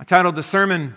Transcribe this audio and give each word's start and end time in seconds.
I 0.00 0.02
titled 0.02 0.34
the 0.34 0.42
sermon, 0.42 0.96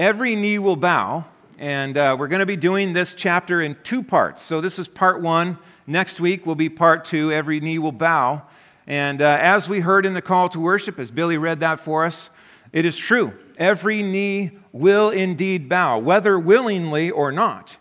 Every 0.00 0.34
Knee 0.34 0.58
Will 0.58 0.74
Bow, 0.74 1.26
and 1.60 1.96
uh, 1.96 2.16
we're 2.18 2.26
going 2.26 2.40
to 2.40 2.46
be 2.46 2.56
doing 2.56 2.92
this 2.92 3.14
chapter 3.14 3.62
in 3.62 3.76
two 3.84 4.02
parts. 4.02 4.42
So 4.42 4.60
this 4.60 4.80
is 4.80 4.88
part 4.88 5.22
one. 5.22 5.58
Next 5.86 6.18
week 6.18 6.44
will 6.44 6.56
be 6.56 6.68
part 6.68 7.04
two, 7.04 7.30
Every 7.32 7.60
Knee 7.60 7.78
Will 7.78 7.92
Bow. 7.92 8.42
And 8.88 9.22
uh, 9.22 9.38
as 9.40 9.68
we 9.68 9.78
heard 9.78 10.04
in 10.04 10.14
the 10.14 10.20
call 10.20 10.48
to 10.48 10.58
worship, 10.58 10.98
as 10.98 11.12
Billy 11.12 11.38
read 11.38 11.60
that 11.60 11.78
for 11.78 12.04
us, 12.04 12.28
it 12.72 12.84
is 12.84 12.96
true. 12.96 13.32
Every 13.58 14.02
knee 14.02 14.58
will 14.72 15.10
indeed 15.10 15.68
bow, 15.68 16.00
whether 16.00 16.36
willingly 16.36 17.12
or 17.12 17.30
not. 17.30 17.76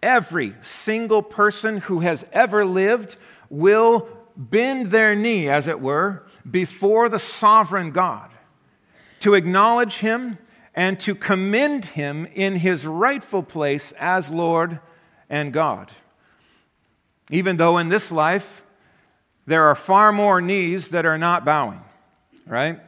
Every 0.00 0.54
single 0.62 1.22
person 1.22 1.78
who 1.78 2.00
has 2.00 2.24
ever 2.32 2.64
lived 2.64 3.16
will 3.50 4.08
bend 4.36 4.92
their 4.92 5.16
knee, 5.16 5.48
as 5.48 5.66
it 5.66 5.80
were, 5.80 6.22
before 6.48 7.08
the 7.08 7.18
sovereign 7.18 7.90
God 7.90 8.30
to 9.20 9.34
acknowledge 9.34 9.98
him 9.98 10.38
and 10.74 10.98
to 11.00 11.14
commend 11.14 11.84
him 11.84 12.26
in 12.34 12.56
his 12.56 12.86
rightful 12.86 13.42
place 13.42 13.92
as 13.98 14.30
Lord 14.30 14.78
and 15.28 15.52
God. 15.52 15.90
Even 17.30 17.56
though 17.56 17.78
in 17.78 17.88
this 17.88 18.12
life 18.12 18.62
there 19.46 19.64
are 19.64 19.74
far 19.74 20.12
more 20.12 20.40
knees 20.40 20.90
that 20.90 21.06
are 21.06 21.18
not 21.18 21.44
bowing, 21.44 21.80
right? 22.46 22.80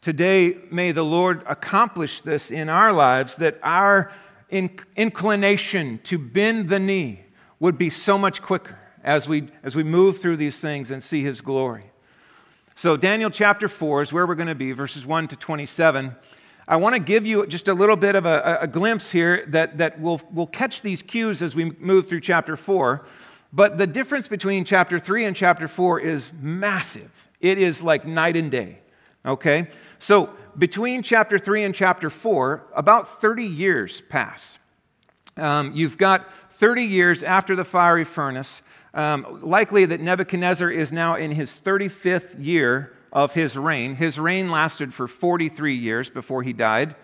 Today, 0.00 0.56
may 0.70 0.92
the 0.92 1.04
Lord 1.04 1.42
accomplish 1.46 2.22
this 2.22 2.50
in 2.50 2.68
our 2.68 2.92
lives 2.92 3.36
that 3.36 3.58
our 3.62 4.12
inclination 4.50 6.00
to 6.04 6.18
bend 6.18 6.68
the 6.68 6.78
knee 6.78 7.24
would 7.58 7.76
be 7.76 7.90
so 7.90 8.16
much 8.16 8.40
quicker 8.40 8.78
as 9.02 9.28
we, 9.28 9.48
as 9.62 9.76
we 9.76 9.82
move 9.82 10.18
through 10.18 10.36
these 10.36 10.60
things 10.60 10.90
and 10.90 11.02
see 11.02 11.22
his 11.22 11.40
glory. 11.40 11.90
So, 12.78 12.98
Daniel 12.98 13.30
chapter 13.30 13.68
4 13.68 14.02
is 14.02 14.12
where 14.12 14.26
we're 14.26 14.34
going 14.34 14.48
to 14.48 14.54
be, 14.54 14.72
verses 14.72 15.06
1 15.06 15.28
to 15.28 15.36
27. 15.36 16.14
I 16.68 16.76
want 16.76 16.94
to 16.94 16.98
give 16.98 17.24
you 17.24 17.46
just 17.46 17.68
a 17.68 17.72
little 17.72 17.96
bit 17.96 18.14
of 18.14 18.26
a, 18.26 18.58
a 18.60 18.66
glimpse 18.66 19.10
here 19.10 19.46
that, 19.48 19.78
that 19.78 19.98
we'll, 19.98 20.20
we'll 20.30 20.46
catch 20.46 20.82
these 20.82 21.00
cues 21.00 21.40
as 21.40 21.54
we 21.54 21.70
move 21.80 22.06
through 22.06 22.20
chapter 22.20 22.54
4. 22.54 23.06
But 23.50 23.78
the 23.78 23.86
difference 23.86 24.28
between 24.28 24.66
chapter 24.66 24.98
3 24.98 25.24
and 25.24 25.34
chapter 25.34 25.68
4 25.68 26.00
is 26.00 26.32
massive. 26.38 27.10
It 27.40 27.56
is 27.56 27.82
like 27.82 28.06
night 28.06 28.36
and 28.36 28.50
day. 28.50 28.80
Okay? 29.24 29.68
So, 29.98 30.28
between 30.58 31.02
chapter 31.02 31.38
3 31.38 31.64
and 31.64 31.74
chapter 31.74 32.10
4, 32.10 32.62
about 32.76 33.22
30 33.22 33.44
years 33.44 34.02
pass. 34.02 34.58
Um, 35.38 35.72
you've 35.74 35.96
got 35.96 36.30
30 36.58 36.82
years 36.82 37.22
after 37.22 37.56
the 37.56 37.64
fiery 37.64 38.04
furnace. 38.04 38.60
Um, 38.96 39.40
likely 39.42 39.84
that 39.84 40.00
Nebuchadnezzar 40.00 40.70
is 40.70 40.90
now 40.90 41.16
in 41.16 41.30
his 41.30 41.60
35th 41.62 42.42
year 42.42 42.94
of 43.12 43.34
his 43.34 43.54
reign. 43.54 43.94
His 43.94 44.18
reign 44.18 44.50
lasted 44.50 44.94
for 44.94 45.06
43 45.06 45.74
years 45.74 46.08
before 46.08 46.42
he 46.42 46.54
died. 46.54 46.96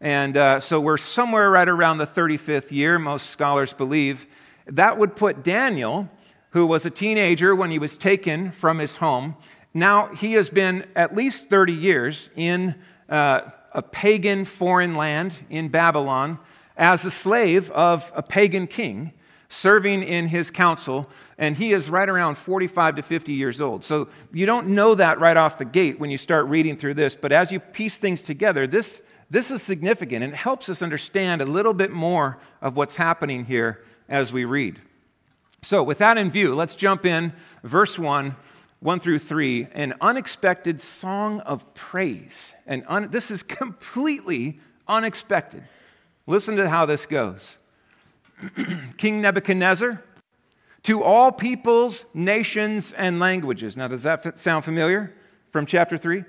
And 0.00 0.36
uh, 0.36 0.60
so 0.60 0.80
we're 0.80 0.96
somewhere 0.96 1.50
right 1.50 1.68
around 1.68 1.98
the 1.98 2.06
35th 2.06 2.70
year, 2.70 3.00
most 3.00 3.30
scholars 3.30 3.72
believe. 3.72 4.26
That 4.68 4.96
would 4.96 5.16
put 5.16 5.42
Daniel, 5.42 6.08
who 6.50 6.66
was 6.66 6.86
a 6.86 6.90
teenager 6.90 7.52
when 7.52 7.72
he 7.72 7.80
was 7.80 7.96
taken 7.96 8.52
from 8.52 8.78
his 8.78 8.96
home, 8.96 9.34
now 9.74 10.14
he 10.14 10.34
has 10.34 10.50
been 10.50 10.86
at 10.94 11.16
least 11.16 11.50
30 11.50 11.72
years 11.72 12.30
in 12.36 12.76
uh, 13.08 13.40
a 13.72 13.82
pagan 13.82 14.44
foreign 14.44 14.94
land 14.94 15.36
in 15.50 15.66
Babylon 15.66 16.38
as 16.76 17.04
a 17.04 17.10
slave 17.10 17.72
of 17.72 18.12
a 18.14 18.22
pagan 18.22 18.68
king 18.68 19.12
serving 19.54 20.02
in 20.02 20.28
his 20.28 20.50
council, 20.50 21.08
and 21.38 21.56
he 21.56 21.72
is 21.72 21.90
right 21.90 22.08
around 22.08 22.36
45 22.36 22.96
to 22.96 23.02
50 23.02 23.32
years 23.32 23.60
old. 23.60 23.84
So 23.84 24.08
you 24.32 24.46
don't 24.46 24.68
know 24.68 24.94
that 24.94 25.18
right 25.18 25.36
off 25.36 25.58
the 25.58 25.64
gate 25.64 25.98
when 25.98 26.10
you 26.10 26.18
start 26.18 26.46
reading 26.46 26.76
through 26.76 26.94
this, 26.94 27.14
but 27.14 27.32
as 27.32 27.50
you 27.50 27.60
piece 27.60 27.98
things 27.98 28.22
together, 28.22 28.66
this, 28.66 29.02
this 29.30 29.50
is 29.50 29.62
significant 29.62 30.22
and 30.22 30.32
it 30.32 30.36
helps 30.36 30.68
us 30.68 30.82
understand 30.82 31.42
a 31.42 31.46
little 31.46 31.74
bit 31.74 31.90
more 31.90 32.38
of 32.62 32.76
what's 32.76 32.94
happening 32.94 33.44
here 33.44 33.82
as 34.08 34.32
we 34.32 34.44
read. 34.44 34.80
So, 35.62 35.82
with 35.82 35.98
that 35.98 36.18
in 36.18 36.30
view, 36.30 36.54
let's 36.54 36.74
jump 36.74 37.06
in, 37.06 37.32
verse 37.62 37.98
1. 37.98 38.36
1 38.80 39.00
through 39.00 39.18
3, 39.18 39.68
an 39.72 39.94
unexpected 40.02 40.78
song 40.78 41.40
of 41.40 41.72
praise. 41.72 42.54
And 42.66 42.84
un- 42.86 43.08
this 43.10 43.30
is 43.30 43.42
completely 43.42 44.60
unexpected. 44.86 45.64
Listen 46.26 46.56
to 46.56 46.68
how 46.68 46.84
this 46.84 47.06
goes. 47.06 47.56
King 48.98 49.22
Nebuchadnezzar, 49.22 50.02
to 50.84 51.02
all 51.02 51.32
peoples, 51.32 52.04
nations, 52.14 52.92
and 52.92 53.18
languages. 53.18 53.76
Now, 53.76 53.88
does 53.88 54.02
that 54.04 54.38
sound 54.38 54.64
familiar 54.64 55.14
from 55.50 55.66
chapter 55.66 55.98
3? 55.98 56.24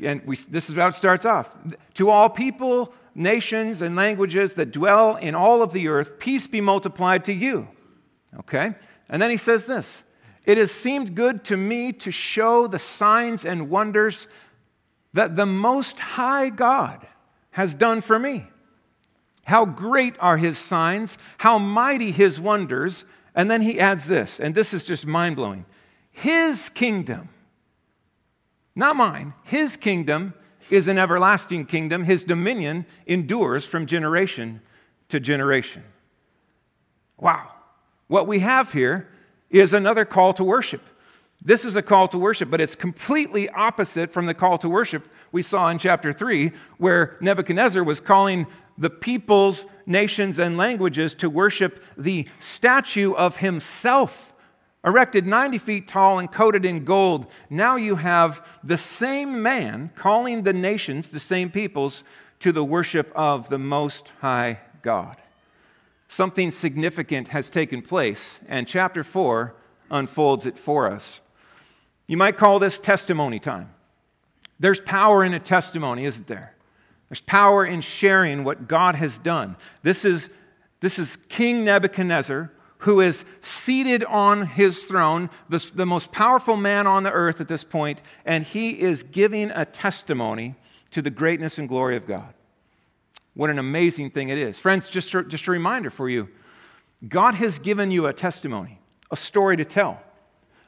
And 0.00 0.22
we, 0.26 0.36
this 0.36 0.70
is 0.70 0.76
how 0.76 0.88
it 0.88 0.94
starts 0.94 1.24
off. 1.24 1.58
To 1.94 2.10
all 2.10 2.28
people, 2.28 2.92
nations, 3.14 3.82
and 3.82 3.96
languages 3.96 4.54
that 4.54 4.72
dwell 4.72 5.16
in 5.16 5.34
all 5.34 5.62
of 5.62 5.72
the 5.72 5.88
earth, 5.88 6.18
peace 6.18 6.46
be 6.46 6.60
multiplied 6.60 7.24
to 7.26 7.32
you. 7.32 7.68
Okay? 8.40 8.74
And 9.08 9.20
then 9.20 9.30
he 9.30 9.36
says 9.36 9.66
this 9.66 10.04
It 10.44 10.58
has 10.58 10.70
seemed 10.70 11.14
good 11.14 11.44
to 11.44 11.56
me 11.56 11.92
to 11.92 12.10
show 12.10 12.66
the 12.66 12.78
signs 12.78 13.44
and 13.44 13.70
wonders 13.70 14.26
that 15.12 15.36
the 15.36 15.46
Most 15.46 15.98
High 15.98 16.48
God 16.48 17.06
has 17.50 17.74
done 17.74 18.00
for 18.00 18.18
me. 18.18 18.46
How 19.44 19.66
great 19.66 20.14
are 20.20 20.36
his 20.36 20.58
signs, 20.58 21.18
how 21.38 21.58
mighty 21.58 22.12
his 22.12 22.40
wonders. 22.40 23.04
And 23.34 23.50
then 23.50 23.62
he 23.62 23.80
adds 23.80 24.06
this, 24.06 24.38
and 24.38 24.54
this 24.54 24.74
is 24.74 24.84
just 24.84 25.06
mind 25.06 25.36
blowing 25.36 25.64
His 26.10 26.68
kingdom, 26.68 27.30
not 28.74 28.96
mine, 28.96 29.34
his 29.44 29.76
kingdom 29.76 30.34
is 30.70 30.88
an 30.88 30.98
everlasting 30.98 31.66
kingdom. 31.66 32.04
His 32.04 32.24
dominion 32.24 32.86
endures 33.06 33.66
from 33.66 33.86
generation 33.86 34.62
to 35.10 35.20
generation. 35.20 35.84
Wow. 37.18 37.52
What 38.08 38.26
we 38.26 38.40
have 38.40 38.72
here 38.72 39.08
is 39.50 39.74
another 39.74 40.04
call 40.04 40.32
to 40.34 40.44
worship. 40.44 40.82
This 41.44 41.64
is 41.64 41.76
a 41.76 41.82
call 41.82 42.08
to 42.08 42.18
worship, 42.18 42.50
but 42.50 42.60
it's 42.60 42.76
completely 42.76 43.48
opposite 43.50 44.10
from 44.10 44.26
the 44.26 44.34
call 44.34 44.56
to 44.58 44.68
worship 44.68 45.12
we 45.32 45.42
saw 45.42 45.68
in 45.68 45.78
chapter 45.78 46.12
3, 46.12 46.52
where 46.78 47.18
Nebuchadnezzar 47.20 47.84
was 47.84 48.00
calling 48.00 48.46
the 48.82 48.90
peoples, 48.90 49.64
nations, 49.86 50.40
and 50.40 50.56
languages 50.56 51.14
to 51.14 51.30
worship 51.30 51.84
the 51.96 52.26
statue 52.40 53.12
of 53.12 53.36
himself, 53.36 54.34
erected 54.84 55.24
90 55.24 55.58
feet 55.58 55.86
tall 55.86 56.18
and 56.18 56.32
coated 56.32 56.64
in 56.64 56.84
gold. 56.84 57.28
Now 57.48 57.76
you 57.76 57.94
have 57.94 58.44
the 58.64 58.76
same 58.76 59.40
man 59.40 59.92
calling 59.94 60.42
the 60.42 60.52
nations, 60.52 61.10
the 61.10 61.20
same 61.20 61.48
peoples, 61.48 62.02
to 62.40 62.50
the 62.50 62.64
worship 62.64 63.12
of 63.14 63.48
the 63.50 63.58
Most 63.58 64.10
High 64.20 64.58
God. 64.82 65.16
Something 66.08 66.50
significant 66.50 67.28
has 67.28 67.50
taken 67.50 67.82
place, 67.82 68.40
and 68.48 68.66
chapter 68.66 69.04
4 69.04 69.54
unfolds 69.92 70.44
it 70.44 70.58
for 70.58 70.90
us. 70.90 71.20
You 72.08 72.16
might 72.16 72.36
call 72.36 72.58
this 72.58 72.80
testimony 72.80 73.38
time. 73.38 73.70
There's 74.58 74.80
power 74.80 75.22
in 75.22 75.34
a 75.34 75.40
testimony, 75.40 76.04
isn't 76.04 76.26
there? 76.26 76.56
There's 77.12 77.20
power 77.20 77.62
in 77.62 77.82
sharing 77.82 78.42
what 78.42 78.66
God 78.66 78.94
has 78.94 79.18
done. 79.18 79.56
This 79.82 80.06
is, 80.06 80.30
this 80.80 80.98
is 80.98 81.16
King 81.28 81.62
Nebuchadnezzar 81.62 82.50
who 82.78 83.02
is 83.02 83.26
seated 83.42 84.02
on 84.04 84.46
his 84.46 84.84
throne, 84.84 85.28
the, 85.50 85.58
the 85.74 85.84
most 85.84 86.10
powerful 86.10 86.56
man 86.56 86.86
on 86.86 87.02
the 87.02 87.12
earth 87.12 87.38
at 87.42 87.48
this 87.48 87.64
point, 87.64 88.00
and 88.24 88.44
he 88.44 88.80
is 88.80 89.02
giving 89.02 89.50
a 89.50 89.66
testimony 89.66 90.54
to 90.90 91.02
the 91.02 91.10
greatness 91.10 91.58
and 91.58 91.68
glory 91.68 91.96
of 91.96 92.06
God. 92.06 92.32
What 93.34 93.50
an 93.50 93.58
amazing 93.58 94.12
thing 94.12 94.30
it 94.30 94.38
is. 94.38 94.58
Friends, 94.58 94.88
just 94.88 95.12
a, 95.12 95.22
just 95.22 95.46
a 95.48 95.50
reminder 95.50 95.90
for 95.90 96.08
you 96.08 96.30
God 97.06 97.34
has 97.34 97.58
given 97.58 97.90
you 97.90 98.06
a 98.06 98.14
testimony, 98.14 98.80
a 99.10 99.18
story 99.18 99.58
to 99.58 99.66
tell 99.66 100.00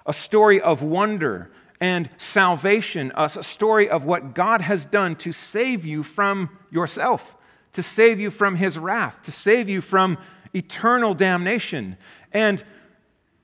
a 0.05 0.13
story 0.13 0.61
of 0.61 0.83
wonder 0.83 1.51
and 1.85 2.09
salvation, 2.17 3.13
a 3.15 3.29
story 3.29 3.91
of 3.91 4.07
what 4.07 4.35
God 4.35 4.63
has 4.63 4.87
done 4.87 5.17
to 5.17 5.33
save 5.33 5.85
you 5.85 6.03
from 6.03 6.49
yourself, 6.71 7.37
to 7.75 7.83
save 7.83 8.19
you 8.19 8.31
from 8.31 8.57
his 8.57 8.79
wrath, 8.79 9.23
to 9.25 9.31
save 9.31 9.69
you 9.69 9.83
from 9.83 10.17
eternal 10.55 11.13
damnation. 11.13 11.99
And 12.33 12.65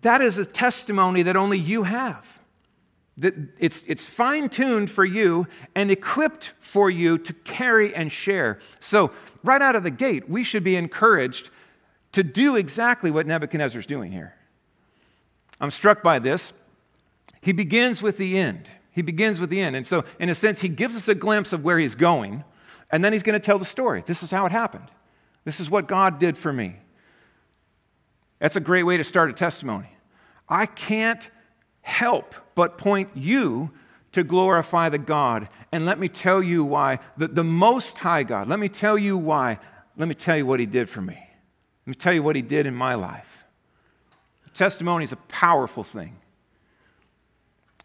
that 0.00 0.22
is 0.22 0.38
a 0.38 0.46
testimony 0.46 1.22
that 1.24 1.36
only 1.36 1.58
you 1.58 1.82
have. 1.82 2.26
That 3.18 3.34
it's, 3.58 3.82
it's 3.82 4.06
fine 4.06 4.48
tuned 4.48 4.90
for 4.90 5.04
you 5.04 5.46
and 5.74 5.90
equipped 5.90 6.54
for 6.60 6.88
you 6.88 7.18
to 7.18 7.34
carry 7.34 7.94
and 7.94 8.10
share. 8.10 8.58
So, 8.80 9.10
right 9.44 9.60
out 9.60 9.76
of 9.76 9.82
the 9.82 9.90
gate, 9.90 10.30
we 10.30 10.44
should 10.44 10.64
be 10.64 10.76
encouraged 10.76 11.50
to 12.12 12.22
do 12.22 12.56
exactly 12.56 13.10
what 13.10 13.26
Nebuchadnezzar's 13.26 13.84
doing 13.84 14.10
here. 14.12 14.34
I'm 15.60 15.70
struck 15.70 16.02
by 16.02 16.20
this. 16.20 16.54
He 17.40 17.52
begins 17.52 18.02
with 18.02 18.16
the 18.16 18.38
end. 18.38 18.70
He 18.92 19.02
begins 19.02 19.40
with 19.40 19.50
the 19.50 19.60
end. 19.60 19.76
And 19.76 19.86
so, 19.86 20.04
in 20.18 20.28
a 20.28 20.34
sense, 20.34 20.60
he 20.60 20.68
gives 20.68 20.96
us 20.96 21.08
a 21.08 21.14
glimpse 21.14 21.52
of 21.52 21.64
where 21.64 21.78
he's 21.78 21.94
going, 21.94 22.44
and 22.90 23.04
then 23.04 23.12
he's 23.12 23.22
going 23.22 23.38
to 23.38 23.44
tell 23.44 23.58
the 23.58 23.64
story. 23.64 24.02
This 24.04 24.22
is 24.22 24.30
how 24.30 24.46
it 24.46 24.52
happened. 24.52 24.90
This 25.44 25.60
is 25.60 25.70
what 25.70 25.88
God 25.88 26.18
did 26.18 26.36
for 26.36 26.52
me. 26.52 26.76
That's 28.40 28.56
a 28.56 28.60
great 28.60 28.82
way 28.82 28.96
to 28.96 29.04
start 29.04 29.30
a 29.30 29.32
testimony. 29.32 29.88
I 30.48 30.66
can't 30.66 31.30
help 31.82 32.34
but 32.54 32.78
point 32.78 33.10
you 33.14 33.70
to 34.12 34.24
glorify 34.24 34.88
the 34.88 34.98
God. 34.98 35.48
And 35.72 35.86
let 35.86 35.98
me 35.98 36.08
tell 36.08 36.42
you 36.42 36.64
why. 36.64 36.98
The, 37.16 37.28
the 37.28 37.44
Most 37.44 37.98
High 37.98 38.24
God, 38.24 38.48
let 38.48 38.58
me 38.58 38.68
tell 38.68 38.98
you 38.98 39.16
why. 39.16 39.58
Let 39.96 40.08
me 40.08 40.14
tell 40.14 40.36
you 40.36 40.46
what 40.46 40.60
He 40.60 40.66
did 40.66 40.88
for 40.88 41.00
me. 41.00 41.14
Let 41.14 41.86
me 41.86 41.94
tell 41.94 42.12
you 42.12 42.22
what 42.22 42.36
He 42.36 42.42
did 42.42 42.66
in 42.66 42.74
my 42.74 42.94
life. 42.94 43.44
Testimony 44.52 45.04
is 45.04 45.12
a 45.12 45.16
powerful 45.16 45.84
thing. 45.84 46.16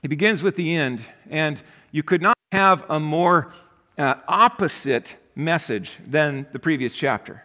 He 0.05 0.07
begins 0.07 0.43
with 0.43 0.55
the 0.55 0.75
end, 0.75 1.01
and 1.31 1.59
you 1.89 2.03
could 2.03 2.21
not 2.21 2.37
have 2.51 2.85
a 2.89 2.99
more 2.99 3.51
uh, 3.97 4.13
opposite 4.27 5.17
message 5.33 5.97
than 6.05 6.45
the 6.51 6.59
previous 6.59 6.95
chapter. 6.95 7.43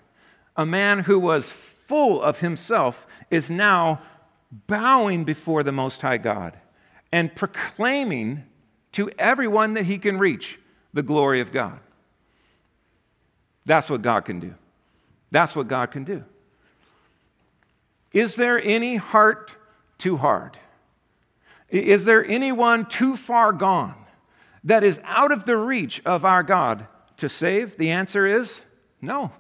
A 0.59 0.67
man 0.67 0.99
who 0.99 1.19
was 1.19 1.51
full 1.51 2.21
of 2.21 2.41
himself 2.41 3.07
is 3.31 3.51
now 3.51 4.03
bowing 4.67 5.25
before 5.25 5.63
the 5.63 5.73
Most 5.73 6.03
High 6.03 6.19
God 6.19 6.55
and 7.11 7.35
proclaiming 7.35 8.45
to 8.93 9.11
everyone 9.19 9.73
that 9.73 9.87
he 9.87 9.97
can 9.97 10.19
reach 10.19 10.59
the 10.93 11.03
glory 11.03 11.41
of 11.41 11.53
God. 11.53 11.81
That's 13.65 13.89
what 13.89 14.03
God 14.03 14.27
can 14.27 14.39
do. 14.39 14.55
That's 15.31 15.57
what 15.57 15.67
God 15.67 15.93
can 15.93 16.05
do. 16.05 16.27
Is 18.13 18.37
there 18.37 18.63
any 18.63 18.97
heart 18.97 19.57
too 19.97 20.19
hard? 20.19 20.59
Is 21.71 22.05
there 22.05 22.25
anyone 22.25 22.87
too 22.87 23.17
far 23.17 23.53
gone 23.53 23.95
that 24.65 24.85
is 24.85 25.01
out 25.05 25.33
of 25.33 25.45
the 25.45 25.57
reach 25.57 26.03
of 26.05 26.25
our 26.25 26.43
God 26.43 26.87
to 27.19 27.29
save? 27.29 27.77
The 27.77 27.91
answer 27.91 28.27
is 28.27 28.63
no. 29.01 29.33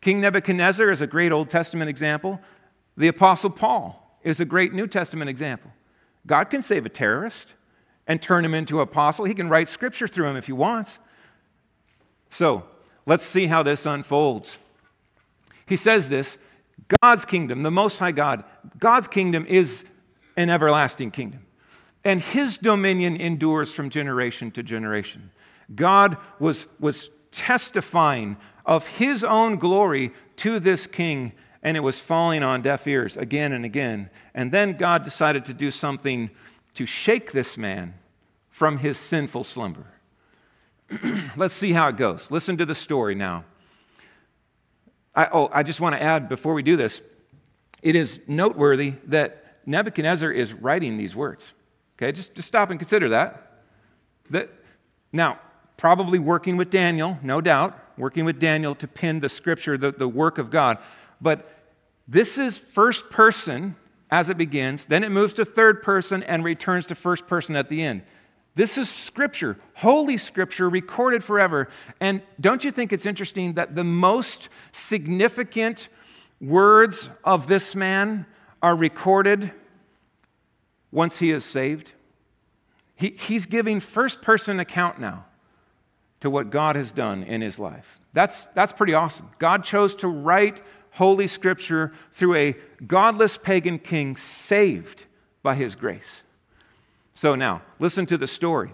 King 0.00 0.20
Nebuchadnezzar 0.20 0.90
is 0.90 1.00
a 1.00 1.06
great 1.06 1.32
Old 1.32 1.48
Testament 1.48 1.88
example. 1.88 2.40
The 2.96 3.08
Apostle 3.08 3.50
Paul 3.50 4.18
is 4.22 4.40
a 4.40 4.44
great 4.44 4.72
New 4.72 4.86
Testament 4.86 5.30
example. 5.30 5.70
God 6.26 6.44
can 6.44 6.62
save 6.62 6.84
a 6.84 6.90
terrorist 6.90 7.54
and 8.06 8.20
turn 8.20 8.44
him 8.44 8.54
into 8.54 8.76
an 8.76 8.82
apostle. 8.82 9.24
He 9.24 9.34
can 9.34 9.48
write 9.48 9.68
scripture 9.68 10.08
through 10.08 10.26
him 10.26 10.36
if 10.36 10.46
he 10.46 10.52
wants. 10.52 10.98
So 12.30 12.64
let's 13.06 13.24
see 13.24 13.46
how 13.46 13.62
this 13.62 13.86
unfolds. 13.86 14.58
He 15.66 15.76
says 15.76 16.08
this 16.08 16.36
God's 17.00 17.24
kingdom, 17.24 17.62
the 17.62 17.70
Most 17.70 17.98
High 17.98 18.12
God, 18.12 18.44
God's 18.78 19.08
kingdom 19.08 19.46
is 19.46 19.84
an 20.36 20.50
everlasting 20.50 21.10
kingdom. 21.10 21.46
And 22.04 22.20
his 22.20 22.58
dominion 22.58 23.16
endures 23.16 23.72
from 23.72 23.90
generation 23.90 24.50
to 24.52 24.62
generation. 24.62 25.30
God 25.74 26.16
was, 26.38 26.66
was 26.80 27.10
testifying 27.30 28.36
of 28.66 28.86
his 28.86 29.24
own 29.24 29.56
glory 29.56 30.12
to 30.36 30.58
this 30.58 30.86
king, 30.86 31.32
and 31.62 31.76
it 31.76 31.80
was 31.80 32.00
falling 32.00 32.42
on 32.42 32.62
deaf 32.62 32.86
ears 32.86 33.16
again 33.16 33.52
and 33.52 33.64
again. 33.64 34.10
And 34.34 34.50
then 34.50 34.76
God 34.76 35.04
decided 35.04 35.44
to 35.46 35.54
do 35.54 35.70
something 35.70 36.30
to 36.74 36.86
shake 36.86 37.32
this 37.32 37.56
man 37.56 37.94
from 38.50 38.78
his 38.78 38.98
sinful 38.98 39.44
slumber. 39.44 39.86
Let's 41.36 41.54
see 41.54 41.72
how 41.72 41.88
it 41.88 41.96
goes. 41.96 42.30
Listen 42.30 42.56
to 42.58 42.66
the 42.66 42.74
story 42.74 43.14
now. 43.14 43.44
I, 45.14 45.28
oh, 45.32 45.50
I 45.52 45.62
just 45.62 45.80
want 45.80 45.94
to 45.94 46.02
add 46.02 46.28
before 46.28 46.54
we 46.54 46.62
do 46.62 46.76
this 46.76 47.00
it 47.82 47.96
is 47.96 48.20
noteworthy 48.28 48.94
that 49.06 49.41
Nebuchadnezzar 49.66 50.30
is 50.30 50.52
writing 50.52 50.96
these 50.96 51.14
words. 51.14 51.52
Okay, 51.96 52.12
just, 52.12 52.34
just 52.34 52.48
stop 52.48 52.70
and 52.70 52.78
consider 52.78 53.10
that. 53.10 53.60
that. 54.30 54.50
Now, 55.12 55.38
probably 55.76 56.18
working 56.18 56.56
with 56.56 56.70
Daniel, 56.70 57.18
no 57.22 57.40
doubt, 57.40 57.78
working 57.96 58.24
with 58.24 58.38
Daniel 58.38 58.74
to 58.76 58.88
pin 58.88 59.20
the 59.20 59.28
scripture, 59.28 59.76
the, 59.76 59.92
the 59.92 60.08
work 60.08 60.38
of 60.38 60.50
God. 60.50 60.78
But 61.20 61.48
this 62.08 62.38
is 62.38 62.58
first 62.58 63.10
person 63.10 63.76
as 64.10 64.28
it 64.28 64.36
begins, 64.36 64.84
then 64.86 65.04
it 65.04 65.10
moves 65.10 65.32
to 65.34 65.44
third 65.44 65.82
person 65.82 66.22
and 66.22 66.44
returns 66.44 66.86
to 66.86 66.94
first 66.94 67.26
person 67.26 67.56
at 67.56 67.70
the 67.70 67.82
end. 67.82 68.02
This 68.54 68.76
is 68.76 68.90
scripture, 68.90 69.56
holy 69.74 70.18
scripture, 70.18 70.68
recorded 70.68 71.24
forever. 71.24 71.68
And 71.98 72.20
don't 72.38 72.62
you 72.62 72.70
think 72.70 72.92
it's 72.92 73.06
interesting 73.06 73.54
that 73.54 73.74
the 73.74 73.84
most 73.84 74.50
significant 74.72 75.88
words 76.38 77.08
of 77.24 77.46
this 77.46 77.74
man 77.74 78.26
are 78.62 78.76
recorded 78.76 79.50
once 80.90 81.18
he 81.18 81.30
is 81.30 81.44
saved? 81.44 81.92
He, 82.94 83.10
he's 83.10 83.46
giving 83.46 83.80
first 83.80 84.22
person 84.22 84.60
account 84.60 85.00
now 85.00 85.24
to 86.20 86.30
what 86.30 86.50
God 86.50 86.76
has 86.76 86.92
done 86.92 87.24
in 87.24 87.40
his 87.40 87.58
life. 87.58 87.98
That's, 88.12 88.46
that's 88.54 88.72
pretty 88.72 88.94
awesome. 88.94 89.30
God 89.38 89.64
chose 89.64 89.96
to 89.96 90.08
write 90.08 90.62
Holy 90.92 91.26
Scripture 91.26 91.92
through 92.12 92.36
a 92.36 92.56
godless 92.86 93.38
pagan 93.38 93.78
king 93.78 94.16
saved 94.16 95.04
by 95.42 95.54
his 95.54 95.74
grace. 95.74 96.22
So 97.14 97.34
now, 97.34 97.62
listen 97.78 98.06
to 98.06 98.16
the 98.16 98.26
story. 98.26 98.72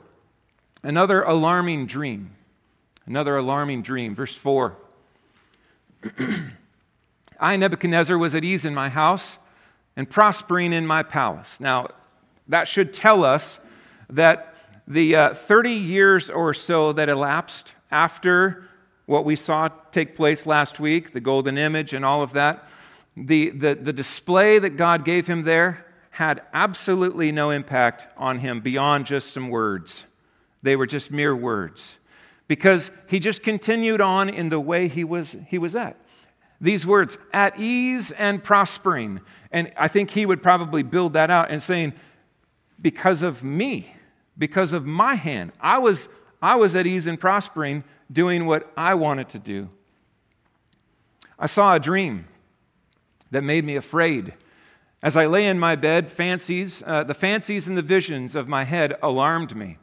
Another 0.82 1.22
alarming 1.22 1.86
dream. 1.86 2.36
Another 3.06 3.36
alarming 3.36 3.82
dream. 3.82 4.14
Verse 4.14 4.36
4. 4.36 4.76
I, 7.40 7.56
Nebuchadnezzar, 7.56 8.18
was 8.18 8.34
at 8.34 8.44
ease 8.44 8.64
in 8.64 8.74
my 8.74 8.88
house 8.88 9.38
and 9.98 10.08
prospering 10.08 10.72
in 10.72 10.86
my 10.86 11.02
palace. 11.02 11.58
Now, 11.58 11.88
that 12.46 12.68
should 12.68 12.94
tell 12.94 13.24
us 13.24 13.58
that 14.08 14.54
the 14.86 15.16
uh, 15.16 15.34
30 15.34 15.72
years 15.72 16.30
or 16.30 16.54
so 16.54 16.92
that 16.92 17.08
elapsed 17.08 17.72
after 17.90 18.64
what 19.06 19.24
we 19.24 19.34
saw 19.34 19.68
take 19.90 20.14
place 20.14 20.46
last 20.46 20.78
week, 20.78 21.12
the 21.12 21.20
golden 21.20 21.58
image 21.58 21.92
and 21.92 22.04
all 22.04 22.22
of 22.22 22.32
that, 22.34 22.68
the, 23.16 23.50
the, 23.50 23.74
the 23.74 23.92
display 23.92 24.60
that 24.60 24.76
God 24.76 25.04
gave 25.04 25.26
him 25.26 25.42
there 25.42 25.84
had 26.10 26.42
absolutely 26.54 27.32
no 27.32 27.50
impact 27.50 28.06
on 28.16 28.38
him 28.38 28.60
beyond 28.60 29.04
just 29.04 29.32
some 29.32 29.48
words. 29.50 30.04
They 30.62 30.76
were 30.76 30.86
just 30.86 31.10
mere 31.10 31.34
words. 31.34 31.96
Because 32.46 32.92
he 33.08 33.18
just 33.18 33.42
continued 33.42 34.00
on 34.00 34.28
in 34.28 34.48
the 34.48 34.60
way 34.60 34.86
he 34.86 35.02
was, 35.02 35.36
he 35.48 35.58
was 35.58 35.74
at. 35.74 35.96
These 36.60 36.86
words, 36.86 37.18
at 37.32 37.58
ease 37.58 38.10
and 38.12 38.42
prospering. 38.42 39.20
And 39.52 39.72
I 39.76 39.88
think 39.88 40.10
he 40.10 40.26
would 40.26 40.42
probably 40.42 40.82
build 40.82 41.12
that 41.12 41.30
out 41.30 41.50
and 41.50 41.62
saying, 41.62 41.92
because 42.80 43.22
of 43.22 43.44
me, 43.44 43.94
because 44.36 44.72
of 44.72 44.86
my 44.86 45.14
hand, 45.14 45.52
I 45.60 45.78
was, 45.78 46.08
I 46.42 46.56
was 46.56 46.74
at 46.74 46.86
ease 46.86 47.06
and 47.06 47.18
prospering 47.18 47.84
doing 48.10 48.46
what 48.46 48.72
I 48.76 48.94
wanted 48.94 49.28
to 49.30 49.38
do. 49.38 49.68
I 51.38 51.46
saw 51.46 51.74
a 51.74 51.80
dream 51.80 52.26
that 53.30 53.42
made 53.42 53.64
me 53.64 53.76
afraid. 53.76 54.34
As 55.02 55.16
I 55.16 55.26
lay 55.26 55.46
in 55.46 55.60
my 55.60 55.76
bed, 55.76 56.10
fancies, 56.10 56.82
uh, 56.84 57.04
the 57.04 57.14
fancies 57.14 57.68
and 57.68 57.76
the 57.76 57.82
visions 57.82 58.34
of 58.34 58.48
my 58.48 58.64
head 58.64 58.96
alarmed 59.02 59.54
me. 59.54 59.78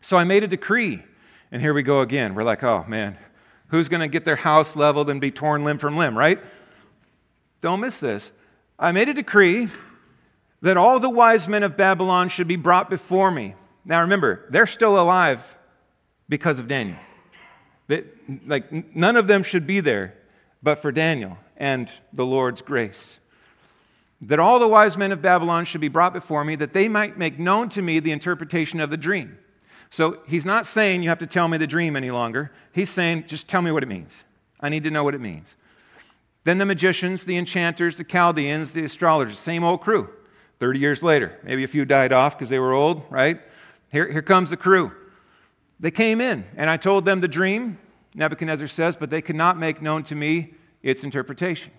So 0.00 0.16
I 0.16 0.24
made 0.24 0.44
a 0.44 0.48
decree. 0.48 1.02
And 1.50 1.60
here 1.60 1.74
we 1.74 1.82
go 1.82 2.00
again. 2.00 2.34
We're 2.34 2.44
like, 2.44 2.62
oh 2.62 2.84
man, 2.86 3.16
who's 3.72 3.88
going 3.88 4.02
to 4.02 4.08
get 4.08 4.24
their 4.24 4.36
house 4.36 4.76
leveled 4.76 5.08
and 5.10 5.20
be 5.20 5.30
torn 5.30 5.64
limb 5.64 5.78
from 5.78 5.96
limb, 5.96 6.16
right? 6.16 6.38
Don't 7.62 7.80
miss 7.80 7.98
this. 7.98 8.30
I 8.78 8.92
made 8.92 9.08
a 9.08 9.14
decree 9.14 9.68
that 10.60 10.76
all 10.76 11.00
the 11.00 11.08
wise 11.08 11.48
men 11.48 11.62
of 11.62 11.76
Babylon 11.76 12.28
should 12.28 12.46
be 12.46 12.56
brought 12.56 12.90
before 12.90 13.30
me. 13.30 13.54
Now 13.84 14.02
remember, 14.02 14.44
they're 14.50 14.66
still 14.66 14.98
alive 14.98 15.56
because 16.28 16.58
of 16.58 16.68
Daniel. 16.68 16.98
That, 17.88 18.06
like, 18.46 18.94
none 18.94 19.16
of 19.16 19.26
them 19.26 19.42
should 19.42 19.66
be 19.66 19.80
there 19.80 20.14
but 20.62 20.76
for 20.76 20.92
Daniel 20.92 21.38
and 21.56 21.90
the 22.12 22.26
Lord's 22.26 22.60
grace. 22.60 23.18
That 24.20 24.38
all 24.38 24.58
the 24.58 24.68
wise 24.68 24.98
men 24.98 25.12
of 25.12 25.22
Babylon 25.22 25.64
should 25.64 25.80
be 25.80 25.88
brought 25.88 26.12
before 26.12 26.44
me, 26.44 26.56
that 26.56 26.74
they 26.74 26.88
might 26.88 27.16
make 27.16 27.38
known 27.38 27.70
to 27.70 27.80
me 27.80 28.00
the 28.00 28.12
interpretation 28.12 28.80
of 28.80 28.90
the 28.90 28.98
dream. 28.98 29.38
So 29.92 30.20
he's 30.26 30.46
not 30.46 30.66
saying 30.66 31.02
you 31.02 31.10
have 31.10 31.18
to 31.18 31.26
tell 31.26 31.48
me 31.48 31.58
the 31.58 31.66
dream 31.66 31.96
any 31.96 32.10
longer. 32.10 32.50
He's 32.72 32.88
saying, 32.88 33.26
just 33.26 33.46
tell 33.46 33.60
me 33.60 33.70
what 33.70 33.82
it 33.82 33.90
means. 33.90 34.24
I 34.58 34.70
need 34.70 34.84
to 34.84 34.90
know 34.90 35.04
what 35.04 35.14
it 35.14 35.20
means. 35.20 35.54
Then 36.44 36.56
the 36.56 36.64
magicians, 36.64 37.26
the 37.26 37.36
enchanters, 37.36 37.98
the 37.98 38.04
Chaldeans, 38.04 38.72
the 38.72 38.84
astrologers, 38.84 39.38
same 39.38 39.62
old 39.62 39.82
crew. 39.82 40.08
30 40.60 40.78
years 40.78 41.02
later, 41.02 41.38
maybe 41.44 41.62
a 41.62 41.68
few 41.68 41.84
died 41.84 42.10
off 42.10 42.38
because 42.38 42.48
they 42.48 42.58
were 42.58 42.72
old, 42.72 43.02
right? 43.10 43.38
Here, 43.90 44.10
here 44.10 44.22
comes 44.22 44.48
the 44.48 44.56
crew. 44.56 44.92
They 45.78 45.90
came 45.90 46.22
in, 46.22 46.46
and 46.56 46.70
I 46.70 46.78
told 46.78 47.04
them 47.04 47.20
the 47.20 47.28
dream, 47.28 47.78
Nebuchadnezzar 48.14 48.68
says, 48.68 48.96
but 48.96 49.10
they 49.10 49.20
could 49.20 49.36
not 49.36 49.58
make 49.58 49.82
known 49.82 50.04
to 50.04 50.14
me 50.14 50.54
its 50.82 51.04
interpretation. 51.04 51.70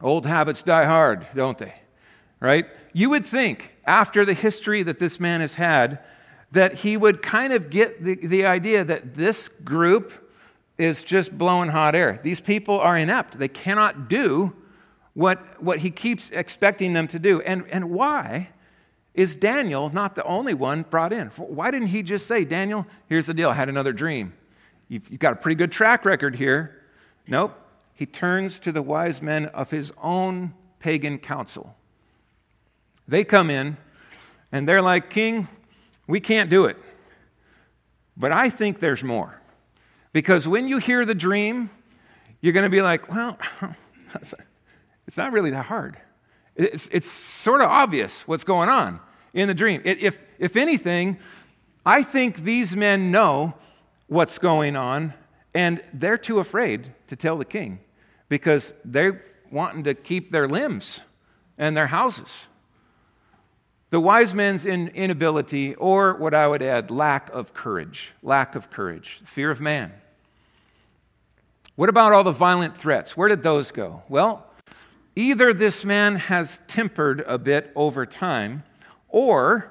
Old 0.00 0.26
habits 0.26 0.62
die 0.62 0.84
hard, 0.84 1.26
don't 1.34 1.58
they? 1.58 1.74
Right? 2.38 2.66
You 2.92 3.10
would 3.10 3.26
think, 3.26 3.74
after 3.84 4.24
the 4.24 4.34
history 4.34 4.84
that 4.84 5.00
this 5.00 5.18
man 5.18 5.40
has 5.40 5.54
had, 5.54 5.98
that 6.54 6.74
he 6.74 6.96
would 6.96 7.22
kind 7.22 7.52
of 7.52 7.70
get 7.70 8.02
the, 8.02 8.14
the 8.14 8.46
idea 8.46 8.82
that 8.84 9.14
this 9.14 9.48
group 9.48 10.12
is 10.78 11.04
just 11.04 11.36
blowing 11.36 11.68
hot 11.68 11.94
air. 11.94 12.18
These 12.22 12.40
people 12.40 12.80
are 12.80 12.96
inept. 12.96 13.38
They 13.38 13.48
cannot 13.48 14.08
do 14.08 14.54
what, 15.12 15.62
what 15.62 15.78
he 15.78 15.90
keeps 15.90 16.30
expecting 16.30 16.92
them 16.92 17.06
to 17.08 17.18
do. 17.18 17.40
And, 17.42 17.64
and 17.70 17.90
why? 17.90 18.48
is 19.14 19.36
Daniel 19.36 19.90
not 19.90 20.16
the 20.16 20.24
only 20.24 20.54
one 20.54 20.82
brought 20.82 21.12
in? 21.12 21.28
Why 21.36 21.70
didn't 21.70 21.88
he 21.88 22.02
just 22.02 22.26
say, 22.26 22.44
Daniel, 22.44 22.86
here's 23.08 23.26
the 23.26 23.34
deal, 23.34 23.48
I 23.48 23.54
had 23.54 23.68
another 23.68 23.92
dream? 23.92 24.34
You've, 24.88 25.08
you've 25.08 25.20
got 25.20 25.32
a 25.32 25.36
pretty 25.36 25.54
good 25.54 25.72
track 25.72 26.04
record 26.04 26.34
here. 26.34 26.82
Nope. 27.26 27.58
He 27.94 28.06
turns 28.06 28.58
to 28.60 28.72
the 28.72 28.82
wise 28.82 29.22
men 29.22 29.46
of 29.46 29.70
his 29.70 29.92
own 30.02 30.52
pagan 30.80 31.18
council. 31.18 31.76
They 33.06 33.22
come 33.22 33.50
in 33.50 33.76
and 34.50 34.68
they're 34.68 34.82
like, 34.82 35.10
King, 35.10 35.46
We 36.06 36.20
can't 36.20 36.50
do 36.50 36.66
it. 36.66 36.76
But 38.16 38.32
I 38.32 38.50
think 38.50 38.80
there's 38.80 39.02
more. 39.02 39.40
Because 40.12 40.46
when 40.46 40.68
you 40.68 40.78
hear 40.78 41.04
the 41.04 41.14
dream, 41.14 41.70
you're 42.40 42.52
going 42.52 42.64
to 42.64 42.70
be 42.70 42.82
like, 42.82 43.12
well, 43.12 43.38
it's 45.06 45.16
not 45.16 45.32
really 45.32 45.50
that 45.50 45.64
hard. 45.64 45.96
It's, 46.54 46.88
it's 46.92 47.10
sort 47.10 47.60
of 47.60 47.68
obvious 47.68 48.26
what's 48.28 48.44
going 48.44 48.68
on 48.68 49.00
in 49.32 49.48
the 49.48 49.54
dream. 49.54 49.82
If, 49.84 50.22
if 50.38 50.56
anything, 50.56 51.18
I 51.84 52.02
think 52.02 52.44
these 52.44 52.76
men 52.76 53.10
know 53.10 53.54
what's 54.06 54.38
going 54.38 54.76
on, 54.76 55.14
and 55.52 55.82
they're 55.92 56.18
too 56.18 56.38
afraid 56.38 56.92
to 57.08 57.16
tell 57.16 57.36
the 57.36 57.44
king 57.44 57.80
because 58.28 58.72
they're 58.84 59.24
wanting 59.50 59.84
to 59.84 59.94
keep 59.94 60.30
their 60.30 60.48
limbs 60.48 61.00
and 61.58 61.76
their 61.76 61.88
houses. 61.88 62.48
The 63.94 64.00
wise 64.00 64.34
men's 64.34 64.66
inability, 64.66 65.76
or 65.76 66.14
what 66.14 66.34
I 66.34 66.48
would 66.48 66.62
add, 66.62 66.90
lack 66.90 67.30
of 67.30 67.54
courage, 67.54 68.12
lack 68.24 68.56
of 68.56 68.68
courage, 68.68 69.20
fear 69.24 69.52
of 69.52 69.60
man. 69.60 69.92
What 71.76 71.88
about 71.88 72.12
all 72.12 72.24
the 72.24 72.32
violent 72.32 72.76
threats? 72.76 73.16
Where 73.16 73.28
did 73.28 73.44
those 73.44 73.70
go? 73.70 74.02
Well, 74.08 74.50
either 75.14 75.54
this 75.54 75.84
man 75.84 76.16
has 76.16 76.60
tempered 76.66 77.20
a 77.20 77.38
bit 77.38 77.70
over 77.76 78.04
time, 78.04 78.64
or 79.10 79.70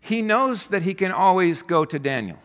he 0.00 0.20
knows 0.20 0.66
that 0.66 0.82
he 0.82 0.92
can 0.92 1.12
always 1.12 1.62
go 1.62 1.84
to 1.84 1.96
Daniel. 1.96 2.40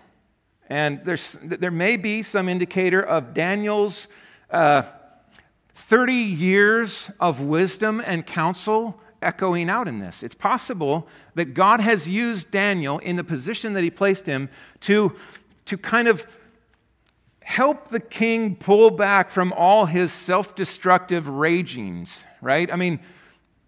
And 0.67 1.01
there's, 1.05 1.39
there 1.41 1.71
may 1.71 1.97
be 1.97 2.21
some 2.21 2.47
indicator 2.47 3.01
of 3.01 3.33
Daniel's 3.33 4.07
uh, 4.51 4.83
30 5.73 6.13
years 6.13 7.09
of 7.19 7.41
wisdom 7.41 7.99
and 7.99 8.27
counsel 8.27 9.01
echoing 9.21 9.69
out 9.69 9.87
in 9.87 9.99
this. 9.99 10.23
It's 10.23 10.35
possible 10.35 11.07
that 11.35 11.53
God 11.53 11.79
has 11.79 12.07
used 12.07 12.51
Daniel 12.51 12.99
in 12.99 13.15
the 13.15 13.23
position 13.23 13.73
that 13.73 13.83
he 13.83 13.89
placed 13.89 14.25
him 14.25 14.49
to, 14.81 15.15
to 15.65 15.77
kind 15.77 16.07
of 16.07 16.25
help 17.41 17.89
the 17.89 17.99
king 17.99 18.55
pull 18.55 18.91
back 18.91 19.31
from 19.31 19.51
all 19.53 19.85
his 19.85 20.13
self 20.13 20.55
destructive 20.55 21.27
ragings, 21.27 22.23
right? 22.41 22.71
I 22.71 22.75
mean, 22.75 22.99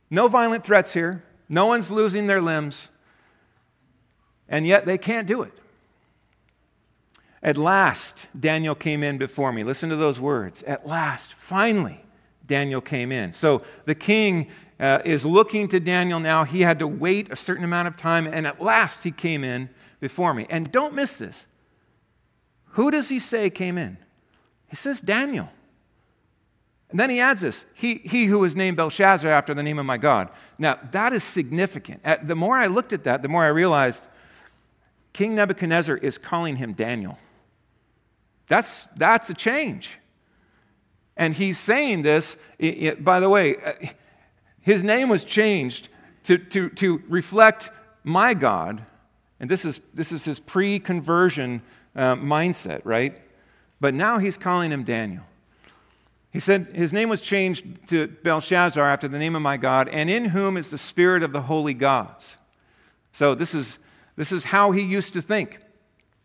no 0.09 0.27
violent 0.27 0.63
threats 0.63 0.93
here, 0.93 1.23
no 1.49 1.65
one's 1.65 1.89
losing 1.89 2.27
their 2.27 2.41
limbs, 2.41 2.89
and 4.47 4.67
yet 4.67 4.85
they 4.85 4.97
can't 4.97 5.27
do 5.27 5.41
it. 5.41 5.53
At 7.43 7.57
last, 7.57 8.27
Daniel 8.39 8.75
came 8.75 9.01
in 9.01 9.17
before 9.17 9.51
me. 9.51 9.63
Listen 9.63 9.89
to 9.89 9.95
those 9.95 10.19
words. 10.19 10.61
At 10.63 10.85
last, 10.85 11.33
finally, 11.33 12.03
Daniel 12.45 12.81
came 12.81 13.11
in. 13.11 13.33
So 13.33 13.63
the 13.85 13.95
king 13.95 14.47
uh, 14.81 14.99
is 15.05 15.23
looking 15.23 15.67
to 15.69 15.79
Daniel 15.79 16.19
now. 16.19 16.43
He 16.43 16.61
had 16.61 16.79
to 16.79 16.87
wait 16.87 17.31
a 17.31 17.35
certain 17.35 17.63
amount 17.63 17.87
of 17.87 17.95
time, 17.95 18.25
and 18.25 18.47
at 18.47 18.59
last 18.59 19.03
he 19.03 19.11
came 19.11 19.43
in 19.43 19.69
before 19.99 20.33
me. 20.33 20.47
And 20.49 20.71
don't 20.71 20.95
miss 20.95 21.15
this. 21.15 21.45
Who 22.71 22.89
does 22.89 23.07
he 23.09 23.19
say 23.19 23.49
came 23.51 23.77
in? 23.77 23.97
He 24.67 24.75
says 24.75 24.99
Daniel. 24.99 25.49
And 26.89 26.99
then 26.99 27.09
he 27.09 27.19
adds 27.19 27.41
this 27.41 27.63
he, 27.73 27.95
he 28.03 28.25
who 28.25 28.39
was 28.39 28.55
named 28.55 28.75
Belteshazzar 28.75 29.29
after 29.29 29.53
the 29.53 29.63
name 29.63 29.77
of 29.79 29.85
my 29.85 29.97
God. 29.97 30.29
Now, 30.57 30.79
that 30.91 31.13
is 31.13 31.23
significant. 31.23 32.01
The 32.23 32.35
more 32.35 32.57
I 32.57 32.67
looked 32.67 32.91
at 32.91 33.03
that, 33.03 33.21
the 33.21 33.29
more 33.29 33.43
I 33.43 33.49
realized 33.49 34.07
King 35.13 35.35
Nebuchadnezzar 35.35 35.97
is 35.97 36.17
calling 36.17 36.55
him 36.55 36.73
Daniel. 36.73 37.17
That's, 38.47 38.85
that's 38.97 39.29
a 39.29 39.33
change. 39.33 39.91
And 41.15 41.33
he's 41.33 41.59
saying 41.59 42.01
this, 42.01 42.35
by 42.99 43.19
the 43.19 43.29
way, 43.29 43.57
uh, 43.57 43.73
his 44.61 44.83
name 44.83 45.09
was 45.09 45.25
changed 45.25 45.89
to, 46.25 46.37
to, 46.37 46.69
to 46.69 47.01
reflect 47.07 47.71
my 48.03 48.33
God. 48.33 48.83
And 49.39 49.49
this 49.49 49.65
is, 49.65 49.81
this 49.93 50.11
is 50.11 50.23
his 50.23 50.39
pre 50.39 50.79
conversion 50.79 51.61
uh, 51.95 52.15
mindset, 52.15 52.81
right? 52.83 53.19
But 53.79 53.93
now 53.93 54.19
he's 54.19 54.37
calling 54.37 54.71
him 54.71 54.83
Daniel. 54.83 55.23
He 56.31 56.39
said 56.39 56.71
his 56.73 56.93
name 56.93 57.09
was 57.09 57.19
changed 57.19 57.87
to 57.89 58.07
Belteshazzar 58.07 58.87
after 58.87 59.07
the 59.07 59.19
name 59.19 59.35
of 59.35 59.41
my 59.41 59.57
God, 59.57 59.89
and 59.89 60.09
in 60.09 60.25
whom 60.25 60.55
is 60.55 60.69
the 60.69 60.77
spirit 60.77 61.23
of 61.23 61.31
the 61.31 61.41
holy 61.41 61.73
gods. 61.73 62.37
So 63.11 63.35
this 63.35 63.53
is, 63.53 63.79
this 64.15 64.31
is 64.31 64.45
how 64.45 64.71
he 64.71 64.81
used 64.81 65.13
to 65.13 65.21
think. 65.21 65.59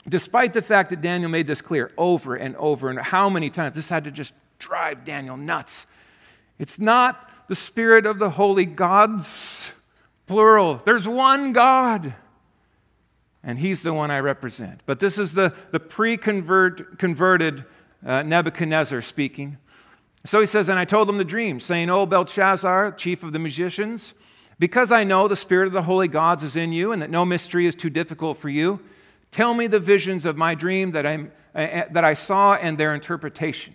Despite 0.08 0.52
the 0.52 0.62
fact 0.62 0.90
that 0.90 1.00
Daniel 1.00 1.28
made 1.28 1.48
this 1.48 1.60
clear 1.60 1.90
over 1.98 2.36
and 2.36 2.54
over 2.56 2.90
and 2.90 3.00
how 3.00 3.28
many 3.28 3.50
times, 3.50 3.74
this 3.74 3.88
had 3.88 4.04
to 4.04 4.12
just 4.12 4.32
drive 4.60 5.04
Daniel 5.04 5.36
nuts. 5.36 5.86
It's 6.60 6.78
not 6.78 7.28
the 7.48 7.54
spirit 7.54 8.06
of 8.06 8.18
the 8.18 8.30
holy 8.30 8.66
gods, 8.66 9.72
plural. 10.26 10.82
There's 10.84 11.06
one 11.06 11.52
God 11.52 12.14
and 13.46 13.60
he's 13.60 13.82
the 13.82 13.94
one 13.94 14.10
I 14.10 14.18
represent. 14.18 14.80
But 14.86 14.98
this 14.98 15.18
is 15.18 15.32
the, 15.32 15.54
the 15.70 15.78
pre 15.78 16.16
converted 16.16 17.64
uh, 18.04 18.22
Nebuchadnezzar 18.22 19.00
speaking. 19.00 19.56
So 20.24 20.40
he 20.40 20.46
says, 20.46 20.68
And 20.68 20.80
I 20.80 20.84
told 20.84 21.08
him 21.08 21.16
the 21.16 21.24
dream, 21.24 21.60
saying, 21.60 21.88
O 21.88 22.04
Belteshazzar, 22.04 22.92
chief 22.92 23.22
of 23.22 23.32
the 23.32 23.38
magicians, 23.38 24.14
because 24.58 24.90
I 24.90 25.04
know 25.04 25.28
the 25.28 25.36
spirit 25.36 25.68
of 25.68 25.72
the 25.72 25.82
holy 25.82 26.08
gods 26.08 26.42
is 26.42 26.56
in 26.56 26.72
you, 26.72 26.90
and 26.90 27.00
that 27.00 27.10
no 27.10 27.24
mystery 27.24 27.66
is 27.66 27.76
too 27.76 27.88
difficult 27.88 28.36
for 28.36 28.48
you, 28.48 28.80
tell 29.30 29.54
me 29.54 29.68
the 29.68 29.78
visions 29.78 30.26
of 30.26 30.36
my 30.36 30.56
dream 30.56 30.90
that, 30.90 31.06
i 31.06 31.14
uh, 31.54 31.84
that 31.92 32.04
I 32.04 32.14
saw 32.14 32.54
and 32.54 32.76
their 32.76 32.94
interpretation. 32.94 33.74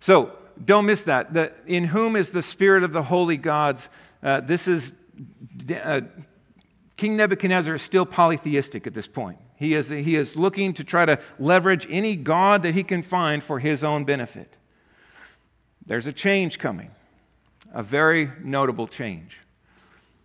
So 0.00 0.32
don't 0.64 0.86
miss 0.86 1.04
that. 1.04 1.32
The, 1.32 1.52
in 1.66 1.84
whom 1.84 2.16
is 2.16 2.30
the 2.30 2.42
spirit 2.42 2.82
of 2.82 2.92
the 2.92 3.02
holy 3.02 3.36
gods? 3.36 3.88
Uh, 4.22 4.40
this 4.40 4.68
is 4.68 4.94
uh, 5.74 6.02
King 6.96 7.16
Nebuchadnezzar 7.16 7.74
is 7.74 7.82
still 7.82 8.06
polytheistic 8.06 8.86
at 8.86 8.94
this 8.94 9.08
point. 9.08 9.38
He 9.56 9.74
is, 9.74 9.88
he 9.88 10.16
is 10.16 10.36
looking 10.36 10.72
to 10.74 10.84
try 10.84 11.06
to 11.06 11.18
leverage 11.38 11.86
any 11.90 12.16
god 12.16 12.62
that 12.62 12.74
he 12.74 12.82
can 12.82 13.02
find 13.02 13.42
for 13.42 13.58
his 13.58 13.84
own 13.84 14.04
benefit. 14.04 14.56
There's 15.86 16.06
a 16.06 16.12
change 16.12 16.58
coming, 16.58 16.90
a 17.72 17.82
very 17.82 18.30
notable 18.42 18.86
change. 18.86 19.38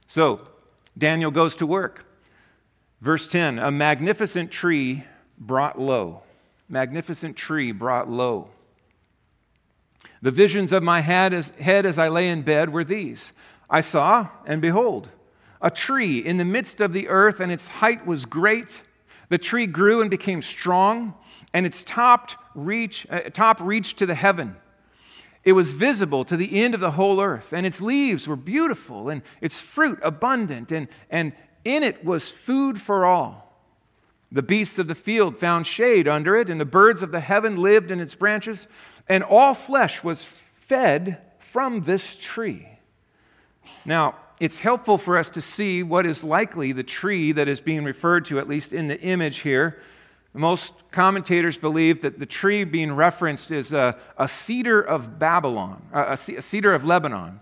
So, 0.08 0.48
Daniel 0.98 1.32
goes 1.32 1.56
to 1.58 1.68
work. 1.68 2.06
Verse 3.02 3.28
10 3.28 3.60
A 3.60 3.72
magnificent 3.72 4.52
tree 4.52 5.04
brought 5.38 5.80
low. 5.80 6.24
Magnificent 6.70 7.36
tree 7.36 7.72
brought 7.72 8.10
low. 8.10 8.50
The 10.22 10.32
visions 10.32 10.72
of 10.74 10.84
my 10.84 11.02
head 11.02 11.34
as, 11.34 11.50
head 11.60 11.86
as 11.86 12.00
I 12.00 12.08
lay 12.08 12.30
in 12.30 12.42
bed 12.42 12.72
were 12.72 12.84
these 12.84 13.32
I 13.70 13.82
saw, 13.82 14.30
and 14.46 14.62
behold, 14.62 15.10
a 15.62 15.70
tree 15.70 16.20
in 16.20 16.38
the 16.38 16.46
midst 16.46 16.80
of 16.82 16.94
the 16.94 17.10
earth, 17.10 17.40
and 17.40 17.52
its 17.52 17.68
height 17.68 18.06
was 18.06 18.26
great. 18.26 18.82
The 19.30 19.38
tree 19.38 19.68
grew 19.68 20.02
and 20.02 20.10
became 20.10 20.42
strong, 20.42 21.16
and 21.54 21.66
its 21.66 21.84
top, 21.84 22.32
reach, 22.56 23.06
uh, 23.10 23.22
top 23.34 23.60
reached 23.60 23.98
to 23.98 24.06
the 24.06 24.16
heaven. 24.16 24.56
It 25.44 25.54
was 25.54 25.74
visible 25.74 26.26
to 26.26 26.38
the 26.38 26.62
end 26.62 26.74
of 26.74 26.80
the 26.80 26.92
whole 26.92 27.22
earth, 27.22 27.54
and 27.54 27.66
its 27.66 27.82
leaves 27.82 28.28
were 28.28 28.36
beautiful, 28.36 29.10
and 29.10 29.22
its 29.42 29.62
fruit 29.62 30.00
abundant, 30.02 30.72
and, 30.72 30.88
and 31.10 31.34
in 31.64 31.84
it 31.84 32.06
was 32.06 32.32
food 32.32 32.80
for 32.80 33.06
all. 33.06 33.48
The 34.32 34.42
beasts 34.42 34.78
of 34.78 34.88
the 34.88 34.96
field 34.96 35.38
found 35.38 35.66
shade 35.66 36.08
under 36.08 36.36
it, 36.36 36.50
and 36.50 36.60
the 36.60 36.66
birds 36.66 37.02
of 37.02 37.12
the 37.12 37.22
heaven 37.22 37.56
lived 37.56 37.92
in 37.92 38.02
its 38.02 38.16
branches, 38.16 38.68
and 39.10 39.24
all 39.24 39.54
flesh 39.54 40.04
was 40.04 40.26
fed 40.26 41.18
from 41.40 41.84
this 41.84 42.18
tree. 42.18 42.68
Now, 43.86 44.16
it's 44.40 44.60
helpful 44.60 44.98
for 44.98 45.18
us 45.18 45.30
to 45.32 45.42
see 45.42 45.82
what 45.82 46.06
is 46.06 46.24
likely 46.24 46.72
the 46.72 46.84
tree 46.84 47.32
that 47.32 47.48
is 47.48 47.60
being 47.60 47.84
referred 47.84 48.26
to, 48.26 48.38
at 48.38 48.48
least 48.48 48.74
in 48.74 48.88
the 48.88 49.00
image 49.02 49.40
here. 49.40 49.82
Most 50.34 50.74
commentators 50.92 51.58
believe 51.58 52.02
that 52.04 52.20
the 52.20 52.26
tree 52.26 52.64
being 52.64 52.94
referenced 52.94 53.50
is 53.50 53.74
a, 53.74 53.98
a 54.18 54.28
cedar 54.28 54.80
of 54.82 55.18
Babylon, 55.18 55.82
a, 55.92 56.12
a 56.12 56.18
cedar 56.18 56.74
of 56.74 56.84
Lebanon. 56.84 57.40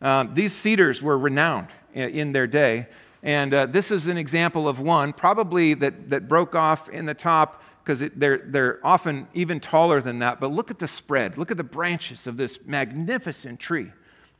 Um, 0.00 0.32
these 0.32 0.54
cedars 0.54 1.02
were 1.02 1.18
renowned 1.18 1.68
in 1.94 2.32
their 2.32 2.46
day. 2.46 2.86
And 3.22 3.52
uh, 3.52 3.66
this 3.66 3.90
is 3.90 4.06
an 4.06 4.16
example 4.16 4.68
of 4.68 4.78
one, 4.78 5.12
probably 5.12 5.74
that, 5.74 6.10
that 6.10 6.28
broke 6.28 6.54
off 6.54 6.88
in 6.88 7.04
the 7.04 7.14
top 7.14 7.62
because 7.88 8.04
they're, 8.16 8.42
they're 8.44 8.78
often 8.84 9.26
even 9.32 9.60
taller 9.60 10.02
than 10.02 10.18
that. 10.18 10.40
But 10.40 10.50
look 10.50 10.70
at 10.70 10.78
the 10.78 10.86
spread. 10.86 11.38
Look 11.38 11.50
at 11.50 11.56
the 11.56 11.64
branches 11.64 12.26
of 12.26 12.36
this 12.36 12.58
magnificent 12.66 13.58
tree, 13.58 13.92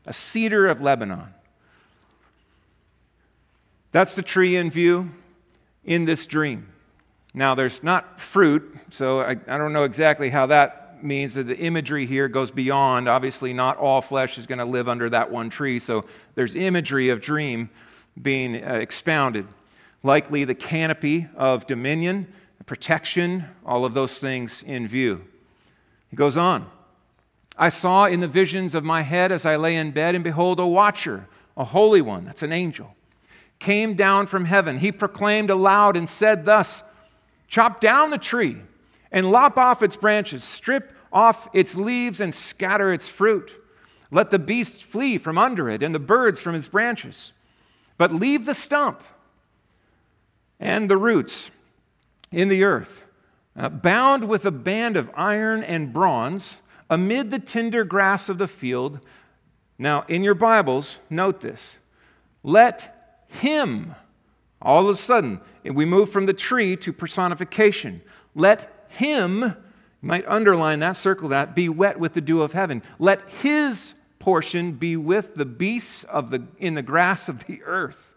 a 0.05 0.13
cedar 0.13 0.67
of 0.67 0.81
Lebanon. 0.81 1.33
That's 3.91 4.13
the 4.13 4.21
tree 4.21 4.55
in 4.55 4.69
view 4.69 5.09
in 5.83 6.05
this 6.05 6.27
dream. 6.27 6.67
Now, 7.33 7.55
there's 7.55 7.81
not 7.81 8.19
fruit, 8.19 8.77
so 8.91 9.21
I, 9.21 9.31
I 9.31 9.57
don't 9.57 9.73
know 9.73 9.83
exactly 9.83 10.29
how 10.29 10.45
that 10.45 11.03
means 11.03 11.33
that 11.33 11.47
the 11.47 11.57
imagery 11.57 12.05
here 12.05 12.27
goes 12.27 12.51
beyond. 12.51 13.09
Obviously, 13.09 13.51
not 13.51 13.77
all 13.77 14.03
flesh 14.03 14.37
is 14.37 14.45
going 14.45 14.59
to 14.59 14.65
live 14.65 14.87
under 14.87 15.09
that 15.09 15.31
one 15.31 15.49
tree, 15.49 15.79
so 15.79 16.05
there's 16.35 16.53
imagery 16.53 17.09
of 17.09 17.19
dream 17.19 17.71
being 18.21 18.63
uh, 18.63 18.73
expounded. 18.73 19.47
Likely 20.03 20.43
the 20.43 20.53
canopy 20.53 21.27
of 21.35 21.65
dominion, 21.65 22.31
protection, 22.65 23.45
all 23.65 23.85
of 23.85 23.93
those 23.93 24.17
things 24.19 24.63
in 24.63 24.87
view. 24.87 25.25
He 26.09 26.15
goes 26.15 26.37
on. 26.37 26.69
I 27.57 27.69
saw 27.69 28.05
in 28.05 28.19
the 28.19 28.27
visions 28.27 28.73
of 28.73 28.83
my 28.83 29.01
head 29.01 29.31
as 29.31 29.45
I 29.45 29.55
lay 29.55 29.75
in 29.75 29.91
bed, 29.91 30.15
and 30.15 30.23
behold, 30.23 30.59
a 30.59 30.65
watcher, 30.65 31.27
a 31.57 31.65
holy 31.65 32.01
one, 32.01 32.25
that's 32.25 32.43
an 32.43 32.53
angel 32.53 32.95
came 33.59 33.93
down 33.93 34.25
from 34.25 34.45
heaven. 34.45 34.79
He 34.79 34.91
proclaimed 34.91 35.49
aloud 35.49 35.95
and 35.95 36.07
said 36.09 36.45
thus 36.45 36.81
Chop 37.47 37.81
down 37.81 38.11
the 38.11 38.17
tree 38.17 38.57
and 39.11 39.31
lop 39.31 39.57
off 39.57 39.81
its 39.81 39.97
branches, 39.97 40.43
strip 40.43 40.93
off 41.11 41.49
its 41.51 41.75
leaves 41.75 42.21
and 42.21 42.33
scatter 42.33 42.93
its 42.93 43.09
fruit. 43.09 43.51
Let 44.11 44.29
the 44.29 44.37
beasts 44.37 44.81
flee 44.81 45.17
from 45.17 45.37
under 45.39 45.67
it 45.67 45.81
and 45.81 45.93
the 45.93 45.99
birds 45.99 46.39
from 46.39 46.53
its 46.53 46.67
branches. 46.67 47.31
But 47.97 48.13
leave 48.13 48.45
the 48.45 48.53
stump 48.53 49.01
and 50.59 50.89
the 50.89 50.97
roots 50.97 51.49
in 52.31 52.47
the 52.47 52.63
earth, 52.63 53.03
uh, 53.55 53.69
bound 53.69 54.27
with 54.27 54.45
a 54.45 54.51
band 54.51 54.95
of 54.95 55.09
iron 55.15 55.63
and 55.63 55.93
bronze, 55.93 56.57
amid 56.89 57.31
the 57.31 57.39
tender 57.39 57.83
grass 57.83 58.29
of 58.29 58.37
the 58.37 58.47
field. 58.47 58.99
Now, 59.77 60.05
in 60.07 60.23
your 60.23 60.35
Bibles, 60.35 60.97
note 61.09 61.41
this. 61.41 61.77
Let 62.43 63.23
him, 63.27 63.95
all 64.61 64.89
of 64.89 64.95
a 64.95 64.97
sudden, 64.97 65.41
we 65.63 65.85
move 65.85 66.11
from 66.11 66.25
the 66.25 66.33
tree 66.33 66.75
to 66.77 66.93
personification. 66.93 68.01
Let 68.35 68.85
him, 68.89 69.41
you 69.41 69.55
might 70.01 70.27
underline 70.27 70.79
that, 70.79 70.97
circle 70.97 71.29
that, 71.29 71.55
be 71.55 71.69
wet 71.69 71.99
with 71.99 72.13
the 72.13 72.21
dew 72.21 72.41
of 72.41 72.53
heaven. 72.53 72.81
Let 72.97 73.27
his 73.29 73.93
portion 74.17 74.73
be 74.73 74.97
with 74.97 75.35
the 75.35 75.45
beasts 75.45 76.03
of 76.05 76.29
the, 76.29 76.43
in 76.57 76.73
the 76.73 76.81
grass 76.81 77.29
of 77.29 77.45
the 77.45 77.61
earth. 77.63 78.13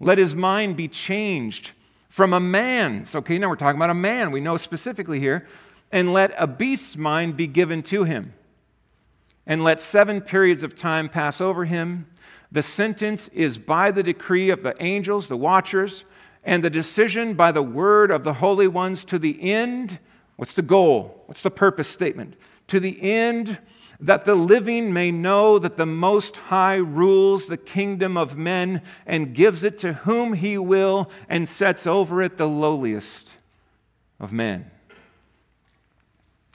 Let 0.00 0.18
his 0.18 0.34
mind 0.34 0.76
be 0.76 0.88
changed 0.88 1.72
from 2.14 2.32
a 2.32 2.38
man's. 2.38 3.16
Okay, 3.16 3.38
now 3.38 3.48
we're 3.48 3.56
talking 3.56 3.76
about 3.76 3.90
a 3.90 3.92
man. 3.92 4.30
We 4.30 4.40
know 4.40 4.56
specifically 4.56 5.18
here. 5.18 5.48
And 5.90 6.12
let 6.12 6.32
a 6.38 6.46
beast's 6.46 6.96
mind 6.96 7.36
be 7.36 7.48
given 7.48 7.82
to 7.84 8.04
him. 8.04 8.34
And 9.48 9.64
let 9.64 9.80
seven 9.80 10.20
periods 10.20 10.62
of 10.62 10.76
time 10.76 11.08
pass 11.08 11.40
over 11.40 11.64
him. 11.64 12.06
The 12.52 12.62
sentence 12.62 13.26
is 13.32 13.58
by 13.58 13.90
the 13.90 14.04
decree 14.04 14.50
of 14.50 14.62
the 14.62 14.80
angels, 14.80 15.26
the 15.26 15.36
watchers, 15.36 16.04
and 16.44 16.62
the 16.62 16.70
decision 16.70 17.34
by 17.34 17.50
the 17.50 17.64
word 17.64 18.12
of 18.12 18.22
the 18.22 18.34
holy 18.34 18.68
ones 18.68 19.04
to 19.06 19.18
the 19.18 19.50
end. 19.50 19.98
What's 20.36 20.54
the 20.54 20.62
goal? 20.62 21.24
What's 21.26 21.42
the 21.42 21.50
purpose 21.50 21.88
statement? 21.88 22.36
To 22.68 22.78
the 22.78 23.02
end 23.02 23.58
that 24.00 24.24
the 24.24 24.34
living 24.34 24.92
may 24.92 25.10
know 25.10 25.58
that 25.58 25.76
the 25.76 25.86
Most 25.86 26.36
High 26.36 26.76
rules 26.76 27.46
the 27.46 27.56
kingdom 27.56 28.16
of 28.16 28.36
men 28.36 28.82
and 29.06 29.34
gives 29.34 29.64
it 29.64 29.78
to 29.80 29.92
whom 29.92 30.34
he 30.34 30.58
will 30.58 31.10
and 31.28 31.48
sets 31.48 31.86
over 31.86 32.22
it 32.22 32.36
the 32.36 32.48
lowliest 32.48 33.32
of 34.20 34.32
men. 34.32 34.70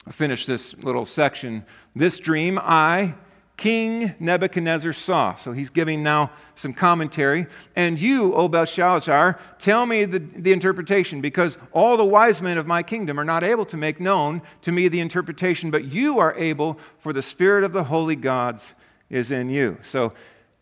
I 0.06 0.12
finish 0.12 0.46
this 0.46 0.74
little 0.78 1.06
section. 1.06 1.64
This 1.94 2.18
dream 2.18 2.58
I, 2.58 3.14
King 3.60 4.14
Nebuchadnezzar 4.18 4.94
saw. 4.94 5.34
So 5.34 5.52
he's 5.52 5.68
giving 5.68 6.02
now 6.02 6.30
some 6.54 6.72
commentary. 6.72 7.46
And 7.76 8.00
you, 8.00 8.34
O 8.34 8.48
Belteshazzar, 8.48 9.38
tell 9.58 9.84
me 9.84 10.06
the, 10.06 10.18
the 10.18 10.52
interpretation, 10.52 11.20
because 11.20 11.58
all 11.72 11.98
the 11.98 12.04
wise 12.04 12.40
men 12.40 12.56
of 12.56 12.66
my 12.66 12.82
kingdom 12.82 13.20
are 13.20 13.24
not 13.24 13.44
able 13.44 13.66
to 13.66 13.76
make 13.76 14.00
known 14.00 14.40
to 14.62 14.72
me 14.72 14.88
the 14.88 15.00
interpretation, 15.00 15.70
but 15.70 15.84
you 15.84 16.18
are 16.18 16.34
able, 16.36 16.78
for 17.00 17.12
the 17.12 17.20
spirit 17.20 17.62
of 17.62 17.72
the 17.74 17.84
holy 17.84 18.16
gods 18.16 18.72
is 19.10 19.30
in 19.30 19.50
you. 19.50 19.76
So 19.82 20.14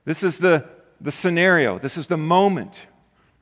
this 0.05 0.25
is 0.25 0.39
the, 0.39 0.69
the 1.01 1.13
scenario, 1.13 1.79
this 1.79 1.97
is 1.97 2.09
the 2.09 2.17
moment 2.17 2.89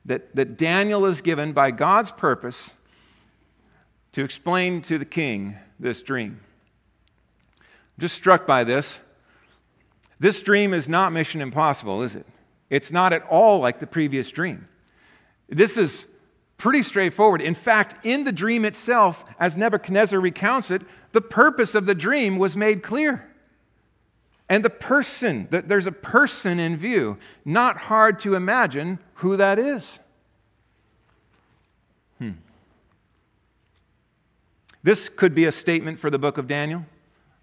that, 0.05 0.35
that 0.35 0.59
Daniel 0.59 1.03
is 1.07 1.21
given 1.21 1.51
by 1.53 1.71
God's 1.71 2.11
purpose 2.11 2.69
to 4.11 4.23
explain 4.23 4.83
to 4.83 4.99
the 4.99 5.05
king 5.05 5.57
this 5.79 6.03
dream. 6.03 6.41
I'm 7.59 8.01
just 8.01 8.13
struck 8.13 8.45
by 8.45 8.63
this. 8.63 8.99
This 10.19 10.41
dream 10.41 10.73
is 10.73 10.89
not 10.89 11.11
mission 11.11 11.41
impossible, 11.41 12.01
is 12.01 12.15
it? 12.15 12.25
It's 12.69 12.91
not 12.91 13.13
at 13.13 13.23
all 13.23 13.59
like 13.59 13.79
the 13.79 13.87
previous 13.87 14.31
dream. 14.31 14.67
This 15.47 15.77
is 15.77 16.05
pretty 16.57 16.83
straightforward. 16.83 17.41
In 17.41 17.53
fact, 17.53 18.05
in 18.05 18.23
the 18.23 18.31
dream 18.31 18.65
itself, 18.65 19.23
as 19.39 19.55
Nebuchadnezzar 19.55 20.19
recounts 20.19 20.71
it, 20.71 20.81
the 21.11 21.21
purpose 21.21 21.75
of 21.75 21.85
the 21.85 21.95
dream 21.95 22.37
was 22.37 22.57
made 22.57 22.83
clear. 22.83 23.29
And 24.49 24.65
the 24.65 24.69
person, 24.69 25.47
there's 25.51 25.87
a 25.87 25.91
person 25.91 26.59
in 26.59 26.77
view. 26.77 27.17
Not 27.45 27.77
hard 27.77 28.19
to 28.19 28.35
imagine 28.35 28.99
who 29.15 29.37
that 29.37 29.59
is. 29.59 29.99
Hmm. 32.17 32.31
This 34.83 35.09
could 35.09 35.35
be 35.35 35.45
a 35.45 35.51
statement 35.51 35.99
for 35.99 36.09
the 36.09 36.17
book 36.17 36.37
of 36.37 36.47
Daniel 36.47 36.85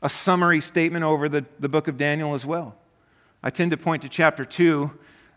a 0.04 0.08
summary 0.10 0.60
statement 0.60 1.02
over 1.02 1.30
the, 1.30 1.46
the 1.58 1.68
book 1.68 1.88
of 1.88 1.96
Daniel 1.96 2.34
as 2.34 2.44
well. 2.44 2.76
I 3.42 3.48
tend 3.48 3.70
to 3.70 3.78
point 3.78 4.02
to 4.02 4.08
chapter 4.08 4.44
2, 4.44 4.90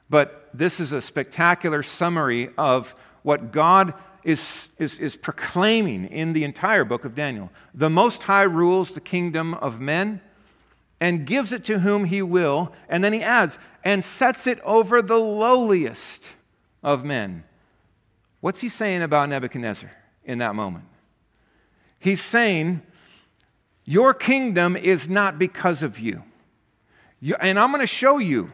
but 0.10 0.50
this 0.54 0.82
is 0.82 0.92
a 0.92 1.02
spectacular 1.02 1.82
summary 1.82 2.50
of 2.58 2.94
what 3.24 3.54
God 3.54 3.94
is, 4.26 4.68
is, 4.78 5.00
is 5.00 5.16
proclaiming 5.16 6.06
in 6.08 6.34
the 6.34 6.44
entire 6.44 6.84
book 6.84 7.06
of 7.06 7.16
Daniel. 7.16 7.50
The 7.74 7.90
Most 7.90 8.24
High 8.24 8.44
rules 8.44 8.92
the 8.92 9.00
kingdom 9.00 9.54
of 9.54 9.80
men 9.80 10.20
and 11.00 11.26
gives 11.26 11.54
it 11.54 11.64
to 11.66 11.80
whom 11.80 12.04
he 12.04 12.22
will. 12.22 12.74
And 12.90 13.02
then 13.02 13.14
he 13.14 13.24
adds, 13.24 13.58
and 13.86 14.04
sets 14.04 14.48
it 14.48 14.60
over 14.62 15.02
the 15.02 15.18
lowliest 15.18 16.30
of 16.84 17.06
men. 17.06 17.46
What's 18.42 18.60
he 18.60 18.68
saying 18.68 19.02
about 19.02 19.30
Nebuchadnezzar 19.30 19.92
in 20.26 20.40
that 20.40 20.56
moment? 20.56 20.86
He's 22.00 22.22
saying 22.22 22.82
your 23.90 24.14
kingdom 24.14 24.76
is 24.76 25.08
not 25.08 25.40
because 25.40 25.82
of 25.82 25.98
you. 25.98 26.22
you 27.22 27.36
and 27.40 27.58
I'm 27.58 27.72
going 27.72 27.80
to 27.80 27.88
show 27.88 28.18
you 28.18 28.52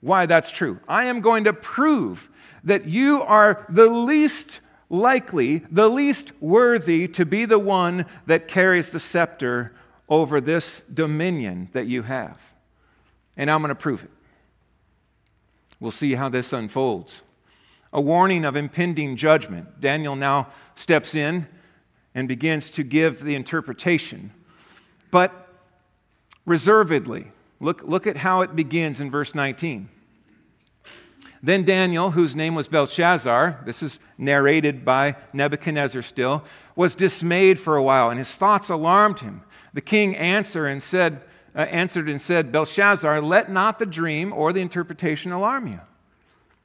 why 0.00 0.26
that's 0.26 0.50
true. 0.50 0.78
I 0.86 1.04
am 1.04 1.22
going 1.22 1.44
to 1.44 1.54
prove 1.54 2.28
that 2.62 2.84
you 2.84 3.22
are 3.22 3.64
the 3.70 3.86
least 3.86 4.60
likely, 4.90 5.64
the 5.70 5.88
least 5.88 6.32
worthy 6.38 7.08
to 7.08 7.24
be 7.24 7.46
the 7.46 7.58
one 7.58 8.04
that 8.26 8.46
carries 8.46 8.90
the 8.90 9.00
scepter 9.00 9.72
over 10.06 10.38
this 10.38 10.82
dominion 10.92 11.70
that 11.72 11.86
you 11.86 12.02
have. 12.02 12.38
And 13.38 13.50
I'm 13.50 13.62
going 13.62 13.70
to 13.70 13.74
prove 13.74 14.04
it. 14.04 14.10
We'll 15.80 15.92
see 15.92 16.14
how 16.14 16.28
this 16.28 16.52
unfolds. 16.52 17.22
A 17.90 18.02
warning 18.02 18.44
of 18.44 18.54
impending 18.54 19.16
judgment. 19.16 19.80
Daniel 19.80 20.14
now 20.14 20.48
steps 20.74 21.14
in 21.14 21.46
and 22.14 22.28
begins 22.28 22.70
to 22.72 22.82
give 22.82 23.24
the 23.24 23.34
interpretation 23.34 24.32
but 25.10 25.48
reservedly. 26.46 27.30
Look, 27.60 27.82
look 27.84 28.06
at 28.06 28.16
how 28.16 28.42
it 28.42 28.54
begins 28.54 29.00
in 29.00 29.10
verse 29.10 29.34
19. 29.34 29.88
Then 31.42 31.64
Daniel, 31.64 32.10
whose 32.10 32.34
name 32.34 32.54
was 32.54 32.66
Belteshazzar, 32.68 33.62
this 33.64 33.82
is 33.82 34.00
narrated 34.16 34.84
by 34.84 35.16
Nebuchadnezzar 35.32 36.02
still, 36.02 36.44
was 36.74 36.94
dismayed 36.94 37.58
for 37.58 37.76
a 37.76 37.82
while, 37.82 38.10
and 38.10 38.18
his 38.18 38.34
thoughts 38.34 38.70
alarmed 38.70 39.20
him. 39.20 39.42
The 39.72 39.80
king 39.80 40.16
answered 40.16 40.66
and 40.66 40.82
said, 40.82 41.22
uh, 41.54 41.60
answered 41.60 42.08
and 42.08 42.20
said, 42.20 42.50
Belteshazzar, 42.50 43.20
let 43.20 43.50
not 43.50 43.78
the 43.78 43.86
dream 43.86 44.32
or 44.32 44.52
the 44.52 44.60
interpretation 44.60 45.30
alarm 45.30 45.68
you. 45.68 45.80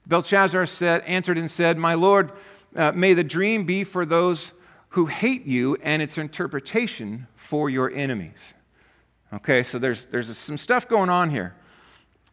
Belteshazzar 0.08 0.65
said, 0.65 1.01
answered 1.03 1.38
and 1.38 1.49
said, 1.49 1.77
My 1.77 1.93
lord, 1.93 2.32
uh, 2.75 2.91
may 2.93 3.13
the 3.13 3.23
dream 3.23 3.65
be 3.65 3.84
for 3.84 4.06
those 4.06 4.51
who 4.93 5.08
hate 5.08 5.47
you 5.47 5.75
and 5.82 6.03
its 6.03 6.19
interpretation 6.19 7.25
for 7.36 7.67
your 7.67 7.91
enemies. 7.91 8.53
Okay, 9.34 9.63
so 9.63 9.79
there's, 9.79 10.06
there's 10.06 10.36
some 10.38 10.58
stuff 10.58 10.88
going 10.88 11.10
on 11.10 11.32
here. 11.32 11.56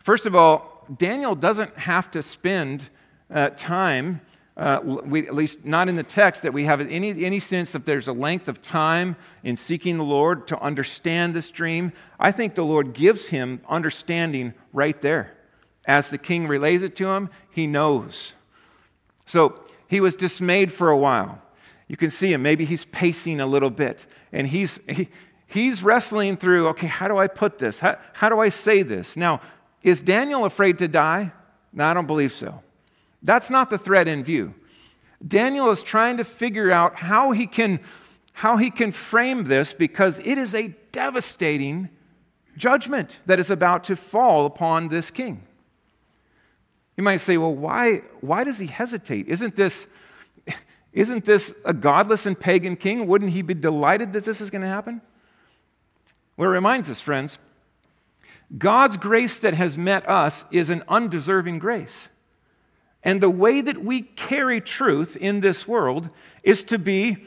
First 0.01 0.27
of 0.27 0.37
all, 0.37 0.85
Daniel 0.99 1.35
doesn't 1.35 1.75
have 1.79 2.11
to 2.11 2.23
spend 2.23 2.91
uh, 3.33 3.49
time, 3.57 4.21
uh, 4.59 4.81
we, 4.85 5.27
at 5.27 5.35
least 5.35 5.65
not 5.65 5.89
in 5.89 5.97
the 5.97 6.03
text, 6.03 6.43
that 6.43 6.53
we 6.53 6.67
have 6.67 6.83
any, 6.83 7.25
any 7.25 7.41
sense 7.41 7.73
that 7.73 7.87
there's 7.87 8.09
a 8.09 8.13
length 8.13 8.47
of 8.47 8.61
time 8.61 9.17
in 9.43 9.57
seeking 9.57 9.97
the 9.97 10.05
Lord 10.05 10.47
to 10.49 10.61
understand 10.61 11.35
this 11.35 11.51
dream. 11.51 11.95
I 12.19 12.31
think 12.31 12.57
the 12.57 12.65
Lord 12.65 12.93
gives 12.93 13.31
him 13.31 13.63
understanding 13.71 14.53
right 14.75 15.01
there. 15.01 15.35
As 15.87 16.11
the 16.11 16.19
king 16.19 16.47
relays 16.47 16.83
it 16.83 16.95
to 16.97 17.09
him, 17.09 17.31
he 17.51 17.67
knows. 17.67 18.35
So 19.25 19.65
he 19.89 20.03
was 20.03 20.15
dismayed 20.15 20.71
for 20.71 20.91
a 20.91 20.99
while. 20.99 21.41
You 21.91 21.97
can 21.97 22.13
see 22.13 22.33
him. 22.33 22.41
Maybe 22.43 22.65
he's 22.65 22.85
pacing 22.85 23.41
a 23.41 23.47
little 23.47 23.69
bit 23.69 24.07
and 24.31 24.47
he's, 24.47 24.79
he, 24.89 25.09
he's 25.49 25.83
wrestling 25.83 26.37
through 26.37 26.69
okay, 26.69 26.87
how 26.87 27.09
do 27.09 27.19
I 27.19 27.27
put 27.27 27.59
this? 27.59 27.81
How, 27.81 27.99
how 28.13 28.29
do 28.29 28.39
I 28.39 28.49
say 28.49 28.85
this? 28.85 29.17
Now, 29.17 29.41
is 29.83 30.01
Daniel 30.01 30.45
afraid 30.45 30.79
to 30.79 30.87
die? 30.87 31.33
No, 31.73 31.85
I 31.85 31.93
don't 31.93 32.07
believe 32.07 32.33
so. 32.33 32.63
That's 33.25 33.51
not 33.51 33.71
the 33.71 33.77
threat 33.77 34.07
in 34.07 34.23
view. 34.23 34.55
Daniel 35.27 35.69
is 35.69 35.83
trying 35.83 36.19
to 36.19 36.25
figure 36.25 36.71
out 36.71 36.95
how 36.95 37.33
he 37.33 37.49
can, 37.49 37.81
how 38.35 38.57
he 38.57 38.71
can 38.71 38.93
frame 38.93 39.43
this 39.43 39.75
because 39.75 40.21
it 40.21 40.39
is 40.39 40.55
a 40.55 40.73
devastating 40.93 41.89
judgment 42.57 43.19
that 43.27 43.41
is 43.41 43.51
about 43.51 43.83
to 43.83 43.97
fall 43.97 44.47
upon 44.47 44.91
this 44.91 45.11
king. 45.11 45.43
You 46.97 47.03
might 47.03 47.17
say, 47.17 47.37
well, 47.37 47.53
why, 47.53 48.03
why 48.21 48.45
does 48.45 48.61
he 48.61 48.69
hesitate? 48.69 49.27
Isn't 49.27 49.57
this 49.57 49.89
isn't 50.93 51.25
this 51.25 51.53
a 51.65 51.73
godless 51.73 52.27
and 52.27 52.39
pagan 52.39 52.77
king? 52.77 53.07
Wouldn't 53.07 53.31
he 53.33 53.43
be 53.43 53.55
delighted 53.55 54.13
that 54.15 54.25
this 54.25 54.41
is 54.41 54.51
going 54.51 54.63
to 54.63 54.69
happen? 54.69 55.01
Well, 56.37 56.51
it 56.51 56.53
reminds 56.53 56.91
us, 56.91 57.01
friends, 57.01 57.39
God's 58.57 58.97
grace 58.97 59.39
that 59.41 59.55
has 59.55 59.79
met 59.79 60.09
us 60.09 60.45
is 60.51 60.71
an 60.71 60.83
undeserving 60.89 61.61
grace. 61.61 62.09
And 63.03 63.21
the 63.21 63.31
way 63.31 63.61
that 63.61 63.83
we 63.83 64.03
carry 64.03 64.61
truth 64.61 65.17
in 65.17 65.41
this 65.41 65.67
world 65.67 66.11
is 66.43 66.65
to 66.65 66.79
be 66.79 67.27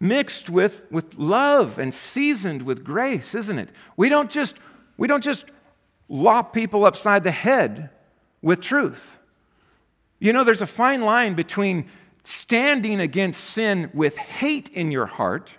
mixed 0.00 0.48
with, 0.48 0.84
with 0.90 1.16
love 1.16 1.78
and 1.78 1.92
seasoned 1.92 2.62
with 2.62 2.84
grace, 2.84 3.34
isn't 3.34 3.58
it? 3.58 3.70
We 3.96 4.08
don't 4.08 4.30
just, 4.30 4.56
we 4.96 5.08
don't 5.08 5.24
just 5.24 5.44
lop 6.08 6.52
people 6.52 6.84
upside 6.84 7.24
the 7.24 7.30
head 7.32 7.90
with 8.40 8.60
truth. 8.60 9.18
You 10.20 10.32
know, 10.32 10.44
there's 10.44 10.62
a 10.62 10.66
fine 10.66 11.02
line 11.02 11.34
between 11.34 11.88
standing 12.28 13.00
against 13.00 13.42
sin 13.42 13.90
with 13.94 14.16
hate 14.16 14.68
in 14.68 14.90
your 14.90 15.06
heart 15.06 15.52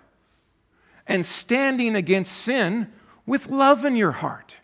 and 1.07 1.25
standing 1.25 1.95
against 1.95 2.31
sin 2.31 2.91
with 3.25 3.49
love 3.49 3.85
in 3.85 3.95
your 3.95 4.11
heart. 4.11 4.55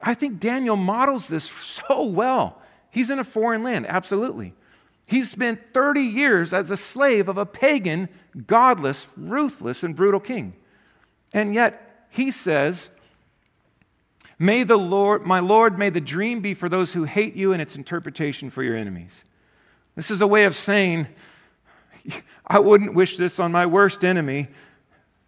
I 0.00 0.14
think 0.14 0.40
Daniel 0.40 0.76
models 0.76 1.28
this 1.28 1.44
so 1.44 2.06
well. 2.06 2.60
He's 2.90 3.10
in 3.10 3.18
a 3.18 3.24
foreign 3.24 3.62
land, 3.62 3.86
absolutely. 3.86 4.54
He 5.06 5.22
spent 5.24 5.74
30 5.74 6.00
years 6.00 6.54
as 6.54 6.70
a 6.70 6.76
slave 6.76 7.28
of 7.28 7.36
a 7.36 7.44
pagan, 7.44 8.08
godless, 8.46 9.06
ruthless, 9.16 9.82
and 9.82 9.94
brutal 9.94 10.20
king. 10.20 10.56
And 11.34 11.54
yet, 11.54 12.06
he 12.08 12.30
says, 12.30 12.88
May 14.38 14.62
the 14.62 14.78
Lord, 14.78 15.26
my 15.26 15.40
Lord, 15.40 15.78
may 15.78 15.90
the 15.90 16.00
dream 16.00 16.40
be 16.40 16.54
for 16.54 16.70
those 16.70 16.94
who 16.94 17.04
hate 17.04 17.36
you 17.36 17.52
and 17.52 17.60
its 17.60 17.76
interpretation 17.76 18.48
for 18.48 18.62
your 18.62 18.76
enemies. 18.76 19.24
This 19.94 20.10
is 20.10 20.20
a 20.20 20.26
way 20.26 20.44
of 20.44 20.54
saying, 20.54 21.06
I 22.46 22.58
wouldn't 22.58 22.94
wish 22.94 23.16
this 23.16 23.38
on 23.38 23.52
my 23.52 23.66
worst 23.66 24.04
enemy, 24.04 24.48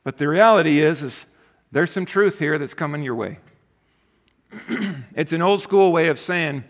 but 0.03 0.19
the 0.19 0.29
reality 0.29 0.81
is, 0.81 1.03
is 1.03 1.27
there's 1.73 1.91
some 1.91 2.07
truth 2.07 2.39
here 2.39 2.59
that's 2.59 2.75
coming 2.75 3.03
your 3.03 3.15
way. 3.15 3.39
it's 5.15 5.33
an 5.33 5.43
old 5.43 5.63
school 5.63 5.93
way 5.93 6.09
of 6.09 6.19
saying, 6.19 6.65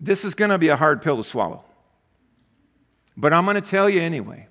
this 0.00 0.24
is 0.24 0.34
going 0.34 0.50
to 0.50 0.58
be 0.58 0.68
a 0.68 0.76
hard 0.76 1.02
pill 1.02 1.16
to 1.16 1.24
swallow. 1.24 1.64
But 3.16 3.32
I'm 3.32 3.44
going 3.44 3.54
to 3.54 3.60
tell 3.60 3.88
you 3.88 4.00
anyway. 4.00 4.48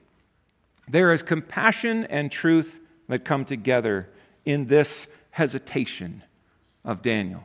There 0.87 1.13
is 1.13 1.23
compassion 1.23 2.05
and 2.05 2.31
truth 2.31 2.79
that 3.07 3.25
come 3.25 3.45
together 3.45 4.09
in 4.45 4.67
this 4.67 5.07
hesitation 5.31 6.23
of 6.83 7.01
Daniel. 7.01 7.43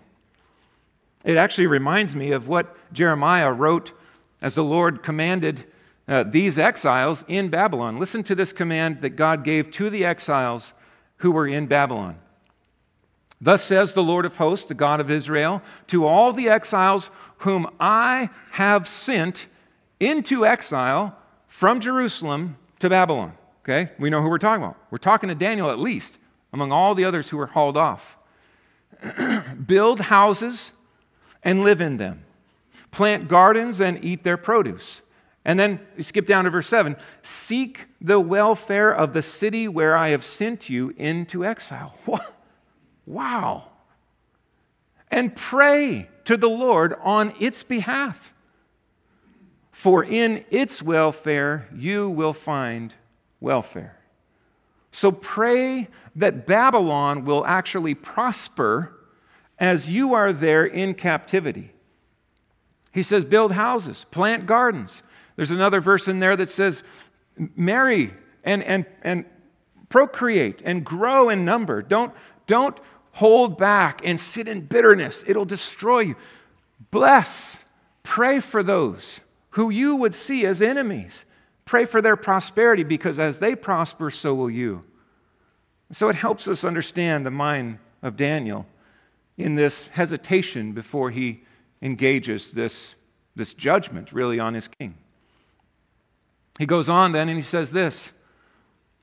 It 1.25 1.37
actually 1.37 1.67
reminds 1.67 2.15
me 2.17 2.33
of 2.33 2.49
what 2.49 2.77
Jeremiah 2.93 3.53
wrote 3.53 3.93
as 4.41 4.55
the 4.55 4.65
Lord 4.65 5.03
commanded 5.03 5.65
uh, 6.07 6.23
these 6.23 6.59
exiles 6.59 7.25
in 7.29 7.49
Babylon. 7.49 7.99
Listen 7.99 8.23
to 8.25 8.35
this 8.35 8.53
command 8.53 9.03
that 9.03 9.11
God 9.11 9.45
gave 9.45 9.71
to 9.73 9.91
the 9.91 10.05
exiles 10.05 10.73
who 11.19 11.31
were 11.31 11.47
in 11.47 11.67
Babylon. 11.67 12.19
Thus 13.41 13.63
says 13.63 13.95
the 13.95 14.03
Lord 14.03 14.25
of 14.25 14.37
hosts, 14.37 14.67
the 14.67 14.75
God 14.75 15.01
of 15.01 15.11
Israel, 15.11 15.63
to 15.89 16.07
all 16.07 16.33
the 16.33 16.49
exiles 16.49 17.11
whom 17.39 17.69
I 17.79 18.31
have 18.53 18.89
sent 18.89 19.47
into 20.01 20.45
exile 20.45 21.17
from 21.47 21.81
Jerusalem 21.81 22.57
to 22.81 22.89
Babylon. 22.89 23.35
Okay? 23.63 23.93
We 23.99 24.11
know 24.11 24.23
who 24.23 24.29
we're 24.29 24.39
talking 24.39 24.65
about. 24.65 24.77
We're 24.91 24.99
talking 24.99 25.29
to 25.29 25.35
Daniel 25.35 25.71
at 25.71 25.79
least, 25.79 26.19
among 26.53 26.73
all 26.73 26.95
the 26.95 27.05
others 27.05 27.29
who 27.29 27.37
were 27.37 27.47
hauled 27.47 27.77
off. 27.77 28.17
Build 29.67 30.01
houses 30.01 30.73
and 31.45 31.63
live 31.63 31.81
in 31.81 31.99
them, 31.99 32.25
plant 32.99 33.29
gardens 33.29 33.81
and 33.81 34.05
eat 34.05 34.25
their 34.25 34.37
produce. 34.37 35.03
And 35.45 35.57
then 35.57 35.79
skip 36.01 36.27
down 36.27 36.45
to 36.45 36.51
verse 36.51 36.67
7 36.67 36.97
Seek 37.23 37.87
the 38.01 38.19
welfare 38.19 38.93
of 38.93 39.13
the 39.13 39.23
city 39.23 39.69
where 39.69 39.97
I 39.97 40.09
have 40.09 40.25
sent 40.25 40.69
you 40.69 40.93
into 40.99 41.45
exile. 41.45 41.97
Wow. 43.07 43.71
And 45.11 45.35
pray 45.35 46.11
to 46.27 46.37
the 46.37 46.51
Lord 46.51 46.95
on 47.03 47.33
its 47.41 47.65
behalf. 47.65 48.35
For 49.71 50.05
in 50.05 50.45
its 50.51 50.83
welfare 50.83 51.67
you 51.75 52.11
will 52.11 52.35
find 52.35 52.93
welfare. 53.41 53.97
So 54.93 55.11
pray 55.11 55.89
that 56.17 56.47
Babylon 56.47 57.25
will 57.25 57.47
actually 57.47 57.95
prosper 57.95 58.95
as 59.59 59.91
you 59.91 60.13
are 60.13 60.35
there 60.35 60.67
in 60.67 60.93
captivity. 60.93 61.73
He 62.99 63.05
says, 63.05 63.25
build 63.25 63.53
houses, 63.53 64.07
plant 64.11 64.47
gardens. 64.47 65.05
There's 65.37 65.53
another 65.53 65.81
verse 65.81 66.09
in 66.09 66.19
there 66.19 66.37
that 66.37 66.51
says, 66.51 66.83
marry 67.55 68.13
and, 68.43 68.61
and, 68.65 68.87
and 69.03 69.25
procreate 69.89 70.63
and 70.65 70.85
grow 70.85 71.29
in 71.29 71.45
number. 71.45 71.81
Don't, 71.81 72.13
don't 72.49 72.77
hold 73.13 73.57
back 73.57 74.01
and 74.05 74.19
sit 74.19 74.49
in 74.49 74.63
bitterness, 74.63 75.23
it'll 75.29 75.45
destroy 75.45 76.01
you. 76.01 76.17
Bless, 76.91 77.59
pray 78.03 78.41
for 78.41 78.65
those 78.65 79.21
who 79.51 79.71
you 79.71 79.95
would 79.95 80.13
see 80.13 80.45
as 80.45 80.61
enemies. 80.61 81.25
Pray 81.67 81.85
for 81.85 82.03
their 82.03 82.17
prosperity 82.17 82.83
because 82.83 83.21
as 83.21 83.39
they 83.39 83.55
prosper, 83.55 84.11
so 84.11 84.35
will 84.35 84.51
you. 84.51 84.81
So 85.93 86.09
it 86.09 86.17
helps 86.17 86.49
us 86.49 86.65
understand 86.65 87.25
the 87.25 87.31
mind 87.31 87.79
of 88.03 88.17
Daniel 88.17 88.67
in 89.37 89.55
this 89.55 89.87
hesitation 89.87 90.73
before 90.73 91.13
he 91.13 91.45
engages 91.81 92.53
this, 92.53 92.95
this 93.37 93.55
judgment 93.55 94.13
really 94.13 94.41
on 94.41 94.55
his 94.55 94.69
king. 94.69 94.97
He 96.59 96.67
goes 96.67 96.89
on 96.89 97.13
then 97.13 97.29
and 97.29 97.39
he 97.39 97.43
says 97.43 97.71
this 97.71 98.13